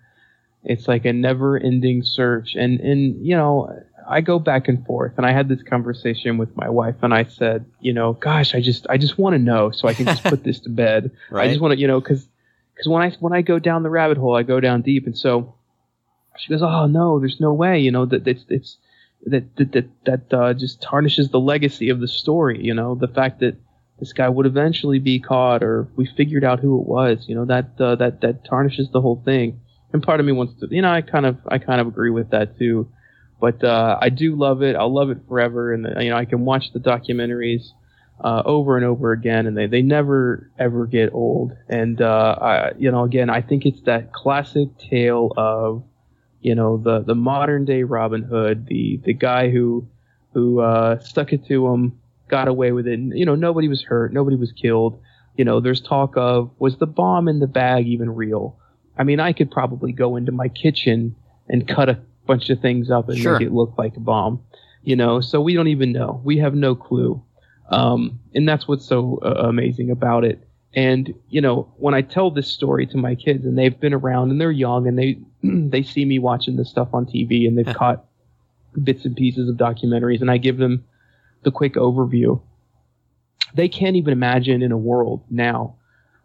it's 0.63 0.87
like 0.87 1.05
a 1.05 1.13
never 1.13 1.57
ending 1.57 2.03
search. 2.03 2.53
And 2.55 2.79
and 2.79 3.25
you 3.25 3.35
know, 3.35 3.83
I 4.07 4.21
go 4.21 4.39
back 4.39 4.67
and 4.67 4.85
forth. 4.85 5.13
And 5.17 5.25
I 5.25 5.31
had 5.31 5.49
this 5.49 5.63
conversation 5.63 6.37
with 6.37 6.55
my 6.55 6.69
wife, 6.69 6.95
and 7.01 7.13
I 7.13 7.23
said, 7.23 7.65
you 7.79 7.93
know, 7.93 8.13
gosh, 8.13 8.55
I 8.55 8.61
just 8.61 8.85
I 8.89 8.97
just 8.97 9.17
want 9.17 9.33
to 9.33 9.39
know 9.39 9.71
so 9.71 9.87
I 9.87 9.93
can 9.93 10.05
just 10.05 10.23
put 10.23 10.43
this 10.43 10.59
to 10.61 10.69
bed. 10.69 11.11
I 11.33 11.47
just 11.47 11.61
want 11.61 11.73
to, 11.73 11.79
you 11.79 11.87
know, 11.87 11.99
because 11.99 12.27
because 12.73 12.87
when 12.87 13.01
I 13.01 13.09
when 13.19 13.33
I 13.33 13.41
go 13.41 13.59
down 13.59 13.83
the 13.83 13.89
rabbit 13.89 14.17
hole, 14.17 14.35
I 14.35 14.43
go 14.43 14.59
down 14.59 14.81
deep. 14.81 15.05
And 15.05 15.17
so 15.17 15.55
she 16.37 16.49
goes, 16.49 16.61
oh 16.61 16.87
no, 16.87 17.19
there's 17.19 17.39
no 17.39 17.53
way, 17.53 17.79
you 17.79 17.91
know, 17.91 18.05
that 18.05 18.27
it's 18.27 18.45
it's 18.49 18.77
that 19.25 19.55
that 19.55 19.71
that, 19.71 20.05
that 20.05 20.33
uh, 20.33 20.53
just 20.53 20.81
tarnishes 20.81 21.29
the 21.29 21.39
legacy 21.39 21.89
of 21.89 21.99
the 21.99 22.07
story. 22.07 22.63
You 22.63 22.73
know, 22.73 22.95
the 22.95 23.07
fact 23.07 23.39
that 23.39 23.55
this 23.99 24.13
guy 24.13 24.27
would 24.29 24.45
eventually 24.45 24.99
be 24.99 25.19
caught, 25.19 25.63
or 25.63 25.87
we 25.95 26.05
figured 26.05 26.43
out 26.43 26.59
who 26.59 26.79
it 26.79 26.87
was. 26.87 27.25
You 27.27 27.35
know, 27.35 27.45
that 27.45 27.79
uh, 27.79 27.95
that 27.95 28.21
that 28.21 28.45
tarnishes 28.45 28.89
the 28.91 29.01
whole 29.01 29.21
thing. 29.23 29.59
And 29.91 30.01
part 30.01 30.19
of 30.19 30.25
me 30.25 30.31
wants 30.31 30.59
to, 30.59 30.67
you 30.71 30.81
know, 30.81 30.91
I 30.91 31.01
kind 31.01 31.25
of 31.25 31.37
I 31.47 31.59
kind 31.59 31.79
of 31.79 31.87
agree 31.87 32.09
with 32.09 32.31
that 32.31 32.57
too. 32.57 32.91
But 33.39 33.63
uh, 33.63 33.97
I 34.01 34.09
do 34.09 34.35
love 34.35 34.61
it. 34.63 34.75
I'll 34.75 34.93
love 34.93 35.09
it 35.09 35.19
forever, 35.27 35.73
and 35.73 35.85
uh, 35.85 35.99
you 35.99 36.09
know, 36.09 36.17
I 36.17 36.25
can 36.25 36.45
watch 36.45 36.71
the 36.73 36.79
documentaries 36.79 37.63
uh, 38.23 38.41
over 38.45 38.77
and 38.77 38.85
over 38.85 39.11
again, 39.11 39.47
and 39.47 39.57
they, 39.57 39.67
they 39.67 39.81
never 39.81 40.49
ever 40.57 40.85
get 40.85 41.13
old. 41.13 41.53
And 41.67 42.01
uh, 42.01 42.37
I, 42.41 42.71
you 42.77 42.89
know, 42.91 43.03
again, 43.03 43.29
I 43.29 43.41
think 43.41 43.65
it's 43.65 43.81
that 43.81 44.13
classic 44.13 44.69
tale 44.77 45.31
of 45.35 45.83
you 46.43 46.53
know 46.53 46.77
the 46.77 46.99
the 47.01 47.15
modern 47.15 47.65
day 47.65 47.83
Robin 47.83 48.21
Hood, 48.21 48.67
the 48.67 48.99
the 49.03 49.13
guy 49.13 49.49
who 49.49 49.87
who 50.33 50.59
uh, 50.59 50.99
stuck 50.99 51.31
it 51.31 51.45
to 51.47 51.67
him, 51.67 51.99
got 52.27 52.47
away 52.47 52.71
with 52.71 52.87
it. 52.87 52.93
And, 52.93 53.17
you 53.17 53.25
know, 53.25 53.35
nobody 53.35 53.67
was 53.67 53.83
hurt, 53.83 54.13
nobody 54.13 54.35
was 54.35 54.51
killed. 54.51 54.99
You 55.37 55.45
know, 55.45 55.59
there's 55.59 55.81
talk 55.81 56.13
of 56.15 56.51
was 56.59 56.77
the 56.77 56.85
bomb 56.87 57.27
in 57.27 57.39
the 57.39 57.47
bag 57.47 57.87
even 57.87 58.09
real? 58.13 58.57
I 58.97 59.03
mean, 59.03 59.19
I 59.19 59.33
could 59.33 59.49
probably 59.49 59.91
go 59.91 60.15
into 60.15 60.31
my 60.31 60.47
kitchen 60.47 61.15
and 61.49 61.67
cut 61.67 61.89
a 61.89 61.99
bunch 62.27 62.49
of 62.49 62.59
things 62.59 62.91
up 62.91 63.09
and 63.09 63.17
Sure. 63.17 63.39
make 63.39 63.47
it 63.47 63.53
look 63.53 63.73
like 63.77 63.95
a 63.97 63.99
bomb. 63.99 64.41
You 64.83 64.95
know, 64.95 65.21
so 65.21 65.39
we 65.41 65.53
don't 65.53 65.69
even 65.69 65.91
know. 65.91 66.21
We 66.23 66.37
have 66.39 66.55
no 66.55 66.75
clue. 66.75 67.23
Um, 67.69 68.19
and 68.35 68.47
that's 68.47 68.67
what's 68.67 68.85
so 68.85 69.19
uh, 69.23 69.47
amazing 69.47 69.89
about 69.91 70.25
it. 70.25 70.45
And 70.75 71.13
you 71.29 71.41
know, 71.41 71.71
when 71.77 71.93
I 71.93 72.01
tell 72.01 72.31
this 72.31 72.47
story 72.51 72.85
to 72.87 72.97
my 72.97 73.15
kids, 73.15 73.45
and 73.45 73.57
they've 73.57 73.79
been 73.79 73.93
around, 73.93 74.31
and 74.31 74.41
they're 74.41 74.51
young, 74.51 74.87
and 74.87 74.97
they 74.97 75.19
they 75.69 75.83
see 75.83 76.05
me 76.05 76.19
watching 76.19 76.55
this 76.55 76.69
stuff 76.69 76.89
on 76.93 77.05
TV, 77.05 77.47
and 77.47 77.57
they've 77.57 77.73
caught 77.73 78.05
bits 78.83 79.05
and 79.05 79.15
pieces 79.15 79.49
of 79.49 79.55
documentaries, 79.57 80.21
and 80.21 80.31
I 80.31 80.37
give 80.37 80.57
them 80.57 80.85
the 81.43 81.51
quick 81.51 81.75
overview. 81.75 82.41
They 83.55 83.67
can't 83.67 83.95
even 83.95 84.13
imagine 84.13 84.61
in 84.63 84.71
a 84.71 84.77
world 84.77 85.23
now 85.29 85.75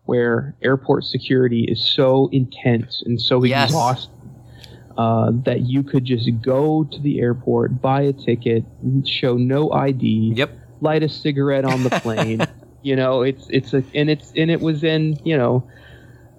where 0.05 0.57
airport 0.63 1.05
security 1.05 1.65
is 1.69 1.93
so 1.95 2.29
intense 2.33 3.03
and 3.05 3.21
so 3.21 3.45
Yes. 3.45 3.71
exhausting 3.71 4.15
uh, 4.97 5.33
that 5.45 5.61
you 5.61 5.83
could 5.83 6.05
just 6.05 6.29
go 6.41 6.85
to 6.91 7.01
the 7.01 7.21
airport, 7.21 7.81
buy 7.81 8.03
a 8.03 8.13
ticket, 8.13 8.65
show 9.05 9.37
no 9.37 9.71
ID, 9.73 10.33
Yep. 10.37 10.59
light 10.81 11.03
a 11.03 11.09
cigarette 11.09 11.65
on 11.65 11.83
the 11.83 11.91
plane. 11.91 12.49
you 12.83 12.97
know, 12.97 13.23
it's 13.23 13.47
it's 13.51 13.75
a 13.75 13.85
and 13.95 14.09
it's 14.11 14.33
and 14.37 14.51
it 14.51 14.61
was 14.61 14.83
in 14.83 15.19
you 15.25 15.37
know 15.37 15.67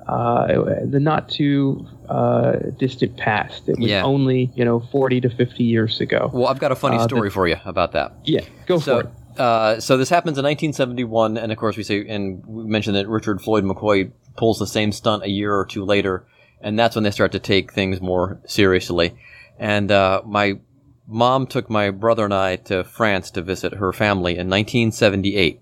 uh, 0.09 0.85
the 0.85 0.99
not 0.99 1.29
too 1.29 1.85
uh, 2.09 2.53
distant 2.77 3.15
past. 3.17 3.69
It 3.69 3.77
was 3.79 3.89
Yeah. 3.89 4.03
only 4.03 4.51
you 4.55 4.65
know 4.65 4.79
forty 4.91 5.21
to 5.21 5.29
fifty 5.29 5.63
years 5.63 6.01
ago. 6.01 6.29
Well, 6.33 6.47
I've 6.47 6.59
got 6.59 6.71
a 6.71 6.75
funny 6.75 6.97
Uh, 6.97 7.03
story 7.07 7.29
for 7.29 7.47
you 7.47 7.57
about 7.65 7.91
that. 7.93 8.13
Yeah, 8.23 8.41
go 8.65 8.79
so, 8.79 9.01
for 9.01 9.07
it. 9.07 9.13
Uh, 9.39 9.79
so 9.79 9.95
this 9.95 10.09
happens 10.09 10.37
in 10.37 10.43
1971, 10.43 11.37
and 11.37 11.51
of 11.51 11.57
course 11.57 11.77
we 11.77 11.83
say, 11.83 12.05
and 12.07 12.43
we 12.45 12.63
mentioned 12.65 12.95
that 12.97 13.07
Richard 13.07 13.41
Floyd 13.41 13.63
McCoy 13.63 14.11
pulls 14.35 14.59
the 14.59 14.67
same 14.67 14.91
stunt 14.91 15.23
a 15.23 15.29
year 15.29 15.55
or 15.55 15.65
two 15.65 15.85
later, 15.85 16.25
and 16.59 16.77
that's 16.77 16.95
when 16.95 17.03
they 17.03 17.11
start 17.11 17.31
to 17.33 17.39
take 17.39 17.71
things 17.71 18.01
more 18.01 18.41
seriously. 18.45 19.13
And 19.57 19.91
uh, 19.91 20.23
my 20.25 20.59
mom 21.07 21.47
took 21.47 21.69
my 21.69 21.89
brother 21.89 22.25
and 22.25 22.33
I 22.33 22.57
to 22.57 22.83
France 22.83 23.31
to 23.31 23.41
visit 23.41 23.73
her 23.75 23.93
family 23.93 24.33
in 24.33 24.49
1978. 24.49 25.61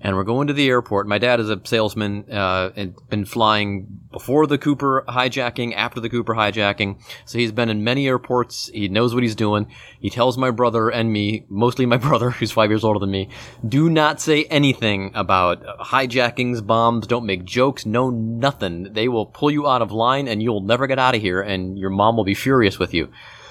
And 0.00 0.14
we're 0.14 0.24
going 0.24 0.46
to 0.46 0.52
the 0.52 0.68
airport. 0.68 1.08
My 1.08 1.18
dad 1.18 1.40
is 1.40 1.50
a 1.50 1.60
salesman 1.64 2.30
uh, 2.30 2.70
and 2.76 2.94
been 3.08 3.24
flying 3.24 4.00
before 4.12 4.46
the 4.46 4.56
Cooper 4.56 5.04
hijacking, 5.08 5.74
after 5.74 5.98
the 6.00 6.08
Cooper 6.08 6.34
hijacking. 6.34 7.00
So 7.24 7.38
he's 7.38 7.50
been 7.50 7.68
in 7.68 7.82
many 7.82 8.06
airports. 8.06 8.70
He 8.72 8.88
knows 8.88 9.12
what 9.12 9.24
he's 9.24 9.34
doing. 9.34 9.66
He 9.98 10.08
tells 10.08 10.38
my 10.38 10.52
brother 10.52 10.88
and 10.88 11.12
me, 11.12 11.46
mostly 11.48 11.84
my 11.84 11.96
brother, 12.08 12.30
who's 12.30 12.52
five 12.52 12.70
years 12.70 12.84
older 12.84 13.00
than 13.00 13.10
me, 13.10 13.28
do 13.66 13.90
not 13.90 14.20
say 14.20 14.44
anything 14.44 15.10
about 15.14 15.64
hijackings, 15.80 16.64
bombs. 16.64 17.06
Don't 17.06 17.26
make 17.26 17.44
jokes. 17.44 17.84
No, 17.84 18.10
nothing. 18.10 18.92
They 18.92 19.08
will 19.08 19.26
pull 19.26 19.50
you 19.50 19.66
out 19.66 19.82
of 19.82 19.90
line, 19.90 20.28
and 20.28 20.40
you'll 20.40 20.60
never 20.60 20.86
get 20.86 21.00
out 21.00 21.16
of 21.16 21.20
here. 21.20 21.40
And 21.40 21.76
your 21.76 21.90
mom 21.90 22.16
will 22.16 22.24
be 22.24 22.34
furious 22.34 22.78
with 22.78 22.94
you. 22.94 23.10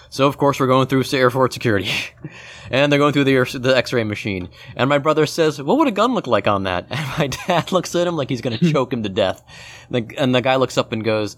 So 0.10 0.28
of 0.28 0.38
course 0.38 0.60
we're 0.60 0.68
going 0.68 0.88
through 0.88 1.03
airport 1.14 1.53
security, 1.53 1.91
and 2.72 2.91
they're 2.91 2.99
going 2.99 3.14
through 3.14 3.26
the 3.26 3.60
the 3.60 3.76
X-ray 3.76 4.03
machine. 4.03 4.49
And 4.76 4.89
my 4.89 4.97
brother 4.97 5.26
says, 5.26 5.62
"What 5.62 5.78
would 5.78 5.88
a 5.88 5.91
gun 5.91 6.14
look 6.14 6.28
like 6.28 6.47
on 6.47 6.64
that?" 6.64 6.88
And 6.91 7.08
my 7.18 7.28
dad 7.28 7.72
looks 7.72 7.93
at 7.95 8.08
him 8.08 8.16
like 8.16 8.30
he's 8.30 8.41
going 8.41 8.58
to 8.58 8.66
hmm. 8.66 8.72
choke 8.72 8.93
him 8.93 9.03
to 9.03 9.10
death. 9.10 9.43
The, 9.89 10.08
and 10.18 10.34
the 10.34 10.41
guy 10.41 10.55
looks 10.55 10.78
up 10.78 10.91
and 10.91 11.03
goes, 11.03 11.38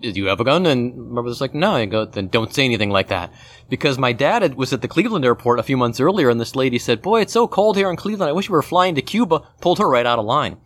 "Do 0.00 0.10
you 0.10 0.26
have 0.26 0.40
a 0.40 0.44
gun?" 0.44 0.66
And 0.66 1.10
my 1.10 1.22
brother's 1.22 1.40
like, 1.40 1.54
"No." 1.54 1.72
I 1.72 1.86
go, 1.86 2.04
"Then 2.04 2.28
don't 2.28 2.54
say 2.54 2.64
anything 2.64 2.90
like 2.90 3.08
that," 3.08 3.32
because 3.68 3.98
my 3.98 4.12
dad 4.12 4.42
had, 4.42 4.54
was 4.54 4.72
at 4.72 4.82
the 4.82 4.88
Cleveland 4.88 5.24
airport 5.24 5.58
a 5.58 5.64
few 5.64 5.76
months 5.76 6.00
earlier, 6.00 6.30
and 6.30 6.40
this 6.40 6.56
lady 6.56 6.78
said, 6.78 7.02
"Boy, 7.02 7.20
it's 7.20 7.32
so 7.32 7.46
cold 7.46 7.76
here 7.76 7.90
in 7.90 7.96
Cleveland. 7.96 8.30
I 8.30 8.32
wish 8.32 8.48
we 8.48 8.54
were 8.54 8.62
flying 8.62 8.94
to 8.94 9.02
Cuba." 9.02 9.42
Pulled 9.60 9.78
her 9.78 9.88
right 9.88 10.06
out 10.06 10.18
of 10.18 10.24
line, 10.24 10.56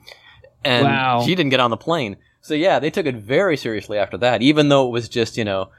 and 0.65 0.85
Wow. 0.87 1.23
she 1.23 1.35
didn't 1.35 1.51
get 1.51 1.61
on 1.61 1.71
the 1.71 1.77
plane. 1.77 2.17
So 2.43 2.55
yeah, 2.55 2.79
they 2.79 2.91
took 2.91 3.07
it 3.07 3.17
very 3.17 3.57
seriously 3.57 3.99
after 3.99 4.17
that, 4.19 4.41
even 4.41 4.69
though 4.69 4.87
it 4.87 4.93
was 4.93 5.09
just 5.09 5.37
you 5.37 5.45
know 5.45 5.71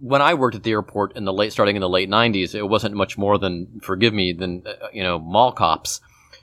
when 0.00 0.22
I 0.22 0.34
worked 0.34 0.56
at 0.56 0.62
the 0.62 0.72
airport 0.72 1.16
in 1.16 1.24
the 1.24 1.32
late, 1.32 1.52
starting 1.52 1.76
in 1.76 1.80
the 1.80 1.88
late 1.88 2.08
'90s, 2.08 2.54
it 2.54 2.68
wasn't 2.68 2.94
much 2.94 3.18
more 3.18 3.38
than, 3.38 3.80
forgive 3.82 4.14
me, 4.14 4.32
than 4.32 4.62
uh, 4.66 4.88
you 4.92 5.02
know 5.02 5.18
mall 5.18 5.52
cops 5.52 6.00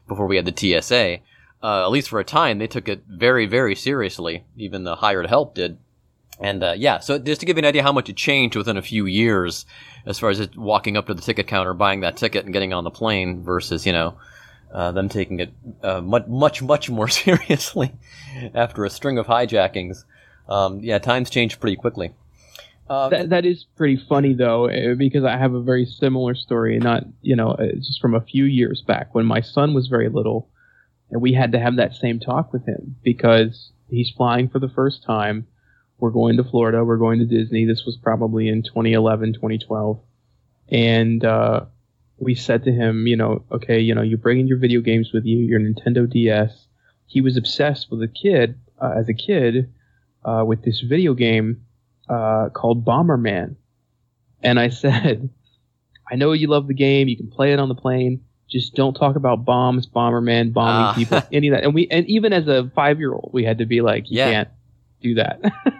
before 0.07 0.27
we 0.27 0.35
had 0.35 0.45
the 0.45 0.81
TSA. 0.81 1.19
Uh, 1.63 1.85
at 1.85 1.91
least 1.91 2.09
for 2.09 2.19
a 2.19 2.23
time, 2.23 2.57
they 2.57 2.67
took 2.67 2.89
it 2.89 3.03
very, 3.07 3.45
very 3.45 3.75
seriously. 3.75 4.45
Even 4.57 4.83
the 4.83 4.95
hired 4.95 5.27
help 5.27 5.53
did. 5.53 5.77
And 6.39 6.63
uh, 6.63 6.73
yeah, 6.75 6.99
so 6.99 7.19
just 7.19 7.39
to 7.41 7.45
give 7.45 7.57
you 7.57 7.61
an 7.61 7.65
idea 7.65 7.83
how 7.83 7.91
much 7.91 8.09
it 8.09 8.15
changed 8.15 8.55
within 8.55 8.77
a 8.77 8.81
few 8.81 9.05
years, 9.05 9.65
as 10.07 10.17
far 10.17 10.31
as 10.31 10.55
walking 10.55 10.97
up 10.97 11.05
to 11.05 11.13
the 11.13 11.21
ticket 11.21 11.45
counter, 11.45 11.75
buying 11.75 11.99
that 11.99 12.17
ticket, 12.17 12.45
and 12.45 12.53
getting 12.53 12.73
on 12.73 12.83
the 12.83 12.89
plane, 12.89 13.43
versus 13.43 13.85
you 13.85 13.93
know 13.93 14.15
uh, 14.73 14.91
them 14.91 15.07
taking 15.07 15.39
it 15.39 15.53
uh, 15.83 16.01
much, 16.01 16.27
much, 16.27 16.61
much 16.61 16.89
more 16.89 17.07
seriously 17.09 17.91
after 18.55 18.83
a 18.85 18.89
string 18.89 19.17
of 19.17 19.27
hijackings. 19.27 20.03
Um, 20.49 20.79
yeah, 20.79 20.97
times 20.97 21.29
changed 21.29 21.59
pretty 21.59 21.75
quickly. 21.75 22.13
Uh, 22.91 23.07
That, 23.07 23.29
that 23.29 23.45
is 23.45 23.63
pretty 23.77 23.95
funny 23.95 24.33
though, 24.33 24.65
eh, 24.65 24.95
because 24.95 25.23
I 25.23 25.37
have 25.37 25.53
a 25.53 25.61
very 25.61 25.85
similar 25.85 26.35
story, 26.35 26.77
not 26.77 27.05
you 27.21 27.37
know, 27.37 27.51
uh, 27.51 27.71
just 27.75 28.01
from 28.01 28.13
a 28.13 28.19
few 28.19 28.43
years 28.43 28.83
back 28.85 29.15
when 29.15 29.25
my 29.25 29.39
son 29.39 29.73
was 29.73 29.87
very 29.87 30.09
little, 30.09 30.49
and 31.09 31.21
we 31.21 31.31
had 31.31 31.53
to 31.53 31.59
have 31.59 31.77
that 31.77 31.95
same 31.95 32.19
talk 32.19 32.51
with 32.51 32.65
him 32.65 32.97
because 33.01 33.71
he's 33.89 34.09
flying 34.09 34.49
for 34.49 34.59
the 34.59 34.67
first 34.67 35.05
time. 35.05 35.47
We're 35.99 36.09
going 36.09 36.35
to 36.35 36.43
Florida. 36.43 36.83
We're 36.83 36.97
going 36.97 37.19
to 37.19 37.25
Disney. 37.25 37.63
This 37.63 37.85
was 37.85 37.95
probably 37.95 38.49
in 38.49 38.61
2011, 38.61 39.35
2012, 39.35 40.01
and 40.67 41.23
uh, 41.23 41.61
we 42.17 42.35
said 42.35 42.65
to 42.65 42.73
him, 42.73 43.07
you 43.07 43.15
know, 43.15 43.45
okay, 43.53 43.79
you 43.79 43.95
know, 43.95 44.01
you're 44.01 44.17
bringing 44.17 44.47
your 44.47 44.57
video 44.57 44.81
games 44.81 45.11
with 45.13 45.23
you, 45.23 45.37
your 45.37 45.61
Nintendo 45.61 46.09
DS. 46.09 46.67
He 47.05 47.21
was 47.21 47.37
obsessed 47.37 47.89
with 47.89 48.01
a 48.01 48.09
kid 48.09 48.59
uh, 48.81 48.95
as 48.97 49.07
a 49.07 49.13
kid 49.13 49.71
uh, 50.25 50.43
with 50.45 50.65
this 50.65 50.81
video 50.81 51.13
game 51.13 51.61
uh, 52.09 52.49
called 52.49 52.85
Bomberman. 52.85 53.55
And 54.43 54.59
I 54.59 54.69
said, 54.83 55.29
I 56.11 56.15
know 56.15 56.31
you 56.33 56.47
love 56.47 56.67
the 56.67 56.73
game. 56.73 57.07
You 57.07 57.17
can 57.17 57.29
play 57.29 57.53
it 57.53 57.59
on 57.59 57.69
the 57.69 57.75
plane. 57.75 58.21
Just 58.49 58.75
don't 58.75 58.93
talk 58.93 59.15
about 59.15 59.45
bombs, 59.45 59.87
Bomberman, 59.87 60.51
bombing 60.51 60.85
Ah. 60.85 60.93
people, 60.95 61.21
any 61.31 61.47
of 61.47 61.53
that. 61.55 61.63
And 61.63 61.73
we, 61.73 61.87
and 61.89 62.05
even 62.07 62.33
as 62.33 62.47
a 62.47 62.69
five 62.75 62.99
year 62.99 63.13
old, 63.13 63.29
we 63.33 63.45
had 63.45 63.59
to 63.59 63.65
be 63.65 63.79
like, 63.81 64.11
you 64.11 64.17
Yeah. 64.17 64.31
can't 64.31 64.49
do 65.01 65.15
that. 65.15 65.39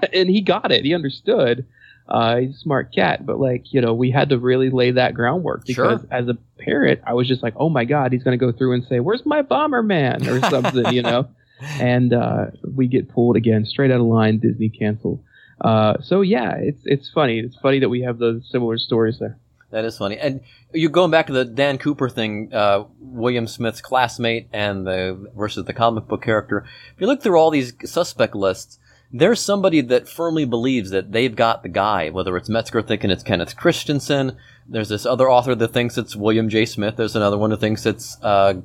and 0.14 0.30
he 0.30 0.40
got 0.42 0.72
it. 0.72 0.86
He 0.86 0.94
understood. 0.96 1.66
Uh, 2.08 2.38
he's 2.38 2.56
a 2.56 2.60
smart 2.60 2.94
cat, 2.94 3.26
but 3.26 3.40
like, 3.40 3.72
you 3.74 3.80
know, 3.82 3.94
we 3.94 4.10
had 4.12 4.30
to 4.30 4.38
really 4.38 4.70
lay 4.70 4.92
that 4.92 5.14
groundwork 5.14 5.66
because 5.66 6.02
Sure. 6.02 6.08
as 6.12 6.28
a 6.30 6.38
parent, 6.60 7.02
I 7.06 7.14
was 7.14 7.28
just 7.28 7.44
like, 7.44 7.54
oh 7.58 7.70
my 7.70 7.84
God, 7.86 8.12
he's 8.14 8.24
going 8.24 8.38
to 8.38 8.44
go 8.46 8.52
through 8.52 8.74
and 8.74 8.84
say, 8.86 9.00
where's 9.00 9.26
my 9.26 9.42
Bomberman 9.44 10.28
or 10.28 10.40
something, 10.50 10.94
you 10.94 11.02
know? 11.04 11.28
And, 11.62 12.14
uh, 12.14 12.48
we 12.64 12.88
get 12.88 13.10
pulled 13.10 13.36
again, 13.36 13.66
straight 13.66 13.92
out 13.92 14.00
of 14.00 14.06
line, 14.08 14.40
Disney 14.40 14.70
canceled. 14.70 15.22
Uh, 15.64 16.02
so 16.02 16.22
yeah, 16.22 16.56
it's 16.58 16.82
it's 16.86 17.10
funny. 17.10 17.40
It's 17.40 17.56
funny 17.58 17.80
that 17.80 17.90
we 17.90 18.02
have 18.02 18.18
those 18.18 18.50
similar 18.50 18.78
stories 18.78 19.20
there. 19.20 19.38
That 19.72 19.86
is 19.86 19.98
funny. 19.98 20.18
And 20.18 20.42
you 20.74 20.90
going 20.90 21.12
back 21.12 21.28
to 21.28 21.34
the 21.34 21.46
Dan 21.46 21.78
Cooper 21.78 22.10
thing, 22.10 22.54
uh, 22.54 22.86
William 23.00 23.48
Smith's 23.48 23.80
classmate 23.80 24.48
and 24.52 24.86
the 24.86 25.30
versus 25.36 25.66
the 25.66 25.74
comic 25.74 26.08
book 26.08 26.22
character. 26.22 26.66
If 26.94 27.00
you 27.00 27.08
look 27.08 27.22
through 27.22 27.38
all 27.38 27.52
these 27.52 27.74
suspect 27.86 28.36
lists, 28.36 28.80
there's 29.14 29.40
somebody 29.40 29.82
that 29.82 30.10
firmly 30.10 30.46
believes 30.46 30.90
that 30.90 31.12
they've 31.12 31.36
got 31.36 31.64
the 31.64 31.70
guy. 31.70 32.10
Whether 32.10 32.36
it's 32.38 32.50
Metzger 32.50 32.82
thinking 32.82 33.12
it's 33.12 33.24
Kenneth 33.24 33.56
Christiansen, 33.56 34.38
there's 34.68 34.90
this 34.90 35.06
other 35.06 35.30
author 35.30 35.56
that 35.56 35.70
thinks 35.70 35.98
it's 35.98 36.16
William 36.16 36.50
J. 36.50 36.66
Smith. 36.66 36.96
There's 36.98 37.16
another 37.16 37.38
one 37.38 37.52
who 37.52 37.58
thinks 37.58 37.86
it's 37.86 38.18
uh, 38.22 38.56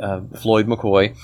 uh, 0.00 0.20
Floyd 0.40 0.66
McCoy. 0.66 1.16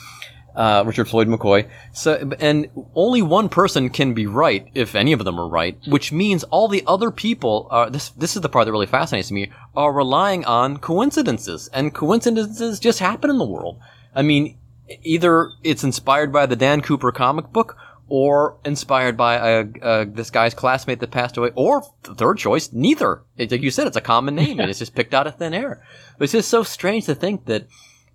Uh, 0.54 0.82
Richard 0.84 1.08
Floyd 1.08 1.28
McCoy. 1.28 1.68
So, 1.92 2.30
and 2.38 2.68
only 2.94 3.22
one 3.22 3.48
person 3.48 3.88
can 3.88 4.12
be 4.12 4.26
right 4.26 4.68
if 4.74 4.94
any 4.94 5.12
of 5.12 5.24
them 5.24 5.40
are 5.40 5.48
right, 5.48 5.78
which 5.86 6.12
means 6.12 6.44
all 6.44 6.68
the 6.68 6.84
other 6.86 7.10
people 7.10 7.68
are, 7.70 7.88
this, 7.88 8.10
this 8.10 8.36
is 8.36 8.42
the 8.42 8.50
part 8.50 8.66
that 8.66 8.72
really 8.72 8.86
fascinates 8.86 9.30
me, 9.30 9.50
are 9.74 9.92
relying 9.92 10.44
on 10.44 10.76
coincidences. 10.76 11.68
And 11.72 11.94
coincidences 11.94 12.80
just 12.80 12.98
happen 12.98 13.30
in 13.30 13.38
the 13.38 13.46
world. 13.46 13.80
I 14.14 14.20
mean, 14.20 14.58
either 15.02 15.50
it's 15.62 15.84
inspired 15.84 16.32
by 16.32 16.46
the 16.46 16.56
Dan 16.56 16.82
Cooper 16.82 17.12
comic 17.12 17.50
book, 17.52 17.76
or 18.08 18.58
inspired 18.64 19.16
by 19.16 19.38
uh 19.38 19.64
uh 19.80 20.04
this 20.06 20.30
guy's 20.30 20.52
classmate 20.52 21.00
that 21.00 21.10
passed 21.10 21.38
away, 21.38 21.50
or 21.54 21.82
the 22.02 22.14
third 22.14 22.36
choice, 22.36 22.70
neither. 22.72 23.22
It, 23.38 23.50
like 23.50 23.62
you 23.62 23.70
said, 23.70 23.86
it's 23.86 23.96
a 23.96 24.02
common 24.02 24.34
name 24.34 24.60
and 24.60 24.68
it's 24.70 24.80
just 24.80 24.94
picked 24.94 25.14
out 25.14 25.26
of 25.26 25.36
thin 25.36 25.54
air. 25.54 25.82
It's 26.20 26.32
just 26.32 26.50
so 26.50 26.62
strange 26.62 27.06
to 27.06 27.14
think 27.14 27.46
that 27.46 27.66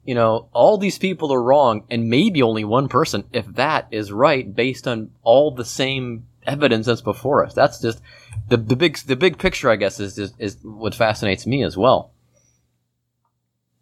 you 0.08 0.16
know, 0.16 0.48
all 0.54 0.78
these 0.78 0.98
people 0.98 1.34
are 1.34 1.44
wrong, 1.44 1.84
and 1.92 2.10
maybe 2.10 2.42
only 2.42 2.64
one 2.64 2.88
person, 2.88 3.26
if 3.34 3.46
that, 3.56 3.90
is 3.92 4.10
right 4.10 4.56
based 4.56 4.88
on 4.88 5.12
all 5.22 5.52
the 5.52 5.66
same 5.66 6.26
evidence 6.48 6.86
that's 6.86 7.02
before 7.02 7.46
us. 7.46 7.54
That's 7.54 7.82
just 7.82 8.02
the 8.48 8.56
the 8.56 8.78
big 8.78 8.98
the 9.00 9.18
big 9.18 9.38
picture, 9.38 9.70
I 9.70 9.76
guess, 9.76 10.00
is 10.00 10.18
is, 10.18 10.34
is 10.40 10.58
what 10.64 10.96
fascinates 10.96 11.46
me 11.46 11.62
as 11.62 11.76
well. 11.76 12.14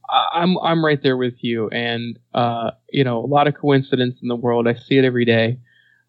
I'm 0.09 0.57
I'm 0.57 0.84
right 0.84 1.01
there 1.01 1.15
with 1.15 1.43
you, 1.43 1.69
and 1.69 2.17
uh, 2.34 2.71
you 2.89 3.03
know, 3.03 3.23
a 3.23 3.28
lot 3.28 3.47
of 3.47 3.53
coincidence 3.53 4.17
in 4.23 4.28
the 4.28 4.36
world. 4.36 4.67
I 4.67 4.73
see 4.73 4.97
it 4.97 5.05
every 5.05 5.26
day. 5.26 5.59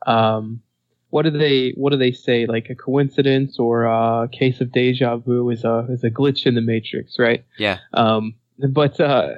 Um, 0.06 0.62
what 1.10 1.24
do 1.24 1.30
they 1.30 1.74
What 1.76 1.90
do 1.90 1.98
they 1.98 2.12
say? 2.12 2.46
Like 2.46 2.70
a 2.70 2.74
coincidence 2.74 3.58
or 3.58 3.84
a 3.84 4.30
case 4.32 4.62
of 4.62 4.72
deja 4.72 5.18
vu 5.18 5.50
is 5.50 5.62
a 5.64 5.86
is 5.90 6.02
a 6.04 6.10
glitch 6.10 6.46
in 6.46 6.54
the 6.54 6.62
matrix, 6.62 7.18
right? 7.18 7.44
Yeah. 7.58 7.80
Um, 7.92 8.34
but 8.58 8.98
uh, 8.98 9.34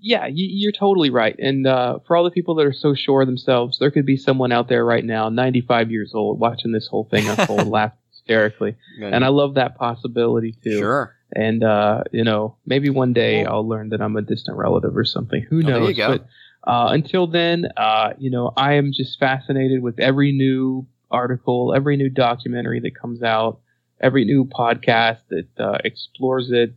yeah, 0.00 0.26
you, 0.26 0.46
you're 0.50 0.72
totally 0.72 1.10
right. 1.10 1.36
And 1.38 1.66
uh, 1.66 1.98
for 2.06 2.16
all 2.16 2.24
the 2.24 2.30
people 2.30 2.54
that 2.56 2.66
are 2.66 2.72
so 2.72 2.94
sure 2.94 3.22
of 3.22 3.26
themselves, 3.28 3.78
there 3.78 3.90
could 3.90 4.06
be 4.06 4.16
someone 4.16 4.52
out 4.52 4.68
there 4.68 4.84
right 4.84 5.04
now, 5.04 5.28
95 5.28 5.90
years 5.90 6.12
old, 6.14 6.38
watching 6.40 6.72
this 6.72 6.86
whole 6.88 7.04
thing 7.10 7.28
unfold, 7.28 7.68
laughing 7.68 7.98
hysterically. 8.10 8.76
And 9.00 9.24
I 9.24 9.28
love 9.28 9.54
that 9.54 9.76
possibility 9.76 10.52
too. 10.62 10.78
Sure. 10.78 11.14
And 11.34 11.62
uh, 11.62 12.04
you 12.12 12.24
know, 12.24 12.56
maybe 12.66 12.90
one 12.90 13.12
day 13.12 13.44
I'll 13.44 13.66
learn 13.66 13.90
that 13.90 14.00
I'm 14.00 14.16
a 14.16 14.22
distant 14.22 14.56
relative 14.56 14.96
or 14.96 15.04
something. 15.04 15.42
Who 15.48 15.58
Oh, 15.58 15.62
there 15.62 15.78
knows? 15.80 15.88
you 15.88 15.94
go. 15.94 16.08
But 16.18 16.26
uh, 16.64 16.88
until 16.92 17.26
then, 17.26 17.68
uh, 17.76 18.14
you 18.18 18.30
know, 18.30 18.52
I 18.56 18.74
am 18.74 18.92
just 18.92 19.18
fascinated 19.18 19.82
with 19.82 19.98
every 20.00 20.32
new 20.32 20.86
article, 21.10 21.72
every 21.74 21.96
new 21.96 22.08
documentary 22.10 22.80
that 22.80 22.94
comes 22.94 23.22
out, 23.22 23.60
every 24.00 24.24
new 24.24 24.44
podcast 24.44 25.18
that 25.30 25.46
uh, 25.58 25.78
explores 25.84 26.50
it 26.50 26.74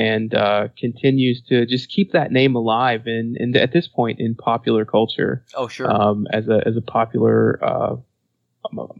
and 0.00 0.34
uh, 0.34 0.68
continues 0.78 1.42
to 1.48 1.66
just 1.66 1.90
keep 1.90 2.12
that 2.12 2.32
name 2.32 2.54
alive. 2.56 3.02
And, 3.06 3.36
and 3.36 3.54
at 3.56 3.72
this 3.72 3.86
point 3.88 4.18
in 4.20 4.34
popular 4.34 4.84
culture, 4.84 5.44
Oh, 5.54 5.68
sure. 5.68 5.90
um, 5.90 6.26
as 6.32 6.48
a 6.48 6.58
as 6.66 6.76
a 6.76 6.80
popular 6.80 7.58
uh, 7.62 7.96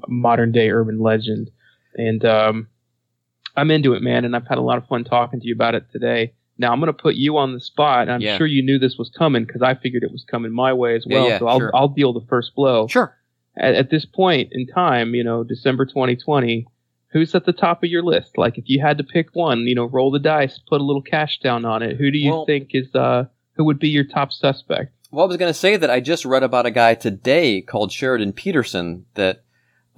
modern 0.09 0.53
day 0.53 0.71
urban 0.71 0.99
legend. 1.01 1.51
And 1.95 2.25
um, 2.25 2.69
I'm 3.57 3.71
into 3.71 3.95
it, 3.95 4.03
man. 4.03 4.25
And 4.25 4.35
I've 4.37 4.47
had 4.47 4.59
a 4.59 4.63
lot 4.63 4.79
of 4.79 4.87
fun 4.87 5.05
talking 5.05 5.41
to 5.41 5.47
you 5.47 5.55
about 5.55 5.75
it 5.75 5.85
today. 5.93 6.35
Now 6.59 6.73
I'm 6.73 6.81
going 6.81 6.89
to 6.95 7.03
put 7.03 7.15
you 7.15 7.37
on 7.39 7.55
the 7.55 7.61
spot. 7.61 8.09
I'm 8.09 8.21
Yeah. 8.21 8.37
sure 8.37 8.47
you 8.47 8.63
knew 8.63 8.79
this 8.79 8.97
was 8.99 9.11
coming 9.17 9.45
because 9.45 9.63
I 9.63 9.75
figured 9.75 10.03
it 10.03 10.13
was 10.13 10.25
coming 10.31 10.53
my 10.53 10.73
way 10.73 10.95
as 10.97 11.05
Yeah, 11.07 11.17
well. 11.19 11.29
yeah, 11.29 11.39
so 11.39 11.47
I'll 11.49 11.59
sure. 11.59 11.71
I'll 11.75 11.89
deal 11.89 12.13
the 12.13 12.27
first 12.29 12.55
blow. 12.55 12.87
Sure. 12.87 13.17
At, 13.57 13.75
at 13.75 13.91
this 13.91 14.05
point 14.05 14.51
in 14.53 14.67
time, 14.67 15.15
you 15.15 15.25
know, 15.25 15.43
December 15.45 15.85
2020. 15.87 16.67
Who's 17.13 17.35
at 17.35 17.45
the 17.45 17.53
top 17.53 17.83
of 17.83 17.91
your 17.91 18.03
list? 18.05 18.39
Like, 18.39 18.57
if 18.57 18.65
you 18.69 18.81
had 18.81 18.99
to 18.99 19.05
pick 19.05 19.31
one, 19.35 19.61
you 19.67 19.75
know, 19.75 19.85
roll 19.85 20.11
the 20.13 20.21
dice, 20.21 20.61
put 20.69 20.81
a 20.81 20.85
little 20.85 21.03
cash 21.03 21.41
down 21.43 21.65
on 21.65 21.83
it. 21.83 21.97
Who 21.97 22.11
do 22.11 22.19
you 22.19 22.31
Well- 22.31 22.47
think 22.47 22.71
is 22.73 22.95
uh, 22.95 23.25
who 23.55 23.65
would 23.65 23.79
be 23.81 23.89
your 23.89 24.05
top 24.05 24.33
suspect? 24.33 24.93
Well, 25.11 25.25
I 25.25 25.29
was 25.29 25.37
going 25.37 25.51
to 25.53 25.59
say 25.59 25.77
that 25.77 25.91
I 25.91 25.99
just 25.99 26.25
read 26.25 26.45
about 26.45 26.67
a 26.67 26.71
guy 26.71 26.95
today 26.95 27.63
called 27.63 27.91
Sheridan 27.91 28.33
Peterson 28.33 29.07
that, 29.15 29.43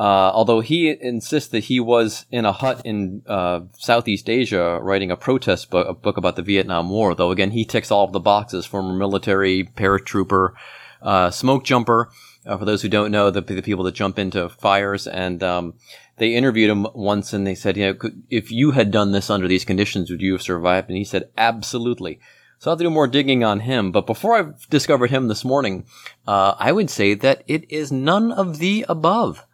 uh, 0.00 0.02
although 0.32 0.60
he 0.60 0.96
insists 0.98 1.50
that 1.50 1.64
he 1.64 1.80
was 1.80 2.24
in 2.30 2.46
a 2.46 2.52
hut 2.52 2.80
in 2.86 3.20
uh, 3.26 3.60
Southeast 3.76 4.30
Asia 4.30 4.78
writing 4.80 5.10
a 5.10 5.16
protest 5.16 5.70
book, 5.70 5.86
a 5.86 5.92
book 5.92 6.16
about 6.16 6.36
the 6.36 6.42
Vietnam 6.42 6.88
War, 6.88 7.14
though 7.14 7.30
again 7.30 7.50
he 7.50 7.66
ticks 7.66 7.90
all 7.90 8.04
of 8.04 8.12
the 8.12 8.20
boxes: 8.20 8.64
former 8.64 8.94
military, 8.94 9.64
paratrooper, 9.64 10.54
uh, 11.02 11.30
smoke 11.30 11.64
jumper. 11.64 12.08
Uh, 12.45 12.57
for 12.57 12.64
those 12.64 12.82
who 12.82 12.88
don't 12.88 13.12
know, 13.12 13.30
the, 13.30 13.40
the 13.40 13.62
people 13.62 13.84
that 13.84 13.95
jump 13.95 14.18
into 14.18 14.49
fires, 14.49 15.07
and 15.07 15.43
um, 15.43 15.74
they 16.16 16.34
interviewed 16.34 16.70
him 16.70 16.86
once, 16.95 17.32
and 17.32 17.47
they 17.47 17.55
said, 17.55 17.76
you 17.76 17.93
know, 17.93 18.11
if 18.30 18.51
you 18.51 18.72
had 18.72 18.90
done 18.90 19.12
this 19.12 19.30
under 19.30 19.47
these 19.47 19.64
conditions, 19.64 20.11
would 20.11 20.20
you 20.20 20.32
have 20.32 20.43
survived? 20.43 20.88
And 20.88 20.97
he 20.97 21.05
said, 21.05 21.30
absolutely. 21.36 22.18
So 22.59 22.70
I'll 22.70 22.76
do 22.76 22.90
more 22.90 23.09
digging 23.09 23.43
on 23.43 23.61
him. 23.61 23.90
But 23.90 24.07
before 24.07 24.36
I 24.38 24.53
discovered 24.70 25.11
him 25.11 25.26
this 25.26 25.45
morning, 25.45 25.84
uh, 26.28 26.55
I 26.59 26.70
would 26.70 26.90
say 26.90 27.14
that 27.14 27.43
it 27.49 27.70
is 27.70 27.90
none 27.90 28.30
of 28.30 28.59
the 28.59 28.86
above, 28.88 29.45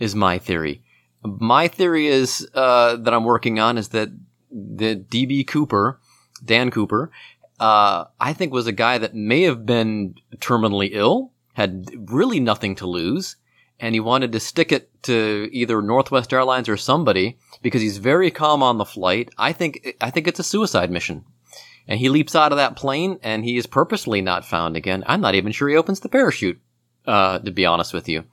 is 0.00 0.16
my 0.16 0.38
theory. 0.38 0.82
My 1.22 1.68
theory 1.68 2.08
is 2.08 2.48
uh, 2.54 2.96
that 2.96 3.14
I'm 3.14 3.22
working 3.24 3.60
on 3.60 3.78
is 3.78 3.90
that 3.90 4.10
the 4.50 4.96
DB 4.96 5.46
Cooper, 5.46 6.00
Dan 6.44 6.72
Cooper, 6.72 7.10
uh, 7.60 8.06
I 8.18 8.32
think 8.32 8.52
was 8.52 8.66
a 8.66 8.72
guy 8.72 8.98
that 8.98 9.14
may 9.14 9.42
have 9.42 9.64
been 9.64 10.16
terminally 10.38 10.90
ill, 10.92 11.32
had 11.56 11.88
really 12.10 12.38
nothing 12.38 12.74
to 12.76 12.86
lose, 12.86 13.36
and 13.80 13.94
he 13.94 14.00
wanted 14.00 14.30
to 14.30 14.40
stick 14.40 14.72
it 14.72 14.90
to 15.04 15.48
either 15.52 15.80
Northwest 15.80 16.30
Airlines 16.30 16.68
or 16.68 16.76
somebody 16.76 17.38
because 17.62 17.80
he's 17.80 17.96
very 17.96 18.30
calm 18.30 18.62
on 18.62 18.76
the 18.76 18.84
flight. 18.84 19.30
I 19.38 19.54
think 19.54 19.96
I 19.98 20.10
think 20.10 20.28
it's 20.28 20.38
a 20.38 20.44
suicide 20.44 20.90
mission. 20.90 21.24
And 21.88 21.98
he 21.98 22.10
leaps 22.10 22.34
out 22.34 22.52
of 22.52 22.58
that 22.58 22.76
plane 22.76 23.18
and 23.22 23.42
he 23.42 23.56
is 23.56 23.66
purposely 23.66 24.20
not 24.20 24.44
found 24.44 24.76
again. 24.76 25.02
I'm 25.06 25.22
not 25.22 25.34
even 25.34 25.52
sure 25.52 25.68
he 25.68 25.76
opens 25.76 26.00
the 26.00 26.10
parachute, 26.10 26.60
uh, 27.06 27.38
to 27.38 27.50
be 27.50 27.64
honest 27.64 27.94
with 27.94 28.06
you. 28.06 28.24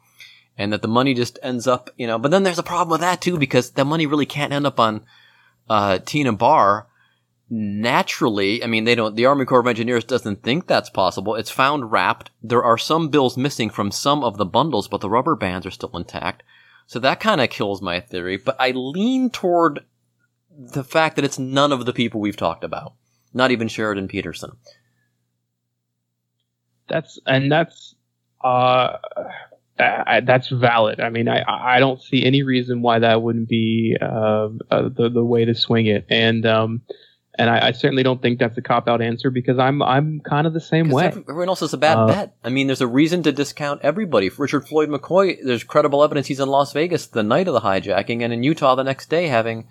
And 0.57 0.73
that 0.73 0.81
the 0.81 0.89
money 0.89 1.13
just 1.13 1.39
ends 1.41 1.65
up, 1.65 1.91
you 1.95 2.07
know, 2.07 2.19
but 2.19 2.29
then 2.29 2.43
there's 2.43 2.59
a 2.59 2.63
problem 2.63 2.91
with 2.91 3.01
that 3.01 3.21
too 3.21 3.37
because 3.37 3.71
the 3.71 3.85
money 3.85 4.05
really 4.05 4.25
can't 4.25 4.51
end 4.51 4.67
up 4.67 4.81
on, 4.81 5.05
uh, 5.69 5.99
Tena 5.99 6.37
Bar. 6.37 6.87
Naturally, 7.55 8.63
I 8.63 8.67
mean, 8.67 8.85
they 8.85 8.95
don't, 8.95 9.15
the 9.15 9.27
Army 9.27 9.45
Corps 9.45 9.59
of 9.59 9.67
Engineers 9.67 10.03
doesn't 10.03 10.41
think 10.41 10.65
that's 10.65 10.89
possible. 10.89 11.35
It's 11.35 11.51
found 11.51 11.91
wrapped. 11.91 12.31
There 12.41 12.63
are 12.63 12.79
some 12.79 13.09
bills 13.09 13.37
missing 13.37 13.69
from 13.69 13.91
some 13.91 14.23
of 14.23 14.37
the 14.37 14.45
bundles, 14.45 14.87
but 14.87 15.01
the 15.01 15.09
rubber 15.09 15.35
bands 15.35 15.67
are 15.67 15.71
still 15.71 15.91
intact. 15.93 16.41
So 16.87 16.97
that 16.97 17.19
kind 17.19 17.39
of 17.39 17.51
kills 17.51 17.79
my 17.79 17.99
theory, 17.99 18.37
but 18.37 18.55
I 18.59 18.71
lean 18.71 19.29
toward 19.29 19.85
the 20.49 20.83
fact 20.83 21.15
that 21.15 21.25
it's 21.25 21.37
none 21.37 21.71
of 21.71 21.85
the 21.85 21.93
people 21.93 22.19
we've 22.19 22.35
talked 22.35 22.63
about. 22.63 22.95
Not 23.35 23.51
even 23.51 23.67
Sheridan 23.67 24.07
Peterson. 24.07 24.57
That's 26.87 27.19
and 27.27 27.51
that's 27.51 27.93
uh, 28.43 28.97
that's 29.77 30.49
valid. 30.49 30.99
I 30.99 31.09
mean, 31.09 31.27
I 31.27 31.43
I 31.47 31.79
don't 31.79 32.01
see 32.01 32.25
any 32.25 32.41
reason 32.41 32.81
why 32.81 32.97
that 32.97 33.21
wouldn't 33.21 33.47
be 33.47 33.95
uh, 34.01 34.49
uh, 34.71 34.89
the 34.89 35.11
the 35.13 35.23
way 35.23 35.45
to 35.45 35.53
swing 35.53 35.85
it, 35.85 36.05
and 36.09 36.45
um, 36.47 36.81
and 37.35 37.49
I, 37.49 37.67
I 37.67 37.71
certainly 37.71 38.03
don't 38.03 38.21
think 38.21 38.39
that's 38.39 38.57
a 38.57 38.61
cop 38.61 38.87
out 38.87 39.01
answer 39.01 39.31
because 39.31 39.57
I'm 39.57 39.81
I'm 39.81 40.19
kind 40.19 40.45
of 40.45 40.53
the 40.53 40.61
same 40.61 40.89
way. 40.89 41.07
everyone 41.07 41.49
else 41.49 41.61
is 41.61 41.73
a 41.73 41.77
bad 41.77 41.97
Uh, 41.97 42.07
bet. 42.07 42.35
I 42.43 42.49
mean, 42.49 42.67
there's 42.67 42.81
a 42.81 42.87
reason 42.87 43.23
to 43.23 43.31
discount 43.31 43.81
everybody. 43.83 44.29
For 44.29 44.43
Richard 44.43 44.67
Floyd 44.67 44.89
McCoy, 44.89 45.37
there's 45.43 45.63
credible 45.63 46.03
evidence 46.03 46.27
he's 46.27 46.39
in 46.39 46.49
Las 46.49 46.73
Vegas 46.73 47.07
the 47.07 47.23
night 47.23 47.47
of 47.47 47.53
the 47.53 47.61
hijacking 47.61 48.21
and 48.21 48.31
in 48.33 48.43
Utah 48.43 48.75
the 48.75 48.83
next 48.83 49.09
day 49.09 49.27
having 49.27 49.67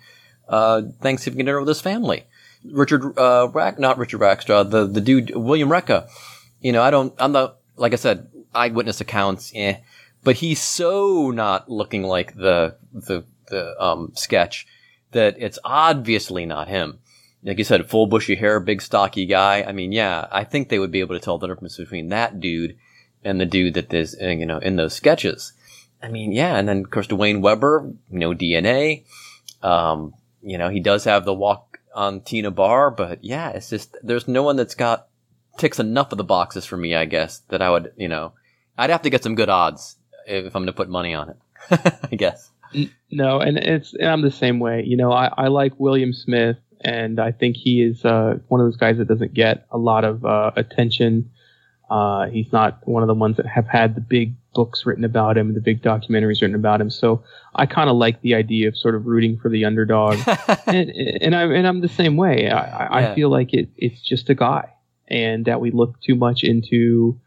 uh, 0.49 0.81
Thanksgiving 1.01 1.37
dinner 1.37 1.59
with 1.59 1.67
his 1.69 1.81
family. 1.81 2.25
Richard, 2.65 3.17
uh, 3.17 3.49
Rack, 3.53 3.77
not 3.79 3.97
Richard 3.97 4.21
Rackstraw, 4.21 4.69
the, 4.69 4.87
the 4.87 5.01
dude, 5.01 5.35
William 5.35 5.69
Reca. 5.69 6.07
You 6.61 6.71
know, 6.71 6.81
I 6.81 6.91
don't, 6.91 7.13
I'm 7.19 7.33
not, 7.33 7.57
like 7.75 7.91
I 7.93 7.97
said, 7.97 8.27
eyewitness 8.53 9.01
accounts, 9.01 9.51
eh. 9.55 9.77
But 10.23 10.37
he's 10.37 10.61
so 10.61 11.31
not 11.31 11.69
looking 11.69 12.03
like 12.03 12.35
the, 12.35 12.77
the, 12.93 13.25
the, 13.47 13.81
um, 13.81 14.11
sketch 14.15 14.65
that 15.11 15.35
it's 15.37 15.59
obviously 15.65 16.45
not 16.45 16.69
him. 16.69 16.99
Like 17.43 17.57
you 17.57 17.63
said, 17.63 17.89
full 17.89 18.07
bushy 18.07 18.35
hair, 18.35 18.59
big 18.59 18.81
stocky 18.81 19.25
guy. 19.25 19.63
I 19.63 19.71
mean, 19.73 19.91
yeah, 19.91 20.27
I 20.31 20.43
think 20.43 20.69
they 20.69 20.79
would 20.79 20.91
be 20.91 21.01
able 21.01 21.15
to 21.15 21.23
tell 21.23 21.37
the 21.37 21.47
difference 21.47 21.77
between 21.77 22.09
that 22.09 22.39
dude 22.39 22.77
and 23.23 23.39
the 23.39 23.45
dude 23.45 23.73
that 23.73 23.93
is, 23.93 24.15
uh, 24.21 24.27
you 24.27 24.45
know, 24.45 24.59
in 24.59 24.75
those 24.75 24.93
sketches. 24.93 25.53
I 26.01 26.09
mean, 26.09 26.31
yeah, 26.31 26.57
and 26.57 26.67
then 26.67 26.79
of 26.79 26.91
course 26.91 27.07
Duane 27.07 27.41
Weber, 27.41 27.91
no 28.09 28.33
DNA. 28.33 29.05
Um, 29.61 30.13
you 30.41 30.57
know, 30.57 30.69
he 30.69 30.79
does 30.79 31.05
have 31.05 31.25
the 31.25 31.33
walk 31.33 31.79
on 31.95 32.21
Tena 32.21 32.53
Bar, 32.53 32.91
but 32.91 33.23
yeah, 33.23 33.49
it's 33.49 33.69
just 33.69 33.95
there's 34.03 34.27
no 34.27 34.43
one 34.43 34.55
that's 34.57 34.75
got 34.75 35.07
ticks 35.57 35.79
enough 35.79 36.11
of 36.11 36.17
the 36.17 36.23
boxes 36.23 36.65
for 36.65 36.77
me. 36.77 36.95
I 36.95 37.05
guess 37.05 37.39
that 37.49 37.61
I 37.61 37.69
would, 37.69 37.93
you 37.95 38.09
know, 38.09 38.33
I'd 38.77 38.89
have 38.89 39.03
to 39.03 39.09
get 39.09 39.23
some 39.23 39.35
good 39.35 39.49
odds 39.49 39.95
if 40.27 40.55
I'm 40.55 40.63
going 40.63 40.67
to 40.67 40.73
put 40.73 40.89
money 40.89 41.13
on 41.13 41.29
it. 41.29 41.37
I 42.11 42.15
guess. 42.15 42.49
No, 43.11 43.39
and 43.39 43.57
it's 43.57 43.93
and 43.93 44.07
I'm 44.07 44.21
the 44.21 44.31
same 44.31 44.59
way. 44.59 44.83
You 44.85 44.97
know, 44.97 45.11
I, 45.11 45.31
I 45.37 45.47
like 45.47 45.79
William 45.79 46.11
Smith, 46.11 46.57
and 46.83 47.19
I 47.19 47.31
think 47.31 47.55
he 47.55 47.81
is 47.81 48.03
uh, 48.03 48.39
one 48.49 48.59
of 48.59 48.67
those 48.67 48.77
guys 48.77 48.97
that 48.97 49.07
doesn't 49.07 49.33
get 49.33 49.65
a 49.71 49.77
lot 49.77 50.03
of 50.03 50.25
uh, 50.25 50.51
attention. 50.55 51.31
Uh, 51.89 52.27
he's 52.27 52.51
not 52.51 52.85
one 52.87 53.03
of 53.03 53.07
the 53.07 53.13
ones 53.13 53.37
that 53.37 53.45
have 53.45 53.67
had 53.67 53.95
the 53.95 54.01
big 54.01 54.35
books 54.53 54.85
written 54.85 55.03
about 55.03 55.37
him, 55.37 55.53
the 55.53 55.61
big 55.61 55.81
documentaries 55.81 56.41
written 56.41 56.55
about 56.55 56.81
him. 56.81 56.89
So 56.89 57.23
I 57.55 57.65
kind 57.65 57.89
of 57.89 57.95
like 57.95 58.21
the 58.21 58.35
idea 58.35 58.67
of 58.67 58.77
sort 58.77 58.95
of 58.95 59.05
rooting 59.05 59.37
for 59.37 59.49
the 59.49 59.65
underdog, 59.65 60.17
and 60.67 60.89
and 60.89 61.35
I'm 61.35 61.51
and 61.51 61.65
I'm 61.67 61.81
the 61.81 61.89
same 61.89 62.17
way. 62.17 62.49
I, 62.49 62.85
I, 62.85 63.01
Yeah. 63.01 63.11
I 63.11 63.15
feel 63.15 63.29
like 63.29 63.53
it 63.53 63.69
it's 63.77 64.01
just 64.01 64.29
a 64.29 64.35
guy, 64.35 64.73
and 65.07 65.45
that 65.45 65.61
we 65.61 65.71
look 65.71 66.01
too 66.01 66.15
much 66.15 66.43
into. 66.43 67.19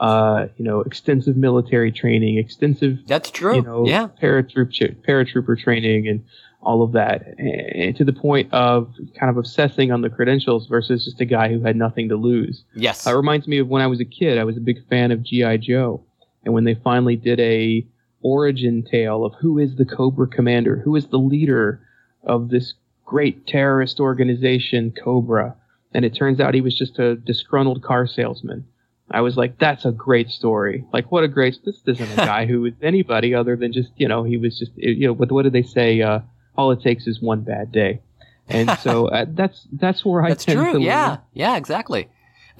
Uh, 0.00 0.46
you 0.56 0.64
know, 0.64 0.78
extensive 0.78 1.36
military 1.36 1.90
training, 1.90 2.38
extensive 2.38 3.00
That's 3.08 3.32
true. 3.32 3.56
you 3.56 3.62
know, 3.62 3.84
yeah. 3.84 4.06
paratroop 4.22 4.70
paratrooper 5.04 5.58
training 5.58 6.06
and 6.06 6.24
all 6.60 6.82
of 6.82 6.92
that, 6.92 7.38
and 7.38 7.96
to 7.96 8.04
the 8.04 8.12
point 8.12 8.52
of 8.52 8.92
kind 9.18 9.30
of 9.30 9.36
obsessing 9.36 9.92
on 9.92 10.02
the 10.02 10.10
credentials 10.10 10.66
versus 10.66 11.04
just 11.04 11.20
a 11.20 11.24
guy 11.24 11.48
who 11.48 11.60
had 11.60 11.76
nothing 11.76 12.08
to 12.08 12.16
lose. 12.16 12.64
Yes. 12.74 13.06
It 13.06 13.12
reminds 13.12 13.46
me 13.46 13.58
of 13.58 13.68
when 13.68 13.80
I 13.80 13.86
was 13.86 14.00
a 14.00 14.04
kid. 14.04 14.38
I 14.38 14.44
was 14.44 14.56
a 14.56 14.60
big 14.60 14.86
fan 14.88 15.12
of 15.12 15.22
GI 15.22 15.58
Joe, 15.58 16.02
and 16.44 16.52
when 16.52 16.64
they 16.64 16.74
finally 16.74 17.16
did 17.16 17.38
a 17.40 17.86
origin 18.22 18.82
tale 18.82 19.24
of 19.24 19.34
who 19.40 19.58
is 19.58 19.76
the 19.76 19.84
Cobra 19.84 20.26
commander, 20.26 20.76
who 20.84 20.96
is 20.96 21.06
the 21.06 21.18
leader 21.18 21.80
of 22.24 22.48
this 22.48 22.74
great 23.04 23.46
terrorist 23.46 24.00
organization, 24.00 24.92
Cobra, 24.92 25.54
and 25.94 26.04
it 26.04 26.14
turns 26.14 26.40
out 26.40 26.54
he 26.54 26.60
was 26.60 26.76
just 26.76 26.98
a 26.98 27.16
disgruntled 27.16 27.82
car 27.82 28.06
salesman. 28.06 28.66
I 29.10 29.22
was 29.22 29.36
like, 29.36 29.58
that's 29.58 29.86
a 29.86 29.92
great 29.92 30.28
story. 30.28 30.84
Like, 30.92 31.10
what 31.10 31.24
a 31.24 31.28
great. 31.28 31.56
This 31.64 31.80
isn't 31.86 32.12
a 32.12 32.16
guy 32.26 32.44
who 32.46 32.66
is 32.66 32.74
anybody 32.82 33.34
other 33.34 33.56
than 33.56 33.72
just, 33.72 33.90
you 33.96 34.06
know, 34.06 34.22
he 34.22 34.36
was 34.36 34.58
just, 34.58 34.72
you 34.76 35.06
know, 35.06 35.14
what, 35.14 35.32
what 35.32 35.44
did 35.44 35.54
they 35.54 35.62
say? 35.62 36.02
Uh, 36.02 36.20
all 36.58 36.70
it 36.72 36.82
takes 36.82 37.06
is 37.06 37.22
one 37.22 37.40
bad 37.40 37.72
day. 37.72 38.00
And 38.48 38.68
so 38.80 39.06
uh, 39.16 39.24
that's 39.28 39.66
that's 39.72 40.04
where 40.04 40.22
I 40.24 40.30
That's 40.30 40.44
tend 40.44 40.58
true. 40.58 40.72
to 40.74 40.80
Yeah. 40.80 41.08
lean. 41.10 41.18
Yeah, 41.32 41.56
exactly. 41.56 42.08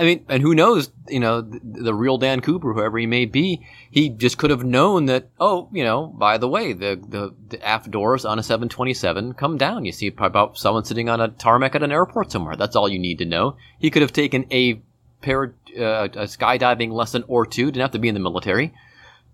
I 0.01 0.05
mean, 0.05 0.25
and 0.29 0.41
who 0.43 0.55
knows, 0.55 0.91
you 1.09 1.19
know, 1.19 1.41
the, 1.41 1.59
the 1.65 1.93
real 1.93 2.19
Dan 2.19 2.41
Cooper, 2.41 2.73
whoever 2.73 2.99
he 2.99 3.07
may 3.07 3.25
be, 3.25 3.67
he 3.91 4.09
just 4.09 4.39
could 4.39 4.51
have 4.51 4.63
known 4.63 5.07
that, 5.07 5.29
oh, 5.41 5.69
you 5.73 5.83
know, 5.83 6.07
by 6.07 6.39
the 6.39 6.47
way, 6.47 6.73
the, 6.73 7.01
the, 7.09 7.35
the 7.49 7.67
aft 7.67 7.91
doors 7.91 8.25
on 8.25 8.39
a 8.39 8.43
727 8.45 9.35
come 9.35 9.59
down. 9.59 9.85
You 9.85 9.91
see 9.91 10.07
about 10.19 10.57
someone 10.57 10.85
sitting 10.85 11.09
on 11.09 11.21
a 11.21 11.27
tarmac 11.27 11.75
at 11.75 11.83
an 11.83 11.91
airport 11.91 12.31
somewhere. 12.31 12.55
That's 12.55 12.77
all 12.77 12.89
you 12.89 13.01
need 13.01 13.19
to 13.19 13.25
know. 13.25 13.57
He 13.81 13.91
could 13.91 14.03
have 14.03 14.13
taken 14.13 14.47
a 14.53 14.81
pair, 15.21 15.55
uh, 15.77 16.07
a 16.15 16.27
skydiving 16.29 16.93
lesson 16.93 17.25
or 17.27 17.45
two, 17.45 17.65
didn't 17.67 17.81
have 17.83 17.91
to 17.91 17.99
be 17.99 18.07
in 18.09 18.15
the 18.15 18.21
military, 18.21 18.73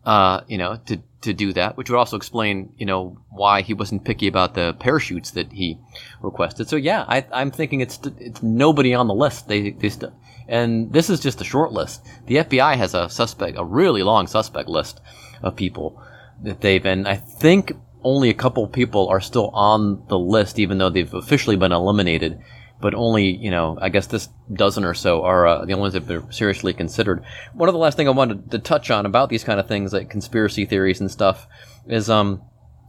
uh, 0.05 0.43
you 0.47 0.59
know, 0.59 0.79
to, 0.87 1.01
to 1.23 1.33
do 1.33 1.53
that, 1.55 1.77
which 1.77 1.91
would 1.91 1.99
also 1.99 2.17
explain, 2.17 2.73
you 2.77 2.87
know, 2.87 3.19
why 3.31 3.63
he 3.63 3.75
wasn't 3.75 4.05
picky 4.05 4.29
about 4.29 4.55
the 4.55 4.75
parachutes 4.75 5.31
that 5.33 5.53
he 5.53 5.79
requested. 6.21 6.69
So 6.69 6.77
yeah, 6.77 7.05
I, 7.09 7.27
I'm 7.33 7.51
thinking 7.51 7.81
it's 7.81 7.99
it's 8.19 8.43
nobody 8.43 8.95
on 8.95 9.09
the 9.09 9.15
list. 9.15 9.49
They 9.49 9.71
they 9.71 9.89
st- 9.89 10.13
and 10.47 10.93
this 10.93 11.09
is 11.09 11.21
just 11.21 11.41
a 11.41 11.45
short 11.45 11.73
list. 11.73 12.07
The 12.27 12.37
FBI 12.37 12.77
has 12.77 12.95
a 12.95 13.09
suspect, 13.09 13.57
a 13.59 13.65
really 13.65 14.03
long 14.03 14.27
suspect 14.27 14.69
list 14.69 15.01
of 15.43 15.57
people 15.57 16.03
that 16.43 16.61
they've, 16.61 16.85
and 16.85 17.09
I 17.09 17.17
think 17.17 17.73
only 18.03 18.29
a 18.29 18.35
couple 18.35 18.67
people 18.69 19.09
are 19.09 19.21
still 19.21 19.49
on 19.55 20.05
the 20.09 20.19
list, 20.19 20.59
even 20.59 20.77
though 20.77 20.91
they've 20.91 21.15
officially 21.15 21.57
been 21.57 21.73
eliminated. 21.73 22.39
But 22.81 22.95
only, 22.95 23.35
you 23.37 23.51
know, 23.51 23.79
I 23.81 23.89
guess 23.89 24.07
this 24.09 24.29
dozen 24.53 24.85
or 24.85 24.95
so 24.95 25.23
are 25.23 25.47
uh, 25.47 25.65
the 25.65 25.73
only 25.73 25.81
ones 25.83 25.95
that 25.95 26.03
have 26.03 26.09
been 26.09 26.33
seriously 26.33 26.73
considered. 26.75 27.25
One 27.55 27.69
of 27.69 27.73
the 27.73 27.79
last 27.79 27.97
thing 27.97 28.09
I 28.09 28.11
wanted 28.11 28.51
to 28.51 28.59
touch 28.59 28.91
on 28.91 29.07
about 29.07 29.31
these 29.31 29.45
kind 29.45 29.59
of 29.59 29.67
things, 29.67 29.93
like 29.93 30.11
conspiracy 30.11 30.67
theories 30.67 31.01
and 31.01 31.11
stuff, 31.11 31.47
is 31.87 32.11
um, 32.11 32.43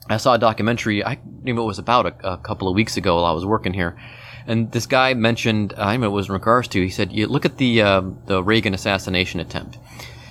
I 0.09 0.17
saw 0.17 0.33
a 0.35 0.39
documentary. 0.39 1.03
I 1.03 1.15
what 1.15 1.47
it 1.47 1.53
was 1.53 1.79
about 1.79 2.05
a, 2.05 2.33
a 2.33 2.37
couple 2.37 2.67
of 2.67 2.75
weeks 2.75 2.97
ago 2.97 3.15
while 3.15 3.25
I 3.25 3.31
was 3.31 3.45
working 3.45 3.73
here, 3.73 3.97
and 4.45 4.71
this 4.71 4.85
guy 4.85 5.13
mentioned. 5.13 5.73
I 5.77 5.93
don't 5.93 6.01
know 6.01 6.07
it 6.07 6.11
was 6.11 6.27
in 6.27 6.33
regards 6.33 6.67
to. 6.69 6.81
He 6.81 6.89
said, 6.89 7.11
"You 7.11 7.27
look 7.27 7.45
at 7.45 7.57
the 7.57 7.81
um, 7.81 8.19
the 8.25 8.43
Reagan 8.43 8.73
assassination 8.73 9.39
attempt." 9.39 9.77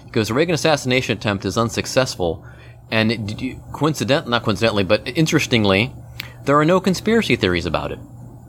Because 0.05 0.29
the 0.29 0.35
Reagan 0.35 0.55
assassination 0.55 1.17
attempt 1.17 1.45
is 1.45 1.59
unsuccessful, 1.59 2.47
and 2.91 3.57
coincident, 3.73 4.29
not 4.29 4.45
coincidentally, 4.45 4.85
but 4.85 5.09
interestingly, 5.09 5.93
there 6.45 6.57
are 6.59 6.65
no 6.65 6.79
conspiracy 6.79 7.35
theories 7.35 7.67
about 7.67 7.91
it 7.91 7.99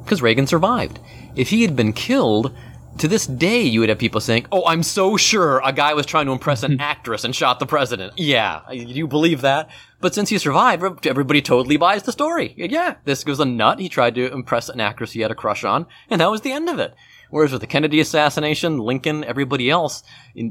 because 0.05 0.21
Reagan 0.21 0.47
survived. 0.47 0.99
If 1.35 1.49
he 1.49 1.63
had 1.63 1.75
been 1.75 1.91
killed, 1.91 2.55
to 2.99 3.07
this 3.09 3.27
day, 3.27 3.61
you 3.61 3.81
would 3.81 3.89
have 3.89 3.97
people 3.97 4.21
saying, 4.21 4.45
"Oh, 4.51 4.65
I'm 4.65 4.83
so 4.83 5.17
sure 5.17 5.61
a 5.63 5.73
guy 5.73 5.93
was 5.93 6.05
trying 6.05 6.27
to 6.27 6.31
impress 6.31 6.63
an 6.63 6.79
actress 6.79 7.23
and 7.23 7.35
shot 7.35 7.59
the 7.59 7.65
president." 7.65 8.13
Yeah, 8.17 8.69
you 8.71 9.07
believe 9.07 9.41
that? 9.41 9.69
But 9.99 10.15
since 10.15 10.29
he 10.29 10.37
survived, 10.37 11.05
everybody 11.05 11.41
totally 11.41 11.77
buys 11.77 12.03
the 12.03 12.11
story. 12.11 12.53
Yeah, 12.57 12.95
this 13.03 13.25
was 13.25 13.39
a 13.39 13.45
nut. 13.45 13.79
He 13.79 13.89
tried 13.89 14.15
to 14.15 14.31
impress 14.31 14.69
an 14.69 14.79
actress 14.79 15.11
he 15.11 15.21
had 15.21 15.31
a 15.31 15.35
crush 15.35 15.63
on, 15.63 15.87
and 16.09 16.21
that 16.21 16.31
was 16.31 16.41
the 16.41 16.53
end 16.53 16.69
of 16.69 16.79
it. 16.79 16.95
Whereas 17.29 17.51
with 17.51 17.61
the 17.61 17.67
Kennedy 17.67 17.99
assassination, 17.99 18.77
Lincoln, 18.77 19.23
everybody 19.23 19.69
else, 19.69 20.03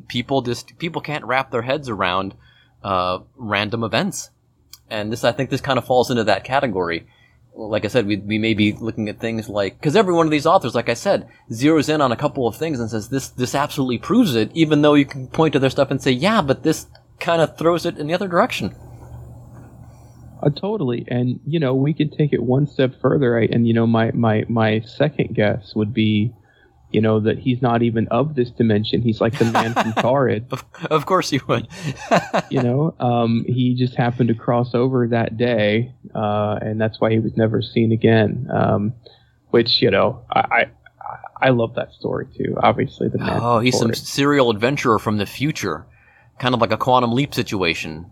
people 0.08 0.42
just 0.42 0.76
people 0.78 1.00
can't 1.00 1.24
wrap 1.24 1.50
their 1.50 1.62
heads 1.62 1.88
around 1.88 2.34
uh, 2.82 3.20
random 3.36 3.84
events, 3.84 4.30
and 4.90 5.10
this 5.10 5.24
I 5.24 5.32
think 5.32 5.48
this 5.48 5.62
kind 5.62 5.78
of 5.78 5.86
falls 5.86 6.10
into 6.10 6.24
that 6.24 6.44
category 6.44 7.06
like 7.56 7.84
I 7.84 7.88
said, 7.88 8.06
we, 8.06 8.16
we 8.16 8.38
may 8.38 8.54
be 8.54 8.72
looking 8.72 9.08
at 9.08 9.20
things 9.20 9.48
like 9.48 9.78
because 9.78 9.96
every 9.96 10.12
one 10.12 10.26
of 10.26 10.30
these 10.30 10.46
authors, 10.46 10.74
like 10.74 10.88
I 10.88 10.94
said, 10.94 11.28
zeroes 11.50 11.92
in 11.92 12.00
on 12.00 12.12
a 12.12 12.16
couple 12.16 12.48
of 12.48 12.56
things 12.56 12.80
and 12.80 12.90
says 12.90 13.08
this 13.08 13.28
this 13.28 13.54
absolutely 13.54 13.98
proves 13.98 14.34
it, 14.34 14.50
even 14.54 14.82
though 14.82 14.94
you 14.94 15.04
can 15.04 15.28
point 15.28 15.52
to 15.52 15.58
their 15.58 15.70
stuff 15.70 15.90
and 15.90 16.02
say, 16.02 16.10
yeah, 16.10 16.42
but 16.42 16.62
this 16.62 16.86
kind 17.20 17.40
of 17.40 17.56
throws 17.56 17.86
it 17.86 17.98
in 17.98 18.06
the 18.06 18.14
other 18.14 18.28
direction. 18.28 18.74
Uh, 20.42 20.50
totally, 20.50 21.04
and 21.08 21.40
you 21.46 21.60
know 21.60 21.74
we 21.74 21.94
can 21.94 22.10
take 22.10 22.32
it 22.32 22.42
one 22.42 22.66
step 22.66 23.00
further. 23.00 23.38
And 23.38 23.66
you 23.66 23.72
know 23.72 23.86
my 23.86 24.10
my 24.12 24.44
my 24.48 24.80
second 24.80 25.34
guess 25.34 25.74
would 25.74 25.94
be, 25.94 26.34
you 26.94 27.00
know, 27.00 27.20
that 27.20 27.38
he's 27.38 27.60
not 27.60 27.82
even 27.82 28.06
of 28.08 28.34
this 28.36 28.50
dimension. 28.50 29.02
He's 29.02 29.20
like 29.20 29.36
the 29.38 29.46
man 29.46 29.74
from 29.74 29.92
Taured. 29.96 30.46
Of 30.90 31.06
course 31.06 31.28
he 31.30 31.40
would. 31.48 31.66
you 32.50 32.62
know, 32.62 32.94
um, 33.00 33.44
he 33.46 33.74
just 33.74 33.94
happened 33.96 34.28
to 34.28 34.34
cross 34.34 34.74
over 34.74 35.08
that 35.08 35.36
day, 35.36 35.92
uh, 36.14 36.58
and 36.62 36.80
that's 36.80 37.00
why 37.00 37.10
he 37.10 37.18
was 37.18 37.36
never 37.36 37.60
seen 37.60 37.92
again. 37.92 38.48
Um, 38.52 38.94
which 39.50 39.82
you 39.82 39.90
know, 39.90 40.24
I, 40.30 40.40
I 40.40 40.66
I 41.40 41.50
love 41.50 41.74
that 41.74 41.92
story 41.92 42.26
too. 42.36 42.56
Obviously, 42.62 43.08
the 43.08 43.18
man. 43.18 43.40
Oh, 43.42 43.58
he's 43.58 43.78
some 43.78 43.92
serial 43.92 44.50
adventurer 44.50 44.98
from 44.98 45.18
the 45.18 45.26
future, 45.26 45.86
kind 46.38 46.54
of 46.54 46.60
like 46.60 46.72
a 46.72 46.76
quantum 46.76 47.12
leap 47.12 47.34
situation. 47.34 48.10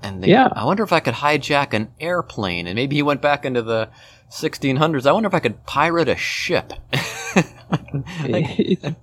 And 0.00 0.22
they, 0.22 0.28
Yeah. 0.28 0.48
I 0.52 0.64
wonder 0.64 0.82
if 0.84 0.92
I 0.92 1.00
could 1.00 1.14
hijack 1.14 1.74
an 1.74 1.90
airplane, 2.00 2.66
and 2.66 2.76
maybe 2.76 2.96
he 2.96 3.02
went 3.02 3.20
back 3.20 3.44
into 3.44 3.62
the 3.62 3.90
1600s. 4.30 5.06
I 5.06 5.12
wonder 5.12 5.26
if 5.26 5.34
I 5.34 5.40
could 5.40 5.64
pirate 5.66 6.08
a 6.08 6.16
ship. 6.16 6.72
It's- 8.28 8.94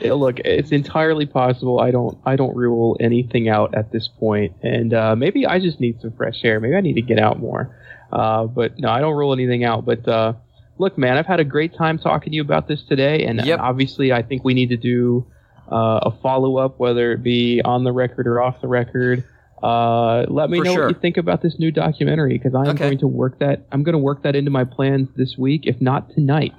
Yeah, 0.00 0.14
look, 0.14 0.40
it's 0.40 0.72
entirely 0.72 1.26
possible. 1.26 1.78
I 1.80 1.90
don't, 1.92 2.18
I 2.26 2.34
don't 2.34 2.56
rule 2.56 2.96
anything 2.98 3.48
out 3.48 3.74
at 3.74 3.92
this 3.92 4.08
point, 4.08 4.52
and 4.62 4.92
uh, 4.92 5.14
maybe 5.14 5.46
I 5.46 5.60
just 5.60 5.78
need 5.78 6.00
some 6.00 6.12
fresh 6.12 6.40
air. 6.44 6.58
Maybe 6.58 6.74
I 6.74 6.80
need 6.80 6.94
to 6.94 7.02
get 7.02 7.18
out 7.20 7.38
more. 7.38 7.76
Uh, 8.10 8.46
but 8.46 8.78
no, 8.80 8.88
I 8.88 9.00
don't 9.00 9.14
rule 9.14 9.32
anything 9.32 9.62
out. 9.64 9.84
But 9.84 10.08
uh, 10.08 10.32
look, 10.78 10.98
man, 10.98 11.16
I've 11.18 11.26
had 11.26 11.38
a 11.40 11.44
great 11.44 11.74
time 11.76 11.98
talking 11.98 12.30
to 12.32 12.34
you 12.36 12.42
about 12.42 12.66
this 12.66 12.82
today, 12.82 13.24
and 13.26 13.44
Yep. 13.44 13.60
obviously, 13.60 14.12
I 14.12 14.22
think 14.22 14.42
we 14.44 14.54
need 14.54 14.70
to 14.70 14.76
do 14.76 15.24
uh, 15.70 16.00
a 16.02 16.10
follow 16.20 16.56
up, 16.58 16.80
whether 16.80 17.12
it 17.12 17.22
be 17.22 17.60
on 17.64 17.84
the 17.84 17.92
record 17.92 18.26
or 18.26 18.40
off 18.42 18.60
the 18.60 18.68
record. 18.68 19.22
Uh, 19.62 20.24
let 20.28 20.50
me 20.50 20.58
For 20.58 20.64
know 20.64 20.74
sure. 20.74 20.86
what 20.88 20.96
you 20.96 21.00
think 21.00 21.16
about 21.16 21.42
this 21.42 21.60
new 21.60 21.70
documentary 21.70 22.36
because 22.36 22.54
I'm 22.56 22.70
Okay. 22.70 22.78
going 22.86 22.98
to 22.98 23.06
work 23.06 23.38
that. 23.38 23.66
I'm 23.70 23.84
going 23.84 23.92
to 23.92 23.98
work 23.98 24.24
that 24.24 24.34
into 24.34 24.50
my 24.50 24.64
plans 24.64 25.08
this 25.16 25.38
week, 25.38 25.62
if 25.66 25.80
not 25.80 26.10
tonight 26.10 26.52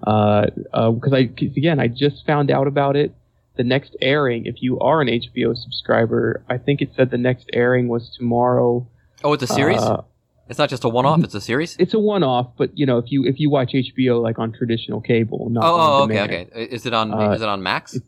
because 0.00 1.12
I 1.12 1.26
'cause 1.26 1.56
again 1.56 1.78
I 1.80 1.88
just 1.88 2.26
found 2.26 2.50
out 2.50 2.66
about 2.66 2.96
it. 2.96 3.14
The 3.56 3.64
next 3.64 3.94
airing, 4.00 4.46
if 4.46 4.62
you 4.62 4.78
are 4.80 5.02
an 5.02 5.08
HBO 5.08 5.54
subscriber, 5.54 6.42
I 6.48 6.56
think 6.56 6.80
it 6.80 6.90
said 6.96 7.10
the 7.10 7.18
next 7.18 7.50
airing 7.52 7.88
was 7.88 8.08
tomorrow. 8.16 8.86
oh, 9.22 9.32
it's 9.34 9.42
a 9.42 9.46
series? 9.46 9.80
Uh, 9.82 10.02
it's 10.48 10.58
not 10.58 10.70
just 10.70 10.84
a 10.84 10.88
one-off; 10.88 11.22
it's 11.22 11.34
a 11.34 11.40
series. 11.40 11.76
it's 11.78 11.92
a 11.94 11.98
one-off, 11.98 12.48
but 12.56 12.76
you 12.78 12.86
know 12.86 12.96
if 12.98 13.12
you 13.12 13.24
if 13.26 13.38
you 13.38 13.50
watch 13.50 13.72
HBO 13.74 14.20
like 14.22 14.38
on 14.38 14.52
traditional 14.52 15.00
cable, 15.02 15.48
not 15.50 15.64
Oh, 15.64 15.76
oh, 15.78 16.02
okay, 16.04 16.14
demand, 16.14 16.50
okay. 16.52 16.64
Is 16.64 16.86
it 16.86 16.94
on? 16.94 17.12
Uh, 17.12 17.32
is 17.32 17.42
it 17.42 17.48
on 17.48 17.62
Max? 17.62 17.98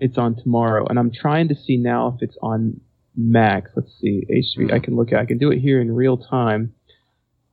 it's 0.00 0.18
on 0.18 0.34
tomorrow, 0.34 0.86
and 0.88 0.98
I'm 0.98 1.10
trying 1.12 1.48
to 1.48 1.54
see 1.54 1.76
now 1.76 2.14
if 2.16 2.22
it's 2.22 2.36
on 2.42 2.80
Max. 3.16 3.70
Let's 3.76 3.92
see, 4.00 4.24
HBO. 4.28 4.72
I 4.72 4.78
can 4.80 4.96
look 4.96 5.12
at. 5.12 5.20
I 5.20 5.24
can 5.26 5.38
do 5.38 5.50
it 5.52 5.58
here 5.60 5.80
in 5.80 5.92
real 5.94 6.16
time. 6.16 6.74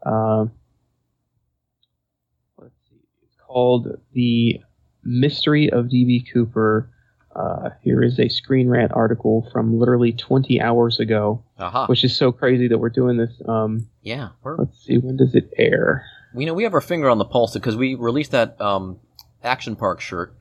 Uh. 0.03 0.45
It's 0.45 0.56
called 3.47 3.99
the 4.13 4.61
Mystery 5.03 5.69
of 5.69 5.85
DB 5.85 6.23
Cooper. 6.31 6.89
Uh, 7.35 7.69
here 7.83 8.03
is 8.03 8.19
a 8.19 8.29
Screen 8.29 8.67
Rant 8.67 8.91
article 8.93 9.47
from 9.51 9.79
literally 9.79 10.11
20 10.11 10.59
hours 10.59 10.99
ago, 10.99 11.43
Aha. 11.59 11.85
which 11.85 12.03
is 12.03 12.15
so 12.15 12.31
crazy 12.31 12.67
that 12.67 12.77
we're 12.79 12.89
doing 12.89 13.17
this. 13.17 13.31
Um, 13.47 13.87
yeah. 14.01 14.29
Let's 14.43 14.83
see, 14.83 14.97
when 14.97 15.17
does 15.17 15.35
it 15.35 15.51
air? 15.57 16.03
we 16.33 16.45
know 16.45 16.53
we 16.53 16.63
have 16.63 16.73
our 16.73 16.81
finger 16.81 17.09
on 17.09 17.17
the 17.17 17.25
pulse 17.25 17.53
because 17.53 17.75
we 17.75 17.95
released 17.95 18.31
that 18.31 18.59
um, 18.61 18.99
Action 19.43 19.75
Park 19.75 20.01
shirt 20.01 20.33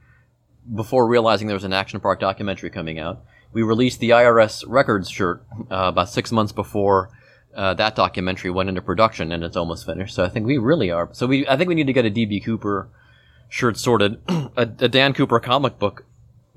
before 0.75 1.07
realizing 1.07 1.47
there 1.47 1.55
was 1.57 1.65
an 1.65 1.73
Action 1.73 2.01
Park 2.01 2.21
documentary 2.21 2.71
coming 2.71 2.99
out. 2.99 3.25
We 3.53 3.63
released 3.63 4.01
the 4.01 4.11
IRS 4.11 4.65
Records 4.67 5.09
shirt 5.09 5.45
uh, 5.71 5.87
about 5.89 6.11
six 6.11 6.33
months 6.33 6.53
before 6.53 7.11
uh, 7.57 7.75
that 7.75 7.97
documentary 7.97 8.51
went 8.51 8.69
into 8.69 8.83
production, 8.83 9.33
and 9.33 9.43
it's 9.43 9.57
almost 9.57 9.87
finished. 9.87 10.15
So 10.15 10.25
I 10.25 10.29
think 10.29 10.47
we 10.47 10.59
really 10.59 10.91
are. 10.91 11.09
So 11.13 11.27
we, 11.27 11.49
I 11.49 11.57
think 11.57 11.69
we 11.69 11.75
need 11.75 11.87
to 11.87 11.93
get 11.93 12.05
a 12.05 12.11
DB 12.11 12.45
Cooper 12.45 12.89
shirt 13.49 13.79
sorted, 13.79 14.21
a, 14.29 14.69
a 14.79 14.89
Dan 14.89 15.15
Cooper 15.15 15.41
comic 15.41 15.79
book 15.79 16.05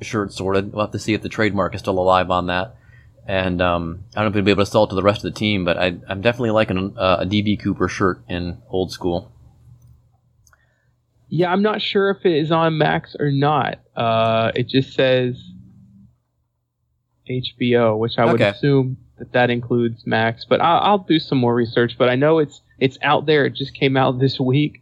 shirt 0.01 0.33
sorted. 0.33 0.73
We'll 0.73 0.85
have 0.85 0.91
to 0.91 0.99
see 0.99 1.13
if 1.13 1.21
the 1.21 1.29
trademark 1.29 1.73
is 1.73 1.81
still 1.81 1.97
alive 1.97 2.29
on 2.29 2.47
that. 2.47 2.75
And 3.25 3.61
um, 3.61 4.03
I 4.15 4.21
don't 4.21 4.25
know 4.25 4.29
if 4.29 4.35
we'll 4.35 4.43
be 4.43 4.51
able 4.51 4.65
to 4.65 4.71
sell 4.71 4.83
it 4.85 4.89
to 4.89 4.95
the 4.95 5.03
rest 5.03 5.23
of 5.23 5.33
the 5.33 5.39
team, 5.39 5.63
but 5.63 5.77
I, 5.77 5.97
I'm 6.07 6.21
definitely 6.21 6.51
liking 6.51 6.97
uh, 6.97 7.17
a 7.21 7.25
DB 7.25 7.61
Cooper 7.61 7.87
shirt 7.87 8.21
in 8.27 8.57
old 8.69 8.91
school. 8.91 9.31
Yeah, 11.29 11.51
I'm 11.51 11.61
not 11.61 11.81
sure 11.81 12.09
if 12.09 12.25
it 12.25 12.35
is 12.35 12.51
on 12.51 12.77
Max 12.77 13.15
or 13.19 13.31
not. 13.31 13.79
Uh, 13.95 14.51
it 14.55 14.67
just 14.67 14.95
says 14.95 15.39
HBO, 17.29 17.99
which 17.99 18.17
I 18.17 18.25
would 18.25 18.41
assume 18.41 18.97
that 19.19 19.31
that 19.33 19.49
includes 19.49 20.05
Max. 20.05 20.45
But 20.47 20.61
I'll, 20.61 20.79
I'll 20.81 20.97
do 20.99 21.19
some 21.19 21.37
more 21.37 21.53
research. 21.53 21.95
But 21.97 22.09
I 22.09 22.15
know 22.15 22.39
it's 22.39 22.61
it's 22.79 22.97
out 23.01 23.25
there. 23.25 23.45
It 23.45 23.55
just 23.55 23.73
came 23.73 23.95
out 23.97 24.19
this 24.19 24.39
week, 24.39 24.81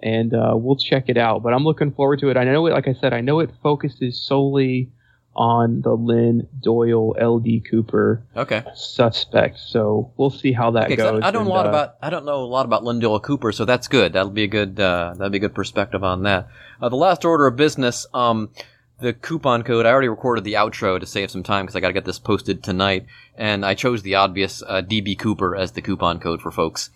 and 0.00 0.34
uh, 0.34 0.54
we'll 0.56 0.76
check 0.76 1.08
it 1.08 1.16
out. 1.16 1.42
But 1.42 1.52
I'm 1.54 1.64
looking 1.64 1.92
forward 1.92 2.20
to 2.20 2.28
it. 2.30 2.36
I 2.36 2.44
know 2.44 2.66
it. 2.66 2.72
Like 2.72 2.88
I 2.88 2.94
said, 2.94 3.12
I 3.12 3.20
know 3.20 3.40
it 3.40 3.50
focuses 3.62 4.20
solely 4.20 4.90
on 5.34 5.82
the 5.82 5.92
Lynn 5.92 6.48
Doyle 6.62 7.14
L.D. 7.18 7.62
Cooper 7.70 8.22
Okay. 8.34 8.64
suspect. 8.74 9.58
So 9.58 10.10
we'll 10.16 10.30
see 10.30 10.50
how 10.52 10.70
that 10.70 10.86
Okay, 10.86 10.96
goes. 10.96 11.22
I, 11.22 11.28
I 11.28 11.30
don't 11.30 11.42
and, 11.42 11.48
know 11.50 11.54
a 11.54 11.56
lot 11.58 11.66
uh, 11.66 11.68
about 11.68 11.96
I 12.00 12.08
don't 12.08 12.24
know 12.24 12.42
a 12.42 12.46
lot 12.46 12.64
about 12.64 12.84
Lynn 12.84 13.00
Doyle 13.00 13.20
Cooper, 13.20 13.52
so 13.52 13.66
that's 13.66 13.86
good. 13.86 14.14
That'll 14.14 14.30
be 14.30 14.44
a 14.44 14.48
good 14.48 14.80
uh, 14.80 15.12
that'll 15.14 15.28
be 15.28 15.36
a 15.36 15.40
good 15.40 15.54
perspective 15.54 16.02
on 16.02 16.22
that. 16.22 16.48
Uh, 16.80 16.88
the 16.88 16.96
last 16.96 17.24
order 17.26 17.46
of 17.46 17.54
business, 17.56 18.06
um, 18.14 18.48
the 19.00 19.12
coupon 19.12 19.62
code. 19.62 19.86
I 19.86 19.90
already 19.90 20.08
recorded 20.08 20.44
the 20.44 20.54
outro 20.54 20.98
to 20.98 21.06
save 21.06 21.30
some 21.30 21.42
time 21.42 21.66
because 21.66 21.76
I 21.76 21.80
got 21.80 21.88
to 21.88 21.94
get 21.94 22.04
this 22.04 22.18
posted 22.18 22.62
tonight, 22.62 23.06
and 23.36 23.64
I 23.64 23.74
chose 23.74 24.02
the 24.02 24.14
obvious 24.14 24.62
uh, 24.62 24.82
DB 24.82 25.18
Cooper 25.18 25.54
as 25.54 25.72
the 25.72 25.82
coupon 25.82 26.18
code 26.18 26.40
for 26.40 26.50
folks. 26.50 26.90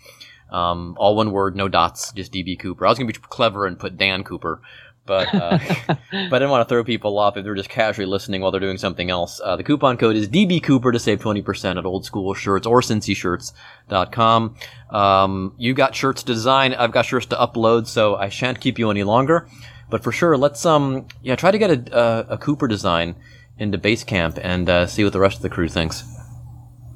Um, 0.50 0.96
all 0.98 1.14
one 1.14 1.30
word, 1.30 1.54
no 1.54 1.68
dots, 1.68 2.12
just 2.12 2.32
DB 2.32 2.58
Cooper. 2.58 2.86
I 2.86 2.88
was 2.88 2.98
gonna 2.98 3.12
be 3.12 3.18
clever 3.18 3.66
and 3.66 3.78
put 3.78 3.96
Dan 3.96 4.24
Cooper, 4.24 4.60
but 5.06 5.32
uh, 5.32 5.58
but 5.86 5.98
I 6.10 6.28
didn't 6.28 6.50
want 6.50 6.66
to 6.66 6.72
throw 6.72 6.82
people 6.82 7.18
off 7.18 7.36
if 7.36 7.44
they're 7.44 7.54
just 7.54 7.68
casually 7.68 8.06
listening 8.06 8.40
while 8.40 8.50
they're 8.50 8.60
doing 8.60 8.78
something 8.78 9.10
else. 9.10 9.40
Uh, 9.42 9.54
the 9.56 9.62
coupon 9.62 9.96
code 9.96 10.16
is 10.16 10.28
DB 10.28 10.60
Cooper 10.60 10.90
to 10.90 10.98
save 10.98 11.20
20% 11.20 11.78
at 11.78 11.84
old 11.84 12.04
school 12.04 12.34
shirts 12.34 12.66
or 12.66 12.80
cincyshirts.com. 12.80 14.56
Um, 14.90 15.54
you 15.56 15.72
got 15.74 15.94
shirts 15.94 16.24
to 16.24 16.32
design. 16.32 16.74
I've 16.74 16.92
got 16.92 17.06
shirts 17.06 17.26
to 17.26 17.36
upload, 17.36 17.86
so 17.86 18.16
I 18.16 18.28
shan't 18.28 18.60
keep 18.60 18.78
you 18.78 18.90
any 18.90 19.04
longer. 19.04 19.48
But 19.90 20.02
for 20.02 20.12
sure, 20.12 20.36
let's, 20.36 20.64
um, 20.64 21.06
yeah, 21.22 21.36
try 21.36 21.50
to 21.50 21.58
get 21.58 21.70
a, 21.70 21.98
a, 21.98 22.26
a 22.34 22.38
Cooper 22.38 22.68
design 22.68 23.16
into 23.58 23.76
Basecamp 23.76 24.38
and, 24.42 24.68
uh, 24.70 24.86
see 24.86 25.04
what 25.04 25.12
the 25.12 25.20
rest 25.20 25.36
of 25.36 25.42
the 25.42 25.50
crew 25.50 25.68
thinks. 25.68 26.04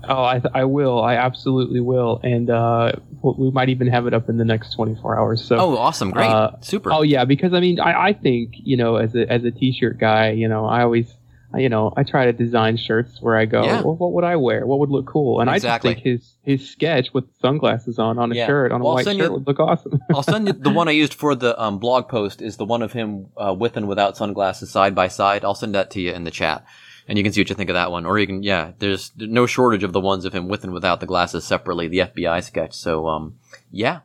Oh, 0.09 0.22
I, 0.22 0.40
I 0.55 0.64
will. 0.64 1.03
I 1.03 1.16
absolutely 1.16 1.80
will. 1.80 2.20
And 2.22 2.51
uh, 2.51 2.92
we 3.22 3.51
might 3.51 3.68
even 3.70 3.86
have 3.88 4.07
it 4.07 4.14
up 4.14 4.28
in 4.28 4.36
the 4.36 4.45
next 4.45 4.74
24 4.74 5.18
hours. 5.18 5.45
So. 5.45 5.57
Oh, 5.57 5.76
awesome. 5.76 6.11
Great. 6.11 6.26
Uh, 6.26 6.53
Super. 6.61 6.92
Oh 6.92 7.03
yeah, 7.03 7.24
because 7.24 7.55
I 7.55 7.61
mean, 7.61 7.80
I, 7.80 8.09
I 8.09 8.12
think 8.12 8.55
you 8.57 8.76
know, 8.76 8.97
as 8.97 9.14
a 9.14 9.30
as 9.30 9.45
a 9.45 9.51
t-shirt 9.51 9.99
guy, 9.99 10.30
you 10.30 10.49
know, 10.49 10.66
I 10.66 10.82
always, 10.82 11.12
you 11.57 11.68
know, 11.68 11.92
I 11.96 12.02
try 12.02 12.26
to 12.26 12.32
design 12.32 12.76
shirts 12.76 13.20
where 13.20 13.36
I 13.36 13.44
go, 13.46 13.64
Yeah. 13.64 13.82
well, 13.82 13.94
what 13.96 14.12
would 14.12 14.24
I 14.24 14.36
wear? 14.36 14.66
What 14.66 14.78
would 14.80 14.90
look 14.90 15.07
cool? 15.07 15.40
And 15.40 15.50
Exactly. 15.50 15.90
I 15.90 15.94
just 15.94 16.05
think 16.05 16.20
his 16.44 16.59
his 16.61 16.70
sketch 16.70 17.14
with 17.14 17.24
sunglasses 17.40 17.98
on 17.98 18.18
on 18.18 18.32
a 18.32 18.34
Yeah. 18.34 18.46
shirt 18.46 18.72
on 18.72 18.80
a 18.80 18.84
Well, 18.84 18.94
white 18.94 19.05
shirt 19.05 19.16
you- 19.16 19.32
would 19.32 19.46
look 19.46 19.61
awesome. 19.61 20.00
I'll 20.14 20.22
send 20.22 20.46
you 20.46 20.52
the 20.59 20.70
one 20.70 20.88
I 20.88 20.92
used 20.92 21.14
for 21.14 21.34
the 21.34 21.61
um, 21.62 21.78
blog 21.78 22.09
post 22.09 22.42
is 22.42 22.57
the 22.57 22.64
one 22.64 22.82
of 22.82 22.92
him 22.92 23.26
uh, 23.36 23.55
with 23.59 23.76
and 23.76 23.88
without 23.88 24.16
sunglasses 24.16 24.70
side 24.70 24.94
by 24.94 25.09
side. 25.09 25.44
I'll 25.44 25.55
send 25.55 25.74
that 25.74 25.90
to 25.92 26.00
you 26.00 26.12
in 26.12 26.24
the 26.24 26.30
chat, 26.30 26.64
and 27.09 27.16
you 27.18 27.24
can 27.24 27.32
see 27.32 27.40
what 27.40 27.48
you 27.50 27.55
think 27.57 27.70
of 27.70 27.74
that 27.74 27.90
one. 27.90 28.07
Or 28.07 28.18
you 28.18 28.26
can, 28.26 28.42
yeah, 28.42 28.72
there's 28.78 29.12
no 29.16 29.46
shortage 29.46 29.82
of 29.84 29.92
the 29.92 30.00
ones 30.00 30.24
of 30.24 30.32
him 30.32 30.48
with 30.48 30.64
and 30.64 30.72
without 30.72 31.00
the 31.00 31.07
glasses 31.07 31.44
separately, 31.44 31.88
the 31.88 31.98
FBI 32.00 32.42
sketch. 32.42 32.74
So, 32.74 33.07
um, 33.09 33.34
yeah. 33.70 34.00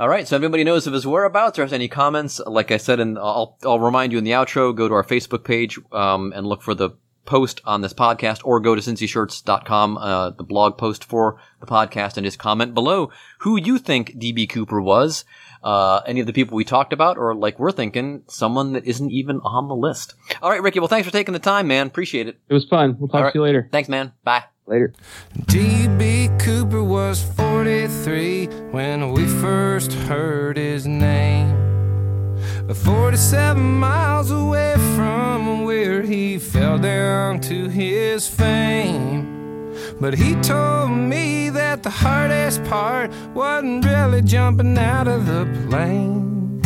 All 0.00 0.08
right, 0.08 0.26
so 0.26 0.34
everybody 0.34 0.64
knows 0.64 0.86
of 0.86 0.94
his 0.94 1.06
whereabouts. 1.06 1.58
Or 1.58 1.62
has 1.62 1.74
any 1.74 1.86
comments? 1.86 2.40
Like 2.46 2.70
I 2.70 2.78
said, 2.78 3.00
and 3.00 3.18
I'll 3.18 3.58
I'll 3.62 3.78
remind 3.78 4.12
you 4.12 4.18
in 4.18 4.24
the 4.24 4.30
outro. 4.30 4.74
Go 4.74 4.88
to 4.88 4.94
our 4.94 5.04
Facebook 5.04 5.44
page 5.44 5.78
um, 5.92 6.32
and 6.34 6.46
look 6.46 6.62
for 6.62 6.74
the 6.74 6.92
post 7.26 7.60
on 7.66 7.82
this 7.82 7.92
podcast, 7.92 8.40
or 8.42 8.60
go 8.60 8.74
to 8.74 8.80
cincyshirts.com, 8.80 9.98
uh, 9.98 10.30
the 10.30 10.42
blog 10.42 10.78
post 10.78 11.04
for 11.04 11.38
the 11.60 11.66
podcast, 11.66 12.16
and 12.16 12.24
just 12.24 12.38
comment 12.38 12.72
below 12.72 13.10
who 13.40 13.60
you 13.60 13.76
think 13.76 14.12
DB 14.12 14.48
Cooper 14.48 14.80
was. 14.80 15.26
Uh, 15.62 16.00
any 16.06 16.20
of 16.20 16.26
the 16.26 16.32
people 16.32 16.56
we 16.56 16.64
talked 16.64 16.94
about, 16.94 17.18
or 17.18 17.34
like 17.34 17.58
we're 17.58 17.70
thinking, 17.70 18.22
someone 18.26 18.72
that 18.72 18.86
isn't 18.86 19.10
even 19.10 19.38
on 19.40 19.68
the 19.68 19.76
list. 19.76 20.14
All 20.40 20.48
right, 20.48 20.62
Ricky. 20.62 20.78
Well, 20.78 20.88
thanks 20.88 21.06
for 21.06 21.12
taking 21.12 21.34
the 21.34 21.38
time, 21.38 21.66
man. 21.66 21.88
Appreciate 21.88 22.26
it. 22.26 22.40
it 22.48 22.54
was 22.54 22.64
fun. 22.64 22.96
We'll 22.98 23.08
talk 23.08 23.24
right. 23.24 23.32
to 23.34 23.38
you 23.38 23.42
later. 23.42 23.68
Thanks, 23.70 23.90
man. 23.90 24.14
Bye. 24.24 24.44
Later. 24.70 24.92
D.B. 25.46 26.30
Cooper 26.38 26.84
was 26.84 27.20
43 27.20 28.46
when 28.70 29.10
we 29.10 29.26
first 29.26 29.92
heard 29.92 30.56
his 30.56 30.86
name. 30.86 31.56
47 32.72 33.60
miles 33.60 34.30
away 34.30 34.76
from 34.94 35.64
where 35.64 36.02
he 36.02 36.38
fell 36.38 36.78
down 36.78 37.40
to 37.40 37.68
his 37.68 38.28
fame. 38.28 39.74
But 40.00 40.14
he 40.14 40.36
told 40.36 40.92
me 40.92 41.50
that 41.50 41.82
the 41.82 41.90
hardest 41.90 42.62
part 42.62 43.10
wasn't 43.34 43.84
really 43.84 44.22
jumping 44.22 44.78
out 44.78 45.08
of 45.08 45.26
the 45.26 45.46
plane. 45.68 46.62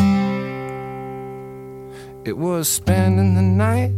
It 2.27 2.37
was 2.37 2.69
spending 2.69 3.35
the 3.35 3.41
night 3.41 3.93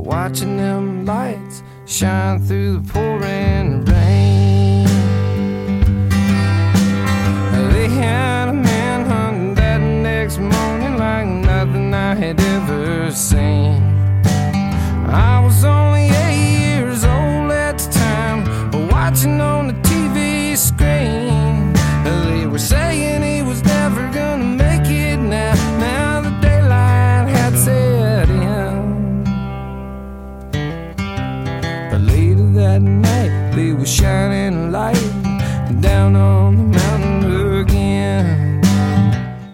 watching 0.00 0.56
them 0.56 1.04
lights 1.04 1.62
shine 1.86 2.38
through 2.40 2.78
the 2.78 2.92
pouring 2.92 3.84
rain. 3.84 4.86
They 7.72 7.88
had 7.88 8.48
a 8.48 8.52
man 8.52 9.06
hunting 9.06 9.54
that 9.54 9.78
next 9.78 10.38
morning 10.38 10.96
like 10.96 11.26
nothing 11.26 11.92
I 11.92 12.14
had 12.14 12.40
ever 12.40 13.10
seen. 13.10 13.82
I 15.06 15.40
was 15.44 15.64
only 15.64 16.08
eight 16.08 16.76
years 16.76 17.04
old 17.04 17.50
at 17.50 17.78
the 17.78 17.90
time, 17.92 18.88
watching 18.88 19.40
on 19.40 19.68
the 19.68 19.74
TV 19.88 20.56
screen. 20.56 21.31
was 33.82 33.92
shining. 33.92 34.41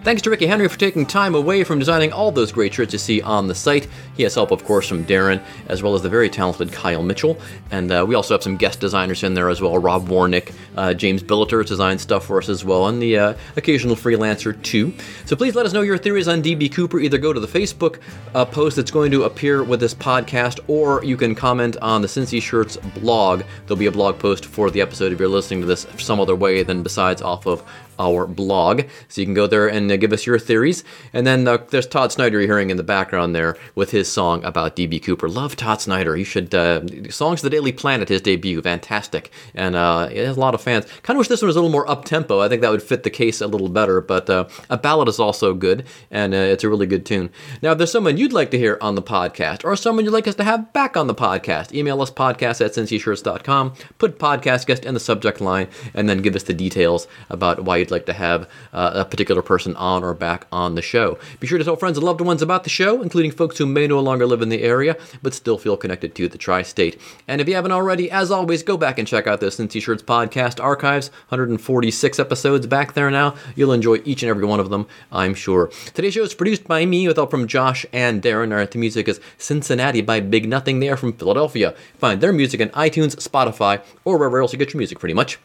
Thanks 0.09 0.23
to 0.23 0.31
Ricky 0.31 0.47
Henry 0.47 0.67
for 0.67 0.79
taking 0.79 1.05
time 1.05 1.35
away 1.35 1.63
from 1.63 1.77
designing 1.77 2.11
all 2.11 2.31
those 2.31 2.51
great 2.51 2.73
shirts 2.73 2.93
you 2.93 2.97
see 2.97 3.21
on 3.21 3.47
the 3.47 3.53
site. 3.53 3.87
He 4.17 4.23
has 4.23 4.33
help, 4.33 4.49
of 4.49 4.65
course, 4.65 4.87
from 4.87 5.05
Darren, 5.05 5.39
as 5.67 5.83
well 5.83 5.93
as 5.93 6.01
the 6.01 6.09
very 6.09 6.31
talented 6.31 6.71
Kyle 6.71 7.03
Mitchell. 7.03 7.39
And 7.69 7.91
uh, 7.91 8.03
we 8.07 8.15
also 8.15 8.33
have 8.33 8.41
some 8.41 8.57
guest 8.57 8.79
designers 8.79 9.21
in 9.21 9.35
there 9.35 9.49
as 9.49 9.61
well. 9.61 9.77
Rob 9.77 10.07
Warnick, 10.07 10.51
uh, 10.75 10.95
James 10.95 11.21
Billiter 11.21 11.59
has 11.59 11.67
designed 11.67 12.01
stuff 12.01 12.25
for 12.25 12.39
us 12.39 12.49
as 12.49 12.65
well, 12.65 12.87
and 12.87 12.99
the 12.99 13.19
uh, 13.19 13.33
occasional 13.55 13.95
freelancer 13.95 14.59
too. 14.63 14.91
So 15.25 15.35
please 15.35 15.53
let 15.53 15.67
us 15.67 15.73
know 15.73 15.83
your 15.83 15.99
theories 15.99 16.27
on 16.27 16.41
DB 16.41 16.73
Cooper. 16.73 16.99
Either 16.99 17.19
go 17.19 17.31
to 17.31 17.39
the 17.39 17.45
Facebook 17.45 17.99
uh, 18.33 18.45
post 18.45 18.77
that's 18.77 18.89
going 18.89 19.11
to 19.11 19.25
appear 19.25 19.63
with 19.63 19.79
this 19.79 19.93
podcast, 19.93 20.59
or 20.67 21.05
you 21.05 21.17
can 21.17 21.35
comment 21.35 21.77
on 21.83 22.01
the 22.01 22.07
Cincy 22.07 22.41
Shirts 22.41 22.77
blog. 22.77 23.43
There'll 23.67 23.77
be 23.77 23.85
a 23.85 23.91
blog 23.91 24.17
post 24.17 24.47
for 24.47 24.71
the 24.71 24.81
episode 24.81 25.13
if 25.13 25.19
you're 25.19 25.27
listening 25.27 25.61
to 25.61 25.67
this 25.67 25.85
some 25.99 26.19
other 26.19 26.35
way 26.35 26.63
than 26.63 26.81
besides 26.81 27.21
off 27.21 27.45
of 27.45 27.63
our 27.99 28.25
blog. 28.25 28.83
So 29.07 29.21
you 29.21 29.27
can 29.27 29.33
go 29.33 29.47
there 29.47 29.67
and 29.67 29.91
uh, 29.91 29.97
give 29.97 30.13
us 30.13 30.25
your 30.25 30.39
theories. 30.39 30.83
And 31.13 31.27
then 31.27 31.47
uh, 31.47 31.57
there's 31.69 31.87
Todd 31.87 32.11
Snider 32.11 32.39
hearing 32.39 32.69
in 32.69 32.77
the 32.77 32.83
background 32.83 33.35
there 33.35 33.57
with 33.75 33.91
his 33.91 34.11
song 34.11 34.43
about 34.43 34.75
DB 34.75 35.03
Cooper. 35.03 35.27
Love 35.27 35.55
Todd 35.55 35.81
Snider. 35.81 36.15
He 36.15 36.23
should 36.23 36.53
uh, 36.55 36.81
songs 37.09 37.39
of 37.39 37.43
the 37.43 37.49
Daily 37.49 37.71
Planet. 37.71 38.09
His 38.09 38.21
debut, 38.21 38.61
fantastic, 38.61 39.31
and 39.53 39.75
uh, 39.75 40.07
he 40.07 40.17
has 40.19 40.37
a 40.37 40.39
lot 40.39 40.53
of 40.53 40.61
fans. 40.61 40.85
Kind 41.03 41.17
of 41.17 41.19
wish 41.19 41.27
this 41.27 41.41
one 41.41 41.47
was 41.47 41.55
a 41.55 41.59
little 41.59 41.71
more 41.71 41.89
up 41.89 42.05
tempo. 42.05 42.39
I 42.39 42.49
think 42.49 42.61
that 42.61 42.71
would 42.71 42.83
fit 42.83 43.03
the 43.03 43.09
case 43.09 43.41
a 43.41 43.47
little 43.47 43.69
better. 43.69 44.01
But 44.01 44.29
uh, 44.29 44.47
a 44.69 44.77
ballad 44.77 45.07
is 45.07 45.19
also 45.19 45.53
good, 45.53 45.85
and 46.09 46.33
uh, 46.33 46.37
it's 46.37 46.63
a 46.63 46.69
really 46.69 46.87
good 46.87 47.05
tune. 47.05 47.29
Now, 47.61 47.71
if 47.71 47.77
there's 47.77 47.91
someone 47.91 48.17
you'd 48.17 48.33
like 48.33 48.51
to 48.51 48.57
hear 48.57 48.77
on 48.81 48.95
the 48.95 49.01
podcast, 49.01 49.65
or 49.65 49.75
someone 49.75 50.05
you'd 50.05 50.11
like 50.11 50.27
us 50.27 50.35
to 50.35 50.43
have 50.43 50.71
back 50.73 50.95
on 50.95 51.07
the 51.07 51.15
podcast, 51.15 51.73
email 51.73 52.01
us 52.01 52.11
podcast 52.11 52.63
at 52.63 52.73
cincyshirts.com. 52.73 53.73
Put 53.97 54.19
podcast 54.19 54.65
guest 54.65 54.85
in 54.85 54.93
the 54.93 54.99
subject 54.99 55.41
line, 55.41 55.67
and 55.93 56.09
then 56.09 56.21
give 56.21 56.35
us 56.35 56.43
the 56.43 56.53
details 56.53 57.07
about 57.29 57.63
why 57.63 57.77
you'd 57.77 57.88
like 57.91 58.05
to 58.05 58.13
have 58.13 58.49
uh, 58.73 58.91
a 58.95 59.05
particular 59.05 59.41
person 59.41 59.75
on 59.75 60.03
or 60.03 60.13
back 60.13 60.47
on 60.51 60.75
the 60.75 60.81
show. 60.81 61.17
Be 61.39 61.47
sure 61.47 61.57
to 61.57 61.63
tell 61.63 61.75
friends 61.75 61.97
and 61.97 62.05
loved 62.05 62.21
ones 62.21 62.41
about 62.41 62.63
the 62.63 62.69
show, 62.69 63.01
including 63.01 63.31
folks 63.31 63.57
who 63.57 63.65
may 63.65 63.87
no 63.87 63.99
longer 63.99 64.25
live 64.25 64.41
in 64.41 64.49
the 64.49 64.63
area 64.63 64.97
but 65.21 65.33
still 65.33 65.57
feel 65.57 65.77
connected 65.77 66.15
to 66.15 66.27
the 66.27 66.37
tri 66.37 66.61
state. 66.61 66.99
And 67.27 67.41
if 67.41 67.47
you 67.47 67.55
haven't 67.55 67.71
already, 67.71 68.09
as 68.11 68.31
always, 68.31 68.63
go 68.63 68.77
back 68.77 68.99
and 68.99 69.07
check 69.07 69.27
out 69.27 69.39
the 69.39 69.47
Cincy 69.47 69.81
Shirts 69.81 70.03
podcast 70.03 70.63
archives 70.63 71.09
146 71.29 72.19
episodes 72.19 72.67
back 72.67 72.93
there 72.93 73.11
now. 73.11 73.35
You'll 73.55 73.73
enjoy 73.73 74.01
each 74.05 74.23
and 74.23 74.29
every 74.29 74.45
one 74.45 74.59
of 74.59 74.69
them, 74.69 74.87
I'm 75.11 75.33
sure. 75.33 75.71
Today's 75.93 76.13
show 76.13 76.23
is 76.23 76.33
produced 76.33 76.65
by 76.65 76.85
me 76.85 77.07
with 77.07 77.17
help 77.17 77.31
from 77.31 77.47
Josh 77.47 77.85
and 77.91 78.21
Darren. 78.21 78.53
Our 78.53 78.65
theme 78.65 78.81
music 78.81 79.07
is 79.07 79.19
Cincinnati 79.37 80.01
by 80.01 80.19
Big 80.19 80.47
Nothing. 80.47 80.79
They 80.79 80.89
are 80.89 80.97
from 80.97 81.13
Philadelphia. 81.13 81.75
Find 81.97 82.21
their 82.21 82.33
music 82.33 82.61
on 82.61 82.69
iTunes, 82.69 83.15
Spotify, 83.15 83.81
or 84.05 84.17
wherever 84.17 84.41
else 84.41 84.53
you 84.53 84.59
get 84.59 84.73
your 84.73 84.79
music, 84.79 84.99
pretty 84.99 85.13
much. 85.13 85.39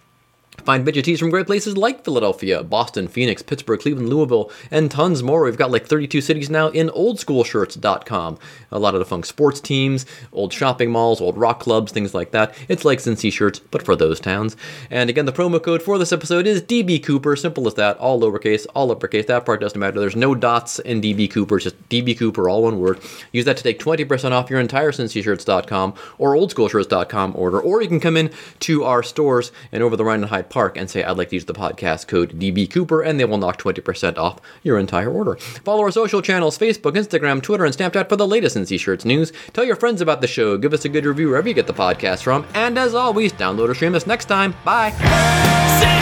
Find 0.62 0.84
midget 0.84 1.04
tees 1.04 1.20
from 1.20 1.30
great 1.30 1.46
places 1.46 1.76
like 1.76 2.04
Philadelphia, 2.04 2.62
Boston, 2.62 3.06
Phoenix, 3.06 3.42
Pittsburgh, 3.42 3.80
Cleveland, 3.80 4.08
Louisville, 4.08 4.50
and 4.70 4.90
tons 4.90 5.22
more. 5.22 5.44
We've 5.44 5.58
got 5.58 5.70
like 5.70 5.86
32 5.86 6.20
cities 6.22 6.48
now 6.48 6.68
in 6.68 6.88
oldschoolshirts.com. 6.88 8.38
A 8.70 8.78
lot 8.78 8.94
of 8.94 9.00
the 9.00 9.04
funk 9.04 9.26
sports 9.26 9.60
teams, 9.60 10.06
old 10.32 10.52
shopping 10.52 10.90
malls, 10.90 11.20
old 11.20 11.36
rock 11.36 11.60
clubs, 11.60 11.92
things 11.92 12.14
like 12.14 12.30
that. 12.30 12.54
It's 12.68 12.84
like 12.84 12.98
Cincy 13.00 13.30
shirts, 13.30 13.58
but 13.58 13.82
for 13.82 13.94
those 13.94 14.20
towns. 14.20 14.56
And 14.90 15.10
again, 15.10 15.26
the 15.26 15.32
promo 15.32 15.62
code 15.62 15.82
for 15.82 15.98
this 15.98 16.12
episode 16.12 16.46
is 16.46 16.62
DB 16.62 17.02
Cooper. 17.02 17.36
Simple 17.36 17.66
as 17.66 17.74
that. 17.74 17.98
All 17.98 18.20
lowercase, 18.20 18.66
all 18.74 18.90
uppercase. 18.90 19.26
That 19.26 19.44
part 19.44 19.60
doesn't 19.60 19.78
matter. 19.78 20.00
There's 20.00 20.16
no 20.16 20.34
dots 20.34 20.78
in 20.78 21.02
DB 21.02 21.30
Cooper. 21.30 21.56
It's 21.56 21.64
just 21.64 21.88
DB 21.90 22.16
Cooper, 22.16 22.48
all 22.48 22.62
one 22.62 22.78
word. 22.80 23.00
Use 23.32 23.44
that 23.44 23.58
to 23.58 23.62
take 23.62 23.78
20% 23.80 24.32
off 24.32 24.48
your 24.48 24.60
entire 24.60 24.92
cincyshirts.com 24.92 25.94
or 26.16 26.34
oldschoolshirts.com 26.34 27.34
order. 27.36 27.60
Or 27.60 27.82
you 27.82 27.88
can 27.88 28.00
come 28.00 28.16
in 28.16 28.30
to 28.60 28.84
our 28.84 29.02
stores 29.02 29.52
and 29.70 29.82
over 29.82 29.96
the 29.96 30.04
Rhine 30.04 30.20
and 30.22 30.30
Hyde 30.30 30.43
Park 30.48 30.76
and 30.76 30.88
say, 30.88 31.02
I'd 31.02 31.16
like 31.18 31.30
to 31.30 31.36
use 31.36 31.44
the 31.44 31.54
podcast 31.54 32.08
code 32.08 32.38
DB 32.38 32.70
Cooper, 32.70 33.02
and 33.02 33.18
they 33.18 33.24
will 33.24 33.38
knock 33.38 33.58
20% 33.58 34.18
off 34.18 34.40
your 34.62 34.78
entire 34.78 35.10
order. 35.10 35.36
Follow 35.36 35.82
our 35.82 35.90
social 35.90 36.22
channels 36.22 36.58
Facebook, 36.58 36.92
Instagram, 36.92 37.42
Twitter, 37.42 37.64
and 37.64 37.74
Snapchat 37.74 38.08
for 38.08 38.16
the 38.16 38.26
latest 38.26 38.56
in 38.56 38.66
C 38.66 38.78
Shirts 38.78 39.04
news. 39.04 39.32
Tell 39.52 39.64
your 39.64 39.76
friends 39.76 40.00
about 40.00 40.20
the 40.20 40.26
show, 40.26 40.56
give 40.58 40.72
us 40.72 40.84
a 40.84 40.88
good 40.88 41.04
review 41.04 41.28
wherever 41.28 41.48
you 41.48 41.54
get 41.54 41.66
the 41.66 41.74
podcast 41.74 42.22
from, 42.22 42.46
and 42.54 42.78
as 42.78 42.94
always, 42.94 43.32
download 43.32 43.68
or 43.68 43.74
stream 43.74 43.94
us 43.94 44.06
next 44.06 44.26
time. 44.26 44.54
Bye. 44.64 45.93